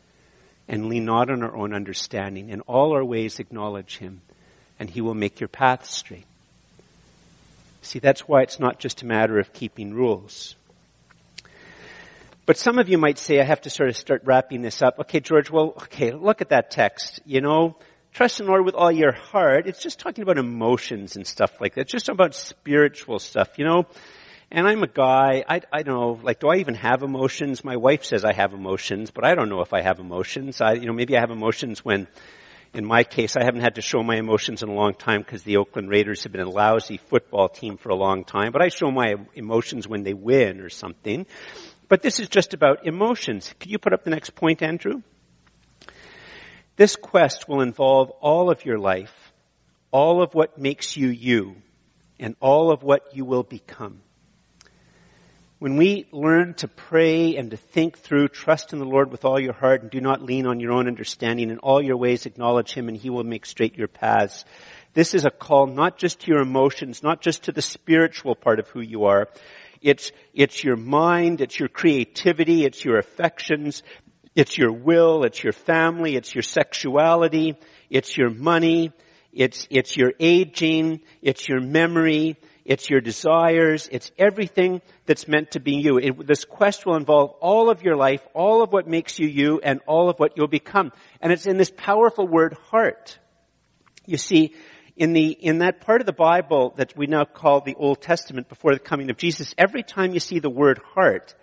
and 0.68 0.88
lean 0.88 1.06
not 1.06 1.30
on 1.30 1.44
our 1.44 1.56
own 1.56 1.74
understanding. 1.74 2.50
In 2.50 2.62
all 2.62 2.94
our 2.94 3.04
ways 3.04 3.40
acknowledge 3.40 3.98
Him 3.98 4.22
and 4.80 4.90
He 4.90 5.02
will 5.02 5.14
make 5.14 5.40
your 5.40 5.48
path 5.48 5.86
straight. 5.86 6.26
See, 7.82 8.00
that's 8.00 8.28
why 8.28 8.42
it's 8.42 8.60
not 8.60 8.80
just 8.80 9.02
a 9.02 9.06
matter 9.06 9.38
of 9.38 9.54
keeping 9.54 9.94
rules. 9.94 10.56
But 12.46 12.58
some 12.58 12.80
of 12.80 12.90
you 12.90 12.98
might 12.98 13.18
say, 13.18 13.40
I 13.40 13.44
have 13.44 13.62
to 13.62 13.70
sort 13.70 13.90
of 13.90 13.98
start 13.98 14.22
wrapping 14.26 14.62
this 14.62 14.82
up. 14.82 15.00
Okay, 15.00 15.20
George, 15.20 15.50
well, 15.50 15.74
okay, 15.84 16.12
look 16.12 16.42
at 16.42 16.50
that 16.50 16.72
text. 16.72 17.20
You 17.26 17.42
know, 17.42 17.76
trust 18.16 18.40
in 18.40 18.46
the 18.46 18.52
Lord 18.52 18.64
with 18.66 18.76
all 18.76 18.92
your 18.92 19.12
heart. 19.12 19.68
It's 19.68 19.84
just 19.84 20.00
talking 20.00 20.22
about 20.22 20.38
emotions 20.38 21.18
and 21.18 21.28
stuff 21.28 21.60
like 21.60 21.76
that. 21.76 21.82
It's 21.82 21.92
just 21.92 22.08
about 22.08 22.34
spiritual 22.34 23.20
stuff, 23.20 23.50
you 23.58 23.66
know. 23.66 23.88
And 24.50 24.66
I'm 24.66 24.84
a 24.84 24.88
guy, 24.88 25.44
I, 25.50 25.62
I 25.74 25.84
don't 25.84 25.96
know, 25.96 26.20
like, 26.24 26.40
do 26.40 26.48
I 26.48 26.58
even 26.58 26.76
have 26.76 27.04
emotions? 27.04 27.66
My 27.66 27.76
wife 27.76 28.06
says 28.06 28.24
I 28.24 28.32
have 28.32 28.54
emotions, 28.54 29.12
but 29.12 29.26
I 29.26 29.36
don't 29.36 29.50
know 29.50 29.60
if 29.62 29.74
I 29.74 29.82
have 29.82 30.00
emotions. 30.00 30.62
I, 30.62 30.74
you 30.74 30.86
know, 30.86 30.94
maybe 30.94 31.18
I 31.18 31.20
have 31.20 31.30
emotions 31.30 31.84
when, 31.84 32.08
in 32.74 32.86
my 32.86 33.04
case, 33.04 33.36
I 33.36 33.44
haven't 33.44 33.62
had 33.62 33.76
to 33.76 33.82
show 33.82 34.02
my 34.02 34.16
emotions 34.16 34.64
in 34.64 34.70
a 34.70 34.74
long 34.74 34.94
time 34.94 35.20
because 35.20 35.44
the 35.44 35.58
Oakland 35.58 35.90
Raiders 35.90 36.24
have 36.24 36.32
been 36.32 36.40
a 36.40 36.50
lousy 36.50 36.98
football 36.98 37.50
team 37.50 37.76
for 37.76 37.90
a 37.90 37.96
long 37.96 38.24
time, 38.24 38.54
but 38.54 38.62
I 38.62 38.70
show 38.70 38.92
my 38.92 39.16
emotions 39.34 39.90
when 39.90 40.04
they 40.04 40.14
win 40.14 40.62
or 40.62 40.70
something. 40.70 41.26
But 41.90 42.02
this 42.02 42.22
is 42.22 42.30
just 42.30 42.54
about 42.54 42.88
emotions. 42.88 43.54
Could 43.60 43.72
you 43.72 43.78
put 43.78 43.92
up 43.92 44.06
the 44.06 44.10
next 44.10 44.36
point, 44.36 44.62
Andrew? 44.62 45.02
This 46.76 46.96
quest 46.96 47.48
will 47.48 47.62
involve 47.62 48.10
all 48.22 48.50
of 48.50 48.66
your 48.66 48.78
life, 48.78 49.34
all 49.92 50.22
of 50.22 50.34
what 50.34 50.58
makes 50.58 50.98
you 50.98 51.08
you, 51.08 51.56
and 52.20 52.36
all 52.42 52.72
of 52.72 52.84
what 52.84 53.16
you 53.16 53.24
will 53.24 53.44
become. 53.44 54.02
When 55.58 55.78
we 55.78 56.06
learn 56.12 56.54
to 56.56 56.68
pray 56.68 57.38
and 57.38 57.50
to 57.52 57.58
think 57.58 57.98
through, 57.98 58.28
trust 58.28 58.74
in 58.74 58.80
the 58.80 58.86
Lord 58.86 59.10
with 59.10 59.24
all 59.24 59.40
your 59.40 59.54
heart 59.54 59.84
and 59.84 59.90
do 59.90 60.02
not 60.02 60.22
lean 60.22 60.46
on 60.46 60.60
your 60.60 60.74
own 60.74 60.88
understanding. 60.88 61.50
In 61.50 61.60
all 61.60 61.82
your 61.82 61.96
ways 61.96 62.26
acknowledge 62.26 62.74
Him 62.74 62.90
and 62.90 62.98
He 62.98 63.10
will 63.10 63.24
make 63.24 63.46
straight 63.46 63.78
your 63.78 63.88
paths. 63.88 64.44
This 64.94 65.14
is 65.14 65.26
a 65.26 65.32
call 65.32 65.68
not 65.68 65.98
just 65.98 66.22
to 66.22 66.32
your 66.32 66.42
emotions, 66.42 67.04
not 67.04 67.22
just 67.22 67.44
to 67.44 67.54
the 67.54 67.62
spiritual 67.62 68.36
part 68.36 68.60
of 68.60 68.68
who 68.68 68.82
you 68.82 69.06
are, 69.06 69.30
it's, 69.82 70.12
it's 70.34 70.64
your 70.64 70.76
mind, 70.76 71.42
it's 71.42 71.60
your 71.60 71.70
creativity, 71.70 72.66
it's 72.66 72.84
your 72.84 72.98
affections, 72.98 73.84
it's 74.36 74.58
your 74.58 74.72
will, 74.72 75.24
it's 75.24 75.44
your 75.44 75.54
family, 75.54 76.16
it's 76.16 76.36
your 76.36 76.44
sexuality, 76.44 77.58
it's 77.90 78.18
your 78.18 78.30
money, 78.30 78.92
it's, 79.32 79.68
it's 79.70 79.96
your 79.96 80.14
aging, 80.20 81.02
it's 81.22 81.48
your 81.48 81.62
memory, 81.62 82.38
it's 82.66 82.90
your 82.90 83.00
desires, 83.00 83.88
it's 83.92 84.12
everything 84.18 84.82
that's 85.06 85.28
meant 85.28 85.52
to 85.52 85.60
be 85.60 85.76
you. 85.76 85.98
It, 85.98 86.28
this 86.28 86.46
quest 86.46 86.86
will 86.86 86.96
involve 86.96 87.32
all 87.40 87.70
of 87.70 87.84
your 87.84 87.96
life, 87.96 88.22
all 88.34 88.62
of 88.62 88.74
what 88.74 88.88
makes 88.88 89.20
you 89.20 89.28
you, 89.28 89.60
and 89.64 89.80
all 89.88 90.10
of 90.10 90.20
what 90.20 90.34
you'll 90.36 90.48
become. 90.48 90.92
And 91.22 91.32
it's 91.32 91.46
in 91.46 91.58
this 91.58 91.72
powerful 91.76 92.28
word 92.28 92.56
heart. 92.72 93.18
You 94.06 94.18
see, 94.18 94.54
in 94.98 95.14
the, 95.14 95.28
in 95.28 95.60
that 95.60 95.82
part 95.82 96.02
of 96.02 96.08
the 96.08 96.14
Bible 96.14 96.74
that 96.78 96.98
we 96.98 97.06
now 97.06 97.26
call 97.26 97.62
the 97.62 97.76
Old 97.76 98.02
Testament 98.02 98.50
before 98.50 98.74
the 98.74 98.80
coming 98.80 99.10
of 99.10 99.18
Jesus, 99.18 99.54
every 99.58 99.84
time 99.84 100.14
you 100.14 100.20
see 100.20 100.40
the 100.40 100.50
word 100.50 100.80
heart, 100.94 101.36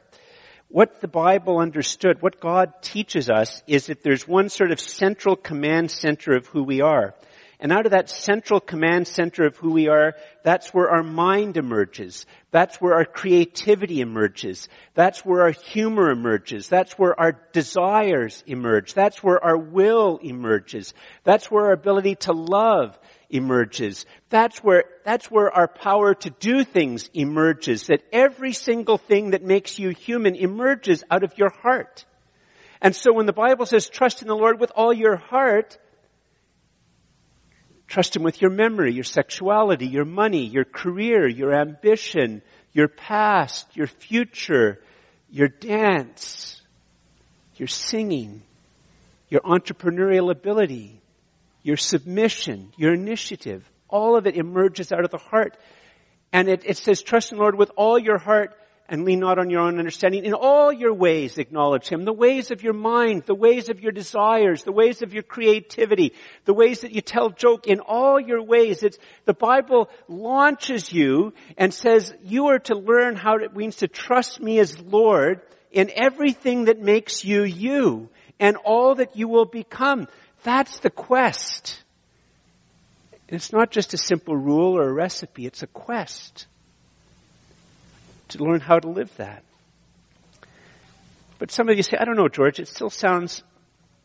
what 0.72 1.02
the 1.02 1.08
Bible 1.08 1.58
understood, 1.58 2.22
what 2.22 2.40
God 2.40 2.72
teaches 2.80 3.28
us 3.28 3.62
is 3.66 3.86
that 3.86 4.02
there's 4.02 4.26
one 4.26 4.48
sort 4.48 4.72
of 4.72 4.80
central 4.80 5.36
command 5.36 5.90
center 5.90 6.34
of 6.34 6.46
who 6.46 6.62
we 6.62 6.80
are. 6.80 7.14
And 7.60 7.70
out 7.70 7.84
of 7.84 7.92
that 7.92 8.08
central 8.08 8.58
command 8.58 9.06
center 9.06 9.44
of 9.44 9.56
who 9.56 9.70
we 9.70 9.88
are, 9.88 10.14
that's 10.42 10.74
where 10.74 10.90
our 10.90 11.02
mind 11.02 11.58
emerges. 11.58 12.26
That's 12.50 12.80
where 12.80 12.94
our 12.94 13.04
creativity 13.04 14.00
emerges. 14.00 14.68
That's 14.94 15.24
where 15.24 15.42
our 15.42 15.52
humor 15.52 16.10
emerges. 16.10 16.68
That's 16.68 16.98
where 16.98 17.18
our 17.20 17.38
desires 17.52 18.42
emerge. 18.46 18.94
That's 18.94 19.22
where 19.22 19.44
our 19.44 19.56
will 19.56 20.18
emerges. 20.22 20.92
That's 21.22 21.50
where 21.50 21.66
our 21.66 21.72
ability 21.72 22.16
to 22.16 22.32
love 22.32 22.98
emerges. 23.32 24.06
That's 24.28 24.58
where, 24.58 24.84
that's 25.04 25.30
where 25.30 25.50
our 25.50 25.66
power 25.66 26.14
to 26.14 26.30
do 26.30 26.62
things 26.62 27.10
emerges. 27.14 27.88
That 27.88 28.02
every 28.12 28.52
single 28.52 28.98
thing 28.98 29.30
that 29.30 29.42
makes 29.42 29.78
you 29.78 29.88
human 29.88 30.36
emerges 30.36 31.02
out 31.10 31.24
of 31.24 31.36
your 31.36 31.50
heart. 31.50 32.04
And 32.80 32.94
so 32.94 33.12
when 33.12 33.26
the 33.26 33.32
Bible 33.32 33.66
says 33.66 33.88
trust 33.88 34.22
in 34.22 34.28
the 34.28 34.36
Lord 34.36 34.60
with 34.60 34.70
all 34.76 34.92
your 34.92 35.16
heart, 35.16 35.78
trust 37.86 38.14
Him 38.16 38.22
with 38.22 38.40
your 38.40 38.50
memory, 38.50 38.92
your 38.92 39.04
sexuality, 39.04 39.86
your 39.86 40.04
money, 40.04 40.46
your 40.46 40.64
career, 40.64 41.26
your 41.26 41.52
ambition, 41.52 42.42
your 42.72 42.88
past, 42.88 43.76
your 43.76 43.86
future, 43.86 44.80
your 45.30 45.48
dance, 45.48 46.60
your 47.56 47.68
singing, 47.68 48.42
your 49.28 49.42
entrepreneurial 49.42 50.30
ability, 50.30 51.01
your 51.62 51.76
submission, 51.76 52.72
your 52.76 52.94
initiative, 52.94 53.68
all 53.88 54.16
of 54.16 54.26
it 54.26 54.36
emerges 54.36 54.92
out 54.92 55.04
of 55.04 55.10
the 55.10 55.18
heart. 55.18 55.56
And 56.32 56.48
it, 56.48 56.62
it 56.64 56.76
says, 56.78 57.02
trust 57.02 57.30
in 57.30 57.38
the 57.38 57.42
Lord 57.42 57.56
with 57.56 57.70
all 57.76 57.98
your 57.98 58.18
heart 58.18 58.56
and 58.88 59.04
lean 59.04 59.20
not 59.20 59.38
on 59.38 59.48
your 59.48 59.60
own 59.60 59.78
understanding. 59.78 60.24
In 60.24 60.34
all 60.34 60.72
your 60.72 60.92
ways 60.92 61.38
acknowledge 61.38 61.88
Him. 61.88 62.04
The 62.04 62.12
ways 62.12 62.50
of 62.50 62.62
your 62.62 62.72
mind, 62.72 63.22
the 63.26 63.34
ways 63.34 63.68
of 63.68 63.80
your 63.80 63.92
desires, 63.92 64.64
the 64.64 64.72
ways 64.72 65.02
of 65.02 65.14
your 65.14 65.22
creativity, 65.22 66.12
the 66.44 66.54
ways 66.54 66.80
that 66.80 66.92
you 66.92 67.00
tell 67.00 67.30
joke, 67.30 67.66
in 67.66 67.80
all 67.80 68.18
your 68.20 68.42
ways. 68.42 68.82
It's, 68.82 68.98
the 69.24 69.34
Bible 69.34 69.88
launches 70.08 70.92
you 70.92 71.32
and 71.56 71.72
says 71.72 72.12
you 72.22 72.48
are 72.48 72.58
to 72.60 72.74
learn 72.74 73.16
how 73.16 73.36
it 73.36 73.56
means 73.56 73.76
to 73.76 73.88
trust 73.88 74.40
me 74.40 74.58
as 74.58 74.78
Lord 74.78 75.40
in 75.70 75.90
everything 75.94 76.66
that 76.66 76.80
makes 76.80 77.24
you 77.24 77.44
you 77.44 78.10
and 78.38 78.56
all 78.56 78.96
that 78.96 79.16
you 79.16 79.28
will 79.28 79.46
become. 79.46 80.08
That's 80.42 80.78
the 80.80 80.90
quest. 80.90 81.82
It's 83.28 83.52
not 83.52 83.70
just 83.70 83.94
a 83.94 83.98
simple 83.98 84.36
rule 84.36 84.76
or 84.76 84.88
a 84.88 84.92
recipe, 84.92 85.46
it's 85.46 85.62
a 85.62 85.66
quest 85.66 86.46
to 88.28 88.42
learn 88.42 88.60
how 88.60 88.78
to 88.78 88.88
live 88.88 89.14
that. 89.16 89.42
But 91.38 91.50
some 91.50 91.68
of 91.68 91.76
you 91.76 91.82
say, 91.82 91.96
I 91.98 92.04
don't 92.04 92.16
know, 92.16 92.28
George, 92.28 92.60
it 92.60 92.68
still 92.68 92.90
sounds 92.90 93.42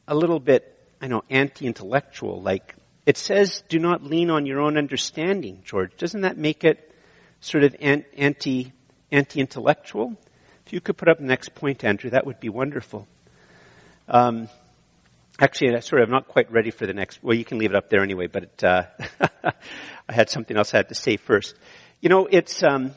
a 0.07 0.15
little 0.15 0.39
bit, 0.39 0.77
I 1.01 1.07
know, 1.07 1.23
anti-intellectual, 1.29 2.41
like 2.41 2.75
it 3.05 3.17
says 3.17 3.63
do 3.69 3.79
not 3.79 4.03
lean 4.03 4.29
on 4.29 4.45
your 4.45 4.59
own 4.59 4.77
understanding, 4.77 5.61
George. 5.63 5.95
Doesn't 5.97 6.21
that 6.21 6.37
make 6.37 6.63
it 6.63 6.93
sort 7.41 7.63
of 7.63 7.75
anti, 7.79 8.71
anti-intellectual? 9.11 10.17
If 10.65 10.73
you 10.73 10.81
could 10.81 10.97
put 10.97 11.07
up 11.07 11.19
the 11.19 11.25
next 11.25 11.55
point, 11.55 11.83
Andrew, 11.83 12.09
that 12.09 12.25
would 12.25 12.39
be 12.39 12.49
wonderful. 12.49 13.07
Um, 14.09 14.49
Actually, 15.39 15.67
sorry, 15.67 15.77
I 15.77 15.79
sort 15.81 16.01
of 16.01 16.09
not 16.09 16.27
quite 16.27 16.51
ready 16.51 16.71
for 16.71 16.87
the 16.87 16.93
next. 16.93 17.23
Well, 17.23 17.35
you 17.35 17.45
can 17.45 17.59
leave 17.59 17.69
it 17.69 17.75
up 17.75 17.89
there 17.89 18.01
anyway. 18.01 18.25
But 18.27 18.63
uh, 18.63 18.85
I 20.09 20.13
had 20.13 20.29
something 20.29 20.57
else 20.57 20.73
I 20.73 20.77
had 20.77 20.89
to 20.89 20.95
say 20.95 21.17
first. 21.17 21.55
You 22.01 22.09
know, 22.09 22.27
it's 22.29 22.63
um, 22.63 22.93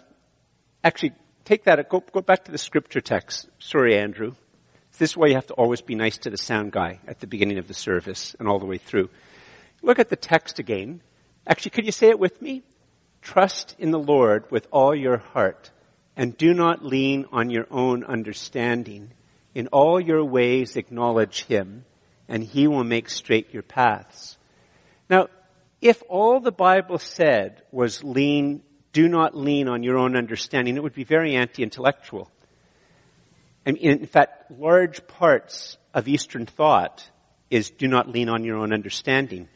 actually 0.83 1.13
take 1.45 1.65
that. 1.65 1.87
Go 1.91 2.01
go 2.01 2.23
back 2.23 2.45
to 2.47 2.53
the 2.53 2.59
scripture 2.59 3.03
text. 3.03 3.49
Sorry, 3.59 3.97
Andrew. 3.99 4.35
This 4.99 5.11
is 5.11 5.17
why 5.17 5.29
you 5.29 5.35
have 5.35 5.47
to 5.49 5.55
always 5.55 5.83
be 5.83 5.95
nice 5.95 6.19
to 6.19 6.31
the 6.31 6.37
sound 6.39 6.73
guy 6.73 7.01
at 7.07 7.21
the 7.21 7.27
beginning 7.27 7.59
of 7.59 7.69
the 7.69 7.75
service 7.75 8.35
and 8.39 8.49
all 8.49 8.59
the 8.59 8.67
way 8.67 8.79
through. 8.79 9.11
Look 9.83 9.99
at 9.99 10.09
the 10.09 10.17
text 10.17 10.59
again. 10.59 11.03
Actually, 11.47 11.71
could 11.71 11.87
you 11.87 11.93
say 11.93 12.09
it 12.09 12.19
with 12.19 12.41
me? 12.41 12.63
Trust 13.23 13.77
in 13.79 13.91
the 13.91 13.99
Lord 13.99 14.51
with 14.51 14.67
all 14.71 14.95
your 14.95 15.19
heart 15.19 15.71
and 16.17 16.37
do 16.37 16.53
not 16.55 16.85
lean 16.85 17.27
on 17.33 17.51
your 17.51 17.67
own 17.71 18.05
understanding. 18.05 19.11
In 19.55 19.69
all 19.69 20.01
your 20.01 20.25
ways 20.25 20.77
acknowledge 20.77 21.45
Him 21.45 21.85
and 22.31 22.45
he 22.45 22.69
will 22.69 22.85
make 22.85 23.11
straight 23.11 23.53
your 23.53 23.65
paths. 23.65 24.39
Now, 25.11 25.27
if 25.83 26.01
all 26.09 26.41
the 26.41 26.53
Bible 26.53 26.99
said 26.99 27.63
was 27.73 28.05
lean, 28.05 28.63
do 28.93 29.09
not 29.09 29.37
lean 29.37 29.69
on 29.69 29.83
your 29.83 29.99
own 29.99 30.17
understanding, 30.17 30.77
it 30.77 30.83
would 30.83 30.95
be 30.95 31.05
very 31.05 31.35
anti-intellectual. 31.35 32.31
And 33.67 33.77
in 33.77 34.07
fact, 34.07 34.51
large 34.53 35.07
parts 35.09 35.77
of 35.93 36.07
Eastern 36.07 36.47
thought 36.47 37.07
is 37.51 37.71
do 37.71 37.89
not 37.89 38.09
lean 38.09 38.29
on 38.29 38.45
your 38.45 38.59
own 38.59 38.73
understanding. 38.73 39.49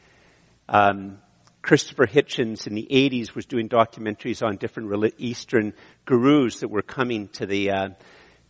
Um, 0.69 1.19
Christopher 1.63 2.07
Hitchens 2.07 2.67
in 2.67 2.75
the 2.75 2.87
80s 2.91 3.35
was 3.35 3.47
doing 3.47 3.69
documentaries 3.69 4.45
on 4.45 4.57
different 4.57 5.15
Eastern 5.19 5.75
gurus 6.05 6.61
that 6.61 6.69
were 6.69 6.83
coming 6.83 7.29
to 7.29 7.47
the 7.47 7.71
uh, 7.71 7.89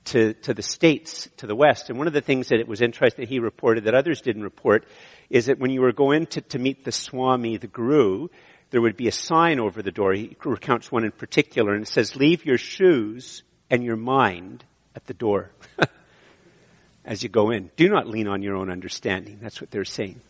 to, 0.07 0.35
to 0.35 0.55
the 0.55 0.63
states 0.63 1.29
to 1.39 1.47
the 1.47 1.55
west. 1.55 1.89
And 1.89 1.99
one 1.99 2.07
of 2.07 2.13
the 2.13 2.21
things 2.21 2.49
that 2.49 2.61
it 2.61 2.69
was 2.69 2.83
interesting 2.83 3.25
that 3.25 3.29
he 3.29 3.39
reported 3.39 3.85
that 3.85 3.95
others 3.95 4.21
didn't 4.21 4.43
report 4.43 4.87
is 5.31 5.47
that 5.47 5.59
when 5.59 5.71
you 5.71 5.81
were 5.81 5.93
going 5.93 6.27
to, 6.27 6.41
to 6.43 6.59
meet 6.59 6.85
the 6.85 6.93
Swami, 6.93 7.57
the 7.57 7.67
Guru, 7.67 8.29
there 8.71 8.81
would 8.81 8.97
be 8.97 9.09
a 9.09 9.13
sign 9.13 9.61
over 9.61 9.83
the 9.83 9.91
door. 9.91 10.13
He 10.13 10.37
recounts 10.45 10.91
one 10.91 11.05
in 11.05 11.13
particular 11.13 11.75
and 11.75 11.85
it 11.85 11.89
says, 11.89 12.17
leave 12.17 12.45
your 12.45 12.59
shoes 12.59 13.43
and 13.71 13.83
your 13.83 13.97
mind 13.97 14.65
at 14.95 15.07
the 15.07 15.15
door 15.15 15.51
as 17.05 17.23
you 17.23 17.29
go 17.29 17.51
in. 17.51 17.71
Do 17.77 17.89
not 17.89 18.07
lean 18.07 18.29
on 18.29 18.43
your 18.43 18.57
own 18.57 18.71
understanding. 18.71 19.39
That's 19.41 19.61
what 19.61 19.71
they're 19.71 19.85
saying. 19.85 20.21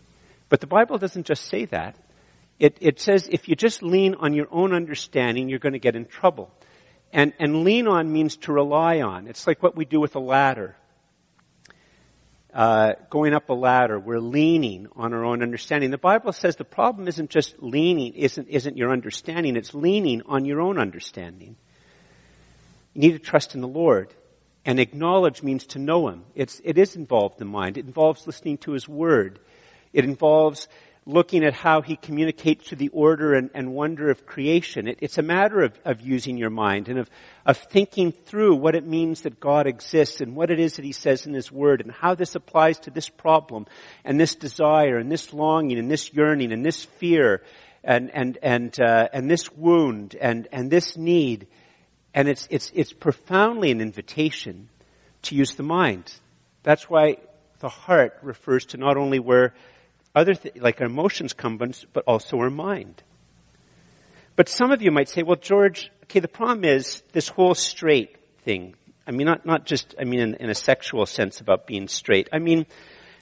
But 0.48 0.60
the 0.60 0.66
Bible 0.66 0.98
doesn't 0.98 1.26
just 1.26 1.46
say 1.46 1.64
that. 1.66 1.96
It, 2.60 2.78
it 2.80 3.00
says 3.00 3.28
if 3.30 3.48
you 3.48 3.56
just 3.56 3.82
lean 3.82 4.14
on 4.14 4.34
your 4.34 4.46
own 4.50 4.72
understanding, 4.72 5.48
you're 5.48 5.58
going 5.58 5.72
to 5.72 5.78
get 5.80 5.96
in 5.96 6.06
trouble. 6.06 6.50
And, 7.14 7.32
and 7.38 7.62
lean 7.62 7.86
on 7.86 8.12
means 8.12 8.36
to 8.38 8.52
rely 8.52 9.00
on. 9.00 9.28
It's 9.28 9.46
like 9.46 9.62
what 9.62 9.76
we 9.76 9.84
do 9.84 10.00
with 10.00 10.16
a 10.16 10.20
ladder. 10.20 10.76
Uh, 12.52 12.94
going 13.08 13.32
up 13.32 13.48
a 13.50 13.52
ladder, 13.52 14.00
we're 14.00 14.18
leaning 14.18 14.88
on 14.96 15.14
our 15.14 15.24
own 15.24 15.40
understanding. 15.40 15.92
The 15.92 15.98
Bible 15.98 16.32
says 16.32 16.56
the 16.56 16.64
problem 16.64 17.06
isn't 17.06 17.30
just 17.30 17.62
leaning, 17.62 18.14
isn't, 18.14 18.48
isn't 18.48 18.76
your 18.76 18.90
understanding, 18.92 19.56
it's 19.56 19.74
leaning 19.74 20.22
on 20.26 20.44
your 20.44 20.60
own 20.60 20.76
understanding. 20.76 21.54
You 22.94 23.00
need 23.00 23.12
to 23.12 23.18
trust 23.20 23.54
in 23.54 23.60
the 23.60 23.68
Lord. 23.68 24.12
And 24.64 24.80
acknowledge 24.80 25.42
means 25.42 25.66
to 25.68 25.78
know 25.78 26.08
Him. 26.08 26.24
It's, 26.34 26.60
it 26.64 26.78
is 26.78 26.96
involved 26.96 27.40
in 27.40 27.46
mind. 27.46 27.78
It 27.78 27.86
involves 27.86 28.26
listening 28.26 28.58
to 28.58 28.72
His 28.72 28.88
Word. 28.88 29.38
It 29.92 30.04
involves 30.04 30.66
looking 31.06 31.44
at 31.44 31.52
how 31.52 31.82
he 31.82 31.96
communicates 31.96 32.68
to 32.68 32.76
the 32.76 32.88
order 32.88 33.34
and, 33.34 33.50
and 33.52 33.74
wonder 33.74 34.10
of 34.10 34.24
creation. 34.24 34.88
It, 34.88 34.98
it's 35.02 35.18
a 35.18 35.22
matter 35.22 35.62
of, 35.62 35.78
of 35.84 36.00
using 36.00 36.38
your 36.38 36.50
mind 36.50 36.88
and 36.88 36.98
of, 36.98 37.10
of 37.44 37.58
thinking 37.58 38.10
through 38.12 38.56
what 38.56 38.74
it 38.74 38.86
means 38.86 39.22
that 39.22 39.38
God 39.38 39.66
exists 39.66 40.22
and 40.22 40.34
what 40.34 40.50
it 40.50 40.58
is 40.58 40.76
that 40.76 40.84
he 40.84 40.92
says 40.92 41.26
in 41.26 41.34
his 41.34 41.52
word 41.52 41.82
and 41.82 41.92
how 41.92 42.14
this 42.14 42.34
applies 42.34 42.78
to 42.80 42.90
this 42.90 43.08
problem 43.08 43.66
and 44.04 44.18
this 44.18 44.34
desire 44.34 44.96
and 44.96 45.12
this 45.12 45.32
longing 45.34 45.78
and 45.78 45.90
this 45.90 46.12
yearning 46.14 46.52
and 46.52 46.64
this 46.64 46.84
fear 46.84 47.42
and, 47.82 48.10
and, 48.14 48.38
and, 48.42 48.80
uh, 48.80 49.08
and 49.12 49.30
this 49.30 49.52
wound 49.52 50.16
and, 50.18 50.48
and 50.52 50.70
this 50.70 50.96
need. 50.96 51.48
And 52.14 52.28
it's, 52.28 52.48
it's, 52.50 52.72
it's 52.74 52.94
profoundly 52.94 53.70
an 53.70 53.82
invitation 53.82 54.70
to 55.22 55.34
use 55.34 55.54
the 55.54 55.62
mind. 55.62 56.14
That's 56.62 56.88
why 56.88 57.18
the 57.58 57.68
heart 57.68 58.18
refers 58.22 58.66
to 58.66 58.78
not 58.78 58.96
only 58.96 59.18
where 59.18 59.54
other 60.14 60.34
th- 60.34 60.56
like 60.56 60.80
our 60.80 60.86
emotions 60.86 61.32
come, 61.32 61.58
but 61.58 62.04
also 62.06 62.38
our 62.38 62.50
mind. 62.50 63.02
But 64.36 64.48
some 64.48 64.70
of 64.70 64.82
you 64.82 64.90
might 64.90 65.08
say, 65.08 65.22
well, 65.22 65.36
George, 65.36 65.90
okay, 66.04 66.20
the 66.20 66.28
problem 66.28 66.64
is 66.64 67.02
this 67.12 67.28
whole 67.28 67.54
straight 67.54 68.16
thing. 68.44 68.74
I 69.06 69.10
mean, 69.10 69.26
not, 69.26 69.44
not 69.44 69.66
just, 69.66 69.94
I 70.00 70.04
mean, 70.04 70.20
in, 70.20 70.34
in 70.34 70.50
a 70.50 70.54
sexual 70.54 71.06
sense 71.06 71.40
about 71.40 71.66
being 71.66 71.88
straight. 71.88 72.28
I 72.32 72.38
mean, 72.38 72.66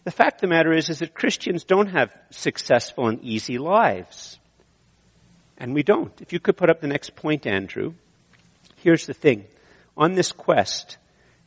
the 0.04 0.10
fact 0.10 0.36
of 0.36 0.40
the 0.42 0.46
matter 0.48 0.72
is, 0.72 0.90
is 0.90 1.00
that 1.00 1.14
Christians 1.14 1.64
don't 1.64 1.88
have 1.88 2.14
successful 2.30 3.08
and 3.08 3.22
easy 3.22 3.58
lives. 3.58 4.38
And 5.58 5.74
we 5.74 5.82
don't. 5.82 6.18
If 6.20 6.32
you 6.32 6.40
could 6.40 6.56
put 6.56 6.70
up 6.70 6.80
the 6.80 6.88
next 6.88 7.14
point, 7.14 7.46
Andrew. 7.46 7.94
Here's 8.76 9.06
the 9.06 9.14
thing. 9.14 9.46
On 9.96 10.14
this 10.14 10.32
quest, 10.32 10.96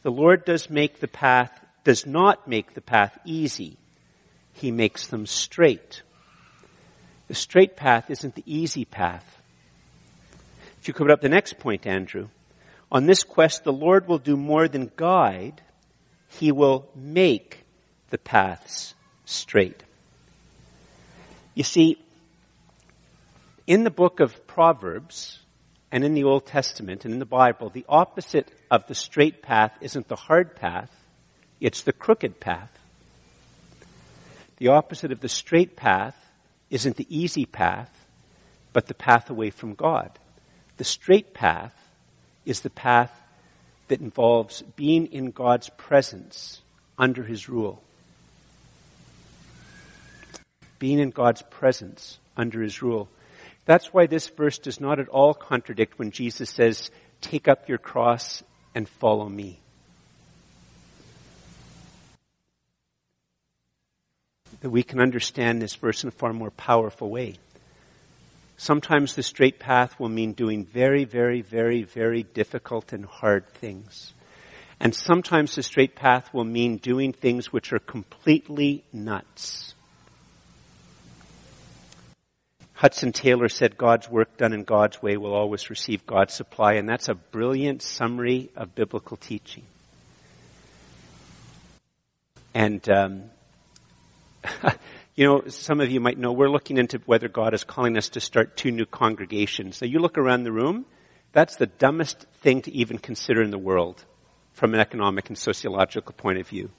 the 0.03 0.11
Lord 0.11 0.45
does 0.45 0.69
make 0.69 0.99
the 0.99 1.07
path, 1.07 1.51
does 1.83 2.05
not 2.05 2.47
make 2.47 2.73
the 2.73 2.81
path 2.81 3.17
easy 3.25 3.77
he 4.55 4.71
makes 4.71 5.07
them 5.07 5.25
straight. 5.25 6.01
The 7.27 7.35
straight 7.35 7.75
path 7.75 8.09
isn't 8.09 8.35
the 8.35 8.43
easy 8.45 8.85
path. 8.85 9.41
If 10.79 10.87
you 10.87 10.93
put 10.93 11.11
up 11.11 11.21
the 11.21 11.29
next 11.29 11.59
point, 11.59 11.85
Andrew. 11.85 12.29
On 12.91 13.05
this 13.05 13.23
quest, 13.23 13.63
the 13.63 13.73
Lord 13.73 14.07
will 14.07 14.17
do 14.17 14.37
more 14.37 14.67
than 14.67 14.91
guide. 14.95 15.61
He 16.29 16.51
will 16.51 16.87
make 16.95 17.65
the 18.11 18.17
paths 18.17 18.93
straight. 19.25 19.83
You 21.53 21.63
see, 21.63 21.97
in 23.67 23.83
the 23.83 23.89
book 23.89 24.19
of 24.19 24.47
Proverbs 24.47 25.39
and 25.91 26.03
in 26.05 26.13
the 26.13 26.23
Old 26.23 26.45
Testament 26.45 27.03
and 27.03 27.13
in 27.13 27.19
the 27.19 27.25
Bible, 27.25 27.69
the 27.69 27.85
opposite 27.89 28.49
of 28.71 28.87
the 28.87 28.95
straight 28.95 29.41
path 29.41 29.73
isn't 29.81 30.07
the 30.07 30.15
hard 30.15 30.55
path, 30.55 30.91
it's 31.59 31.81
the 31.81 31.93
crooked 31.93 32.39
path. 32.39 32.71
The 34.57 34.69
opposite 34.69 35.11
of 35.11 35.19
the 35.19 35.29
straight 35.29 35.75
path 35.75 36.15
isn't 36.69 36.95
the 36.95 37.07
easy 37.09 37.45
path, 37.45 37.91
but 38.73 38.87
the 38.87 38.93
path 38.93 39.29
away 39.29 39.49
from 39.49 39.73
God. 39.73 40.11
The 40.77 40.83
straight 40.83 41.33
path 41.33 41.73
is 42.45 42.61
the 42.61 42.69
path 42.69 43.11
that 43.87 44.01
involves 44.01 44.61
being 44.75 45.07
in 45.07 45.31
God's 45.31 45.69
presence 45.77 46.61
under 46.97 47.23
His 47.23 47.49
rule. 47.49 47.81
Being 50.79 50.99
in 50.99 51.11
God's 51.11 51.41
presence 51.43 52.17
under 52.35 52.61
His 52.61 52.81
rule. 52.81 53.09
That's 53.65 53.93
why 53.93 54.05
this 54.07 54.27
verse 54.27 54.57
does 54.57 54.79
not 54.79 54.99
at 54.99 55.09
all 55.09 55.33
contradict 55.33 55.97
when 55.97 56.11
Jesus 56.11 56.49
says, 56.49 56.91
take 57.21 57.47
up 57.47 57.67
your 57.67 57.77
cross 57.77 58.43
and 58.73 58.87
follow 58.87 59.27
me. 59.27 59.59
That 64.65 64.71
we 64.71 64.81
can 64.81 64.99
understand 64.99 65.61
this 65.61 65.75
verse 65.75 66.01
in 66.01 66.07
a 66.07 66.11
far 66.11 66.33
more 66.33 66.49
powerful 66.49 67.11
way. 67.11 67.35
Sometimes 68.57 69.13
the 69.13 69.21
straight 69.21 69.59
path 69.59 69.99
will 69.99 70.09
mean 70.09 70.31
doing 70.31 70.65
very, 70.65 71.03
very, 71.05 71.41
very, 71.41 71.83
very 71.83 72.23
difficult 72.23 72.91
and 72.91 73.05
hard 73.05 73.47
things. 73.47 74.11
And 74.79 74.95
sometimes 74.95 75.53
the 75.53 75.61
straight 75.61 75.95
path 75.95 76.33
will 76.33 76.45
mean 76.45 76.77
doing 76.77 77.13
things 77.13 77.53
which 77.53 77.73
are 77.73 77.79
completely 77.79 78.83
nuts. 78.91 79.75
Hudson 82.73 83.11
Taylor 83.11 83.49
said 83.49 83.77
God's 83.77 84.09
work 84.09 84.35
done 84.35 84.51
in 84.51 84.63
God's 84.63 84.99
way 84.99 85.15
will 85.15 85.35
always 85.35 85.69
receive 85.69 86.07
God's 86.07 86.33
supply, 86.33 86.73
and 86.73 86.89
that's 86.89 87.07
a 87.07 87.13
brilliant 87.13 87.83
summary 87.83 88.49
of 88.55 88.73
biblical 88.73 89.15
teaching. 89.15 89.65
And 92.55 92.89
um, 92.89 93.29
you 95.15 95.25
know, 95.25 95.43
some 95.47 95.79
of 95.79 95.89
you 95.89 95.99
might 95.99 96.17
know 96.17 96.31
we're 96.31 96.49
looking 96.49 96.77
into 96.77 96.99
whether 97.05 97.27
God 97.27 97.53
is 97.53 97.63
calling 97.63 97.97
us 97.97 98.09
to 98.09 98.19
start 98.19 98.57
two 98.57 98.71
new 98.71 98.85
congregations. 98.85 99.81
Now 99.81 99.87
you 99.87 99.99
look 99.99 100.17
around 100.17 100.43
the 100.43 100.51
room, 100.51 100.85
that's 101.31 101.55
the 101.57 101.67
dumbest 101.67 102.25
thing 102.41 102.61
to 102.63 102.71
even 102.71 102.97
consider 102.97 103.41
in 103.41 103.51
the 103.51 103.57
world 103.57 104.03
from 104.53 104.73
an 104.73 104.79
economic 104.79 105.29
and 105.29 105.37
sociological 105.37 106.13
point 106.13 106.39
of 106.39 106.47
view. 106.47 106.69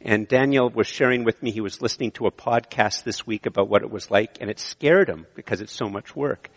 And 0.00 0.28
Daniel 0.28 0.70
was 0.70 0.86
sharing 0.86 1.24
with 1.24 1.42
me, 1.42 1.50
he 1.50 1.60
was 1.60 1.82
listening 1.82 2.12
to 2.12 2.26
a 2.26 2.30
podcast 2.30 3.02
this 3.02 3.26
week 3.26 3.46
about 3.46 3.68
what 3.68 3.82
it 3.82 3.90
was 3.90 4.10
like, 4.10 4.38
and 4.40 4.48
it 4.48 4.60
scared 4.60 5.08
him 5.08 5.26
because 5.34 5.60
it's 5.60 5.72
so 5.72 5.88
much 5.88 6.14
work. 6.14 6.50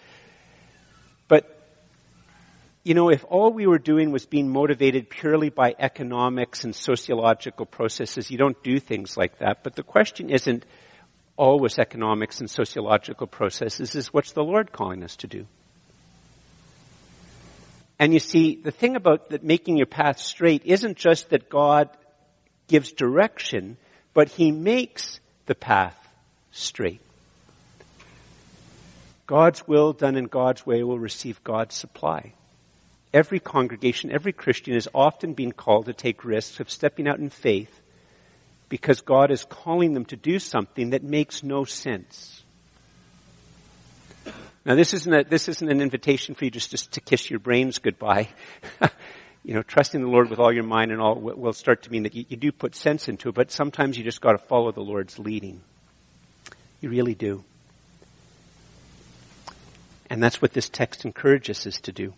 But 1.28 1.61
you 2.84 2.96
know, 2.96 3.10
if 3.10 3.24
all 3.26 3.52
we 3.52 3.68
were 3.68 3.78
doing 3.78 4.12
was 4.12 4.26
being 4.26 4.50
motivated 4.50 5.10
purely 5.10 5.50
by 5.50 5.76
economics 5.78 6.64
and 6.64 6.76
sociological 6.76 7.66
processes, 7.66 8.32
you 8.32 8.38
don't 8.38 8.62
do 8.64 8.80
things 8.80 9.16
like 9.16 9.38
that. 9.38 9.64
But 9.64 9.76
the 9.76 9.84
question 9.84 10.32
isn't 10.32 10.66
always 11.38 11.78
economics 11.78 12.40
and 12.40 12.50
sociological 12.50 13.28
processes, 13.28 13.96
is 13.96 14.12
what's 14.12 14.32
the 14.32 14.44
Lord 14.44 14.72
calling 14.72 15.04
us 15.04 15.16
to 15.18 15.28
do? 15.28 15.46
And 18.00 18.14
you 18.14 18.20
see, 18.20 18.56
the 18.56 18.72
thing 18.72 18.96
about 18.96 19.30
that 19.30 19.44
making 19.44 19.78
your 19.78 19.86
path 19.86 20.18
straight 20.18 20.64
isn't 20.66 20.98
just 20.98 21.30
that 21.30 21.50
God 21.50 21.90
gives 22.68 22.92
direction, 22.92 23.78
but 24.16 24.28
He 24.30 24.52
makes 24.52 25.20
the 25.46 25.54
path 25.54 25.96
straight. 26.52 27.02
God's 29.28 29.68
will 29.68 29.94
done 29.94 30.16
in 30.18 30.26
God's 30.26 30.66
way 30.66 30.82
will 30.82 31.00
receive 31.00 31.44
God's 31.44 31.76
supply 31.76 32.34
every 33.14 33.39
congregation, 33.39 34.12
every 34.12 34.34
Christian 34.34 34.76
is 34.76 34.88
often 34.93 35.34
being 35.34 35.51
called 35.51 35.86
to 35.86 35.93
take 35.93 36.24
risks 36.24 36.59
of 36.59 36.70
stepping 36.70 37.07
out 37.07 37.20
in 37.20 37.30
faith 37.30 37.82
because 38.70 39.01
God 39.01 39.32
is 39.32 39.43
calling 39.43 39.93
them 39.93 40.05
to 40.05 40.16
do 40.16 40.39
something 40.39 40.91
that 40.91 41.03
makes 41.03 41.43
no 41.43 41.66
sense. 41.66 42.43
Now 44.66 44.76
this 44.76 44.93
isn't 44.93 45.14
a, 45.14 45.24
this 45.24 45.49
isn't 45.49 45.70
an 45.70 45.82
invitation 45.82 46.36
for 46.36 46.45
you 46.45 46.51
just, 46.51 46.72
just 46.72 46.91
to 46.93 47.01
kiss 47.01 47.30
your 47.30 47.39
brains 47.39 47.80
goodbye. 47.80 48.30
you 49.43 49.55
know, 49.55 49.64
trusting 49.64 50.01
the 50.01 50.07
Lord 50.07 50.30
with 50.30 50.39
all 50.39 50.53
your 50.53 50.64
mind 50.64 50.91
and 50.91 51.01
all 51.01 51.16
will 51.16 51.53
start 51.53 51.84
to 51.84 51.91
mean 51.91 52.03
that 52.03 52.16
you, 52.16 52.26
you 52.30 52.38
do 52.38 52.51
put 52.51 52.76
sense 52.76 53.09
into 53.09 53.30
it, 53.30 53.36
but 53.36 53.51
sometimes 53.51 53.97
you 53.97 54.03
just 54.03 54.22
gotta 54.22 54.38
follow 54.38 54.72
the 54.72 54.82
Lord's 54.82 55.18
leading. 55.18 55.62
You 56.80 56.89
really 56.89 57.16
do. 57.16 57.43
And 60.09 60.22
that's 60.22 60.41
what 60.41 60.53
this 60.53 60.70
text 60.70 61.05
encourages 61.05 61.66
us 61.66 61.82
to 61.82 61.91
do. 61.91 62.14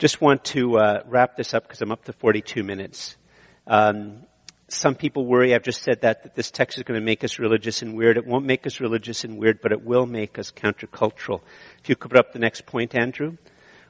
Just 0.00 0.18
want 0.18 0.42
to 0.44 0.78
uh, 0.78 1.02
wrap 1.04 1.36
this 1.36 1.52
up 1.52 1.64
because 1.64 1.82
I'm 1.82 1.92
up 1.92 2.06
to 2.06 2.14
42 2.14 2.62
minutes. 2.62 3.18
Um, 3.66 4.20
some 4.66 4.94
people 4.94 5.26
worry, 5.26 5.54
I've 5.54 5.62
just 5.62 5.82
said 5.82 6.00
that, 6.00 6.22
that 6.22 6.34
this 6.34 6.50
text 6.50 6.78
is 6.78 6.84
going 6.84 6.98
to 6.98 7.04
make 7.04 7.22
us 7.22 7.38
religious 7.38 7.82
and 7.82 7.94
weird. 7.94 8.16
It 8.16 8.26
won't 8.26 8.46
make 8.46 8.66
us 8.66 8.80
religious 8.80 9.24
and 9.24 9.36
weird, 9.36 9.60
but 9.60 9.72
it 9.72 9.84
will 9.84 10.06
make 10.06 10.38
us 10.38 10.52
countercultural. 10.52 11.42
If 11.82 11.90
you 11.90 11.96
could 11.96 12.12
put 12.12 12.18
up 12.18 12.32
the 12.32 12.38
next 12.38 12.64
point, 12.64 12.94
Andrew. 12.94 13.36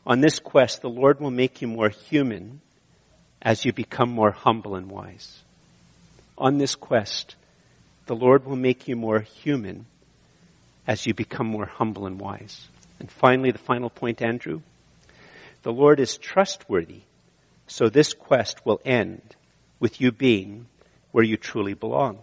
On 0.05 0.21
this 0.21 0.41
quest, 0.41 0.83
the 0.83 0.91
Lord 0.91 1.21
will 1.21 1.31
make 1.31 1.63
you 1.63 1.69
more 1.69 1.91
human 1.91 2.61
as 3.41 3.65
you 3.65 3.73
become 3.73 4.11
more 4.11 4.33
humble 4.33 4.75
and 4.75 4.91
wise. 4.91 5.45
On 6.37 6.59
this 6.59 6.75
quest, 6.75 7.37
the 8.07 8.17
Lord 8.17 8.47
will 8.47 8.57
make 8.57 8.89
you 8.89 8.97
more 8.97 9.21
human 9.21 9.87
as 10.89 11.07
you 11.07 11.15
become 11.15 11.47
more 11.47 11.67
humble 11.67 12.07
and 12.07 12.19
wise. 12.19 12.67
And 12.99 13.09
finally, 13.09 13.53
the 13.53 13.59
final 13.59 13.91
point, 13.91 14.21
Andrew. 14.23 14.63
The 15.63 15.73
Lord 15.73 16.01
is 16.01 16.17
trustworthy, 16.17 17.03
so 17.67 17.89
this 17.89 18.15
quest 18.15 18.65
will 18.65 18.81
end 18.85 19.37
with 19.79 20.01
you 20.01 20.11
being 20.13 20.67
where 21.13 21.25
you 21.25 21.37
truly 21.37 21.75
belong. 21.75 22.19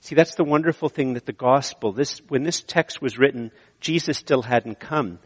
See, 0.00 0.14
that's 0.14 0.34
the 0.34 0.44
wonderful 0.44 0.88
thing 0.88 1.14
that 1.14 1.26
the 1.26 1.32
gospel, 1.32 1.92
this, 1.92 2.18
when 2.28 2.42
this 2.42 2.60
text 2.60 3.00
was 3.00 3.18
written, 3.18 3.52
Jesus 3.80 4.18
still 4.18 4.42
hadn't 4.42 4.80
come. 4.80 5.20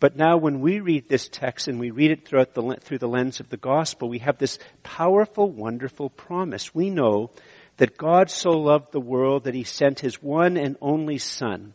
But 0.00 0.16
now 0.16 0.36
when 0.36 0.60
we 0.60 0.80
read 0.80 1.08
this 1.08 1.28
text 1.28 1.66
and 1.66 1.80
we 1.80 1.90
read 1.90 2.10
it 2.10 2.28
throughout 2.28 2.54
the, 2.54 2.76
through 2.80 2.98
the 2.98 3.08
lens 3.08 3.40
of 3.40 3.48
the 3.48 3.56
gospel, 3.56 4.08
we 4.08 4.18
have 4.20 4.38
this 4.38 4.58
powerful, 4.82 5.50
wonderful 5.50 6.10
promise. 6.10 6.74
We 6.74 6.90
know 6.90 7.30
that 7.78 7.96
God 7.96 8.30
so 8.30 8.50
loved 8.50 8.92
the 8.92 9.00
world 9.00 9.44
that 9.44 9.54
he 9.54 9.64
sent 9.64 10.00
his 10.00 10.22
one 10.22 10.56
and 10.56 10.76
only 10.80 11.18
son 11.18 11.74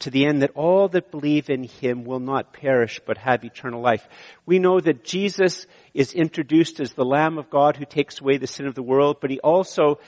to 0.00 0.10
the 0.10 0.26
end 0.26 0.42
that 0.42 0.52
all 0.54 0.88
that 0.88 1.10
believe 1.10 1.50
in 1.50 1.64
him 1.64 2.04
will 2.04 2.20
not 2.20 2.52
perish 2.52 3.00
but 3.06 3.18
have 3.18 3.44
eternal 3.44 3.80
life. 3.80 4.06
We 4.46 4.58
know 4.58 4.80
that 4.80 5.04
Jesus 5.04 5.66
is 5.92 6.12
introduced 6.12 6.80
as 6.80 6.92
the 6.92 7.04
Lamb 7.04 7.38
of 7.38 7.50
God 7.50 7.76
who 7.76 7.84
takes 7.84 8.20
away 8.20 8.36
the 8.36 8.46
sin 8.46 8.66
of 8.66 8.74
the 8.74 8.82
world, 8.82 9.18
but 9.20 9.30
he 9.30 9.40
also 9.40 9.98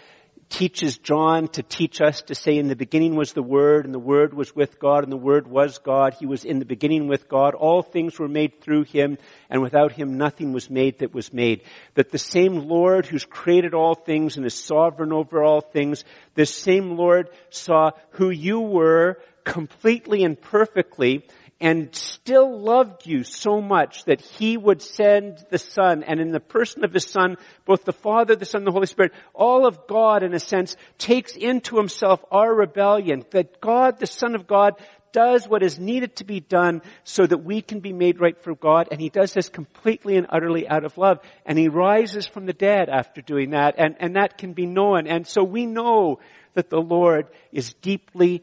teaches 0.48 0.98
John 0.98 1.48
to 1.48 1.62
teach 1.62 2.00
us 2.00 2.22
to 2.22 2.34
say 2.34 2.56
in 2.56 2.68
the 2.68 2.76
beginning 2.76 3.16
was 3.16 3.32
the 3.32 3.42
Word 3.42 3.84
and 3.84 3.92
the 3.92 3.98
Word 3.98 4.32
was 4.32 4.54
with 4.54 4.78
God 4.78 5.02
and 5.02 5.12
the 5.12 5.16
Word 5.16 5.46
was 5.46 5.78
God. 5.78 6.14
He 6.14 6.26
was 6.26 6.44
in 6.44 6.58
the 6.58 6.64
beginning 6.64 7.08
with 7.08 7.28
God. 7.28 7.54
All 7.54 7.82
things 7.82 8.18
were 8.18 8.28
made 8.28 8.60
through 8.60 8.84
Him 8.84 9.18
and 9.50 9.62
without 9.62 9.92
Him 9.92 10.16
nothing 10.16 10.52
was 10.52 10.70
made 10.70 11.00
that 11.00 11.14
was 11.14 11.32
made. 11.32 11.62
That 11.94 12.10
the 12.10 12.18
same 12.18 12.68
Lord 12.68 13.06
who's 13.06 13.24
created 13.24 13.74
all 13.74 13.94
things 13.94 14.36
and 14.36 14.46
is 14.46 14.54
sovereign 14.54 15.12
over 15.12 15.42
all 15.42 15.60
things, 15.60 16.04
this 16.34 16.54
same 16.54 16.96
Lord 16.96 17.28
saw 17.50 17.90
who 18.10 18.30
you 18.30 18.60
were 18.60 19.18
completely 19.46 20.24
and 20.24 20.38
perfectly 20.38 21.24
and 21.58 21.94
still 21.94 22.60
loved 22.60 23.06
you 23.06 23.24
so 23.24 23.62
much 23.62 24.04
that 24.04 24.20
he 24.20 24.58
would 24.58 24.82
send 24.82 25.42
the 25.48 25.58
Son, 25.58 26.02
and 26.02 26.20
in 26.20 26.30
the 26.30 26.40
person 26.40 26.84
of 26.84 26.92
his 26.92 27.06
Son, 27.06 27.38
both 27.64 27.84
the 27.84 27.94
Father, 27.94 28.36
the 28.36 28.44
Son, 28.44 28.64
the 28.64 28.72
Holy 28.72 28.86
Spirit, 28.86 29.12
all 29.32 29.66
of 29.66 29.86
God, 29.86 30.22
in 30.22 30.34
a 30.34 30.38
sense, 30.40 30.76
takes 30.98 31.34
into 31.34 31.78
himself 31.78 32.22
our 32.30 32.54
rebellion, 32.54 33.24
that 33.30 33.58
God, 33.62 33.98
the 33.98 34.06
Son 34.06 34.34
of 34.34 34.46
God, 34.46 34.74
does 35.12 35.48
what 35.48 35.62
is 35.62 35.78
needed 35.78 36.16
to 36.16 36.24
be 36.24 36.40
done 36.40 36.82
so 37.04 37.26
that 37.26 37.42
we 37.42 37.62
can 37.62 37.80
be 37.80 37.94
made 37.94 38.20
right 38.20 38.38
for 38.42 38.54
God, 38.54 38.88
and 38.90 39.00
he 39.00 39.08
does 39.08 39.32
this 39.32 39.48
completely 39.48 40.18
and 40.18 40.26
utterly 40.28 40.68
out 40.68 40.84
of 40.84 40.98
love, 40.98 41.20
and 41.46 41.58
he 41.58 41.68
rises 41.68 42.26
from 42.26 42.44
the 42.44 42.52
dead 42.52 42.90
after 42.90 43.22
doing 43.22 43.52
that, 43.52 43.76
and, 43.78 43.96
and 43.98 44.16
that 44.16 44.36
can 44.36 44.52
be 44.52 44.66
known, 44.66 45.06
and 45.06 45.26
so 45.26 45.42
we 45.42 45.64
know 45.64 46.18
that 46.52 46.68
the 46.68 46.80
Lord 46.80 47.28
is 47.50 47.72
deeply 47.74 48.42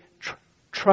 tr- 0.73 0.89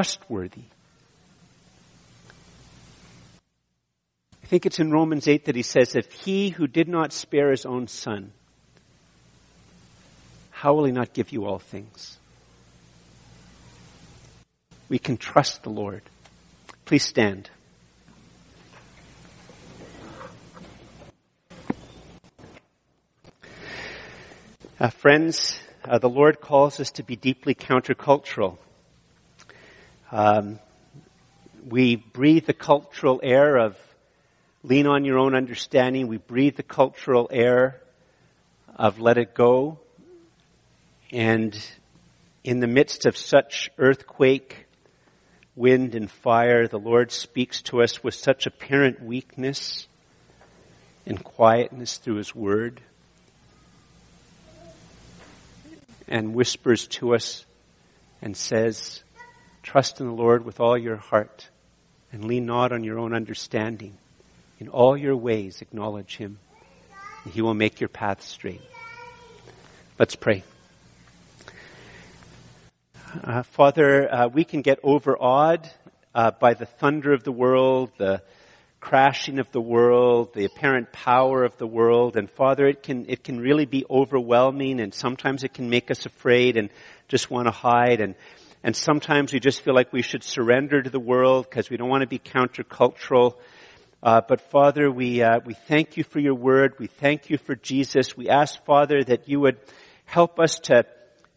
I 4.43 4.47
think 4.47 4.67
it's 4.67 4.79
in 4.79 4.93
Romans 4.93 5.27
8 5.27 5.47
that 5.47 5.57
he 5.57 5.63
says, 5.63 5.97
if 5.97 6.13
he 6.13 6.51
who 6.51 6.69
did 6.69 6.87
not 6.87 7.13
spare 7.13 7.51
his 7.51 7.67
own 7.67 7.89
son, 7.89 8.33
how 10.51 10.75
will 10.75 10.85
he 10.85 10.93
not 10.93 11.13
give 11.13 11.33
you 11.33 11.47
all 11.47 11.59
things? 11.59 12.19
We 14.89 14.99
can 14.99 15.17
trust 15.17 15.63
the 15.63 15.71
Lord. 15.71 16.03
Please 16.85 17.05
stand. 17.05 17.51
Uh, 24.79 24.89
friends, 24.89 25.61
uh, 25.85 25.99
the 25.99 26.09
Lord 26.09 26.41
calls 26.41 26.81
us 26.81 26.91
to 26.93 27.03
be 27.03 27.17
deeply 27.17 27.55
countercultural. 27.55 28.59
Um, 30.13 30.59
we 31.69 31.95
breathe 31.95 32.47
the 32.47 32.53
cultural 32.53 33.21
air 33.23 33.57
of 33.57 33.77
lean 34.65 34.87
on 34.89 35.05
your 35.05 35.19
own 35.19 35.37
understanding. 35.37 36.09
We 36.09 36.17
breathe 36.17 36.57
the 36.57 36.65
cultural 36.65 37.29
air 37.31 37.81
of 38.75 38.99
let 38.99 39.19
it 39.19 39.35
go. 39.35 39.79
And 41.13 41.57
in 42.43 42.59
the 42.59 42.67
midst 42.67 43.07
of 43.07 43.17
such 43.17 43.71
earthquake, 43.79 44.67
wind 45.55 45.95
and 45.95 46.11
fire, 46.11 46.67
the 46.67 46.79
Lord 46.79 47.13
speaks 47.13 47.63
to 47.63 47.83
us 47.83 48.03
with 48.03 48.15
such 48.15 48.47
apparent 48.47 49.03
weakness 49.03 49.87
and 51.07 51.23
quietness 51.23 51.99
through 51.99 52.17
His 52.17 52.35
Word 52.35 52.81
and 56.09 56.35
whispers 56.35 56.89
to 56.89 57.15
us 57.15 57.45
and 58.21 58.37
says, 58.37 59.05
trust 59.63 60.01
in 60.01 60.07
the 60.07 60.13
Lord 60.13 60.45
with 60.45 60.61
all 60.61 60.77
your 60.77 60.97
heart 60.97 61.49
and 62.13 62.25
lean 62.25 62.47
not 62.47 62.73
on 62.73 62.85
your 62.85 62.99
own 62.99 63.15
understanding. 63.15 63.97
In 64.59 64.69
all 64.69 64.97
your 64.97 65.17
ways, 65.17 65.63
acknowledge 65.63 66.17
Him, 66.17 66.39
and 67.25 67.33
He 67.33 67.41
will 67.41 67.55
make 67.55 67.81
your 67.81 67.89
path 67.89 68.23
straight. 68.23 68.61
Let's 69.99 70.17
pray. 70.17 70.45
Uh, 73.25 73.43
Father, 73.43 74.13
uh, 74.13 74.29
we 74.29 74.45
can 74.45 74.63
get 74.63 74.79
overawed 74.83 75.69
uh, 76.15 76.31
by 76.33 76.55
the 76.55 76.67
thunder 76.67 77.13
of 77.13 77.25
the 77.25 77.33
world, 77.33 77.91
the 77.99 78.23
crashing 78.81 79.39
of 79.39 79.51
the 79.53 79.61
world, 79.61 80.33
the 80.35 80.45
apparent 80.45 80.93
power 80.93 81.45
of 81.45 81.57
the 81.59 81.67
world, 81.67 82.17
and 82.17 82.31
Father, 82.31 82.67
it 82.67 82.83
can 82.83 83.07
it 83.09 83.23
can 83.23 83.39
really 83.39 83.67
be 83.67 83.85
overwhelming, 83.91 84.81
and 84.81 84.95
sometimes 84.95 85.45
it 85.45 85.53
can 85.53 85.71
make 85.71 85.91
us 85.91 86.07
afraid 86.07 86.57
and 86.57 86.71
just 87.09 87.31
want 87.31 87.47
to 87.47 87.53
hide, 87.53 88.01
and 88.01 88.15
and 88.63 88.77
sometimes 88.77 89.33
we 89.33 89.41
just 89.41 89.63
feel 89.63 89.75
like 89.75 89.93
we 89.93 90.03
should 90.03 90.23
surrender 90.23 90.83
to 90.83 90.91
the 90.91 91.01
world 91.01 91.49
because 91.49 91.71
we 91.71 91.79
don't 91.79 91.89
want 91.89 92.03
to 92.03 92.07
be 92.07 92.19
countercultural. 92.19 93.37
Uh, 94.03 94.21
but 94.27 94.41
Father, 94.51 94.91
we 94.91 95.23
uh, 95.23 95.41
we 95.45 95.55
thank 95.55 95.97
you 95.97 96.05
for 96.05 96.21
your 96.21 96.35
word. 96.35 96.75
We 96.79 96.87
thank 96.87 97.31
you 97.31 97.39
for 97.39 97.55
Jesus. 97.55 98.17
We 98.17 98.29
ask 98.29 98.63
Father 98.65 99.03
that 99.03 99.29
you 99.29 99.41
would 99.41 99.59
help 100.05 100.39
us 100.39 100.59
to 100.65 100.85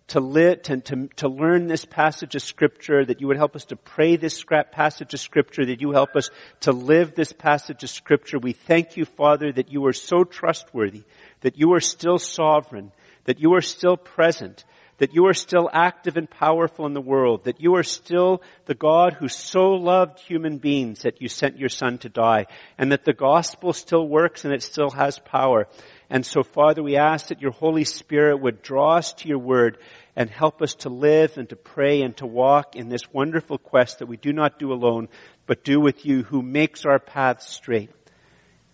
to 0.07 0.19
live 0.19 0.63
to, 0.63 0.77
to, 0.81 1.07
to 1.15 1.29
learn 1.29 1.67
this 1.67 1.85
passage 1.85 2.35
of 2.35 2.41
scripture. 2.41 3.05
That 3.05 3.21
you 3.21 3.27
would 3.27 3.37
help 3.37 3.55
us 3.55 3.65
to 3.65 3.77
pray 3.77 4.17
this 4.17 4.43
passage 4.71 5.13
of 5.13 5.19
scripture. 5.21 5.65
That 5.65 5.79
you 5.79 5.91
help 5.91 6.17
us 6.17 6.29
to 6.61 6.73
live 6.73 7.15
this 7.15 7.31
passage 7.31 7.83
of 7.83 7.89
scripture. 7.89 8.37
We 8.37 8.51
thank 8.51 8.97
you, 8.97 9.05
Father, 9.05 9.51
that 9.53 9.71
you 9.71 9.85
are 9.85 9.93
so 9.93 10.25
trustworthy. 10.25 11.03
That 11.39 11.57
you 11.57 11.73
are 11.73 11.81
still 11.81 12.19
sovereign. 12.19 12.91
That 13.25 13.39
you 13.39 13.53
are 13.55 13.61
still 13.61 13.95
present 13.95 14.65
that 15.03 15.13
you 15.13 15.25
are 15.25 15.33
still 15.33 15.69
active 15.73 16.15
and 16.15 16.29
powerful 16.29 16.85
in 16.85 16.93
the 16.93 17.01
world, 17.01 17.43
that 17.43 17.59
you 17.59 17.75
are 17.75 17.83
still 17.83 18.41
the 18.67 18.73
God 18.73 19.11
who 19.11 19.27
so 19.27 19.71
loved 19.71 20.17
human 20.17 20.59
beings 20.59 21.01
that 21.01 21.21
you 21.21 21.27
sent 21.27 21.59
your 21.59 21.67
son 21.67 21.97
to 21.97 22.07
die, 22.07 22.45
and 22.77 22.93
that 22.93 23.03
the 23.03 23.11
gospel 23.11 23.73
still 23.73 24.07
works 24.07 24.45
and 24.45 24.53
it 24.53 24.63
still 24.63 24.91
has 24.91 25.19
power. 25.19 25.67
And 26.09 26.25
so 26.25 26.41
Father, 26.41 26.81
we 26.81 26.95
ask 26.95 27.27
that 27.27 27.41
your 27.41 27.51
Holy 27.51 27.83
Spirit 27.83 28.37
would 28.37 28.61
draw 28.61 28.95
us 28.95 29.11
to 29.15 29.27
your 29.27 29.39
word 29.39 29.77
and 30.15 30.29
help 30.29 30.61
us 30.61 30.73
to 30.75 30.89
live 30.89 31.37
and 31.37 31.49
to 31.49 31.57
pray 31.57 32.01
and 32.01 32.15
to 32.15 32.25
walk 32.25 32.77
in 32.77 32.87
this 32.87 33.11
wonderful 33.11 33.57
quest 33.57 33.99
that 33.99 34.05
we 34.05 34.15
do 34.15 34.31
not 34.31 34.57
do 34.57 34.71
alone, 34.71 35.09
but 35.47 35.65
do 35.65 35.81
with 35.81 36.05
you 36.05 36.23
who 36.23 36.41
makes 36.41 36.85
our 36.85 36.99
paths 36.99 37.49
straight. 37.49 37.89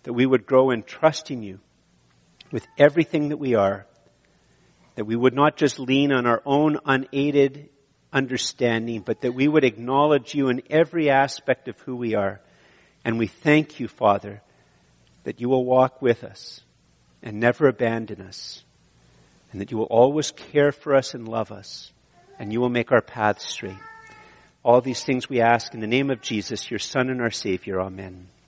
That 0.04 0.14
we 0.14 0.28
would 0.28 0.46
grow 0.46 0.70
in 0.70 0.84
trusting 0.84 1.42
you 1.42 1.60
with 2.52 2.68
everything 2.78 3.30
that 3.30 3.38
we 3.38 3.56
are 3.56 3.88
that 5.00 5.06
we 5.06 5.16
would 5.16 5.34
not 5.34 5.56
just 5.56 5.80
lean 5.80 6.12
on 6.12 6.26
our 6.26 6.42
own 6.46 6.78
unaided 6.84 7.70
understanding, 8.12 9.00
but 9.00 9.22
that 9.22 9.34
we 9.34 9.48
would 9.48 9.64
acknowledge 9.64 10.36
you 10.36 10.50
in 10.50 10.62
every 10.70 11.10
aspect 11.10 11.70
of 11.70 11.80
who 11.80 11.96
we 11.96 12.16
are. 12.16 12.42
And 13.06 13.18
we 13.18 13.28
thank 13.28 13.80
you, 13.80 13.88
Father, 13.88 14.42
that 15.24 15.40
you 15.40 15.48
will 15.48 15.64
walk 15.64 16.02
with 16.02 16.26
us 16.26 16.60
and 17.24 17.40
never 17.40 17.70
abandon 17.70 18.20
us, 18.20 18.62
and 19.54 19.62
that 19.62 19.72
you 19.72 19.78
will 19.78 19.86
always 19.86 20.32
care 20.32 20.74
for 20.74 20.94
us 20.94 21.14
and 21.14 21.30
love 21.30 21.54
us, 21.54 21.94
and 22.38 22.52
you 22.52 22.60
will 22.60 22.68
make 22.68 22.92
our 22.92 23.02
paths 23.02 23.48
straight. 23.48 23.80
All 24.64 24.82
these 24.82 25.06
things 25.06 25.30
we 25.30 25.40
ask 25.40 25.74
in 25.74 25.80
the 25.80 25.88
name 25.88 26.10
of 26.10 26.20
Jesus, 26.20 26.70
your 26.70 26.78
Son 26.78 27.10
and 27.10 27.22
our 27.22 27.32
Savior. 27.32 27.80
Amen. 27.80 28.30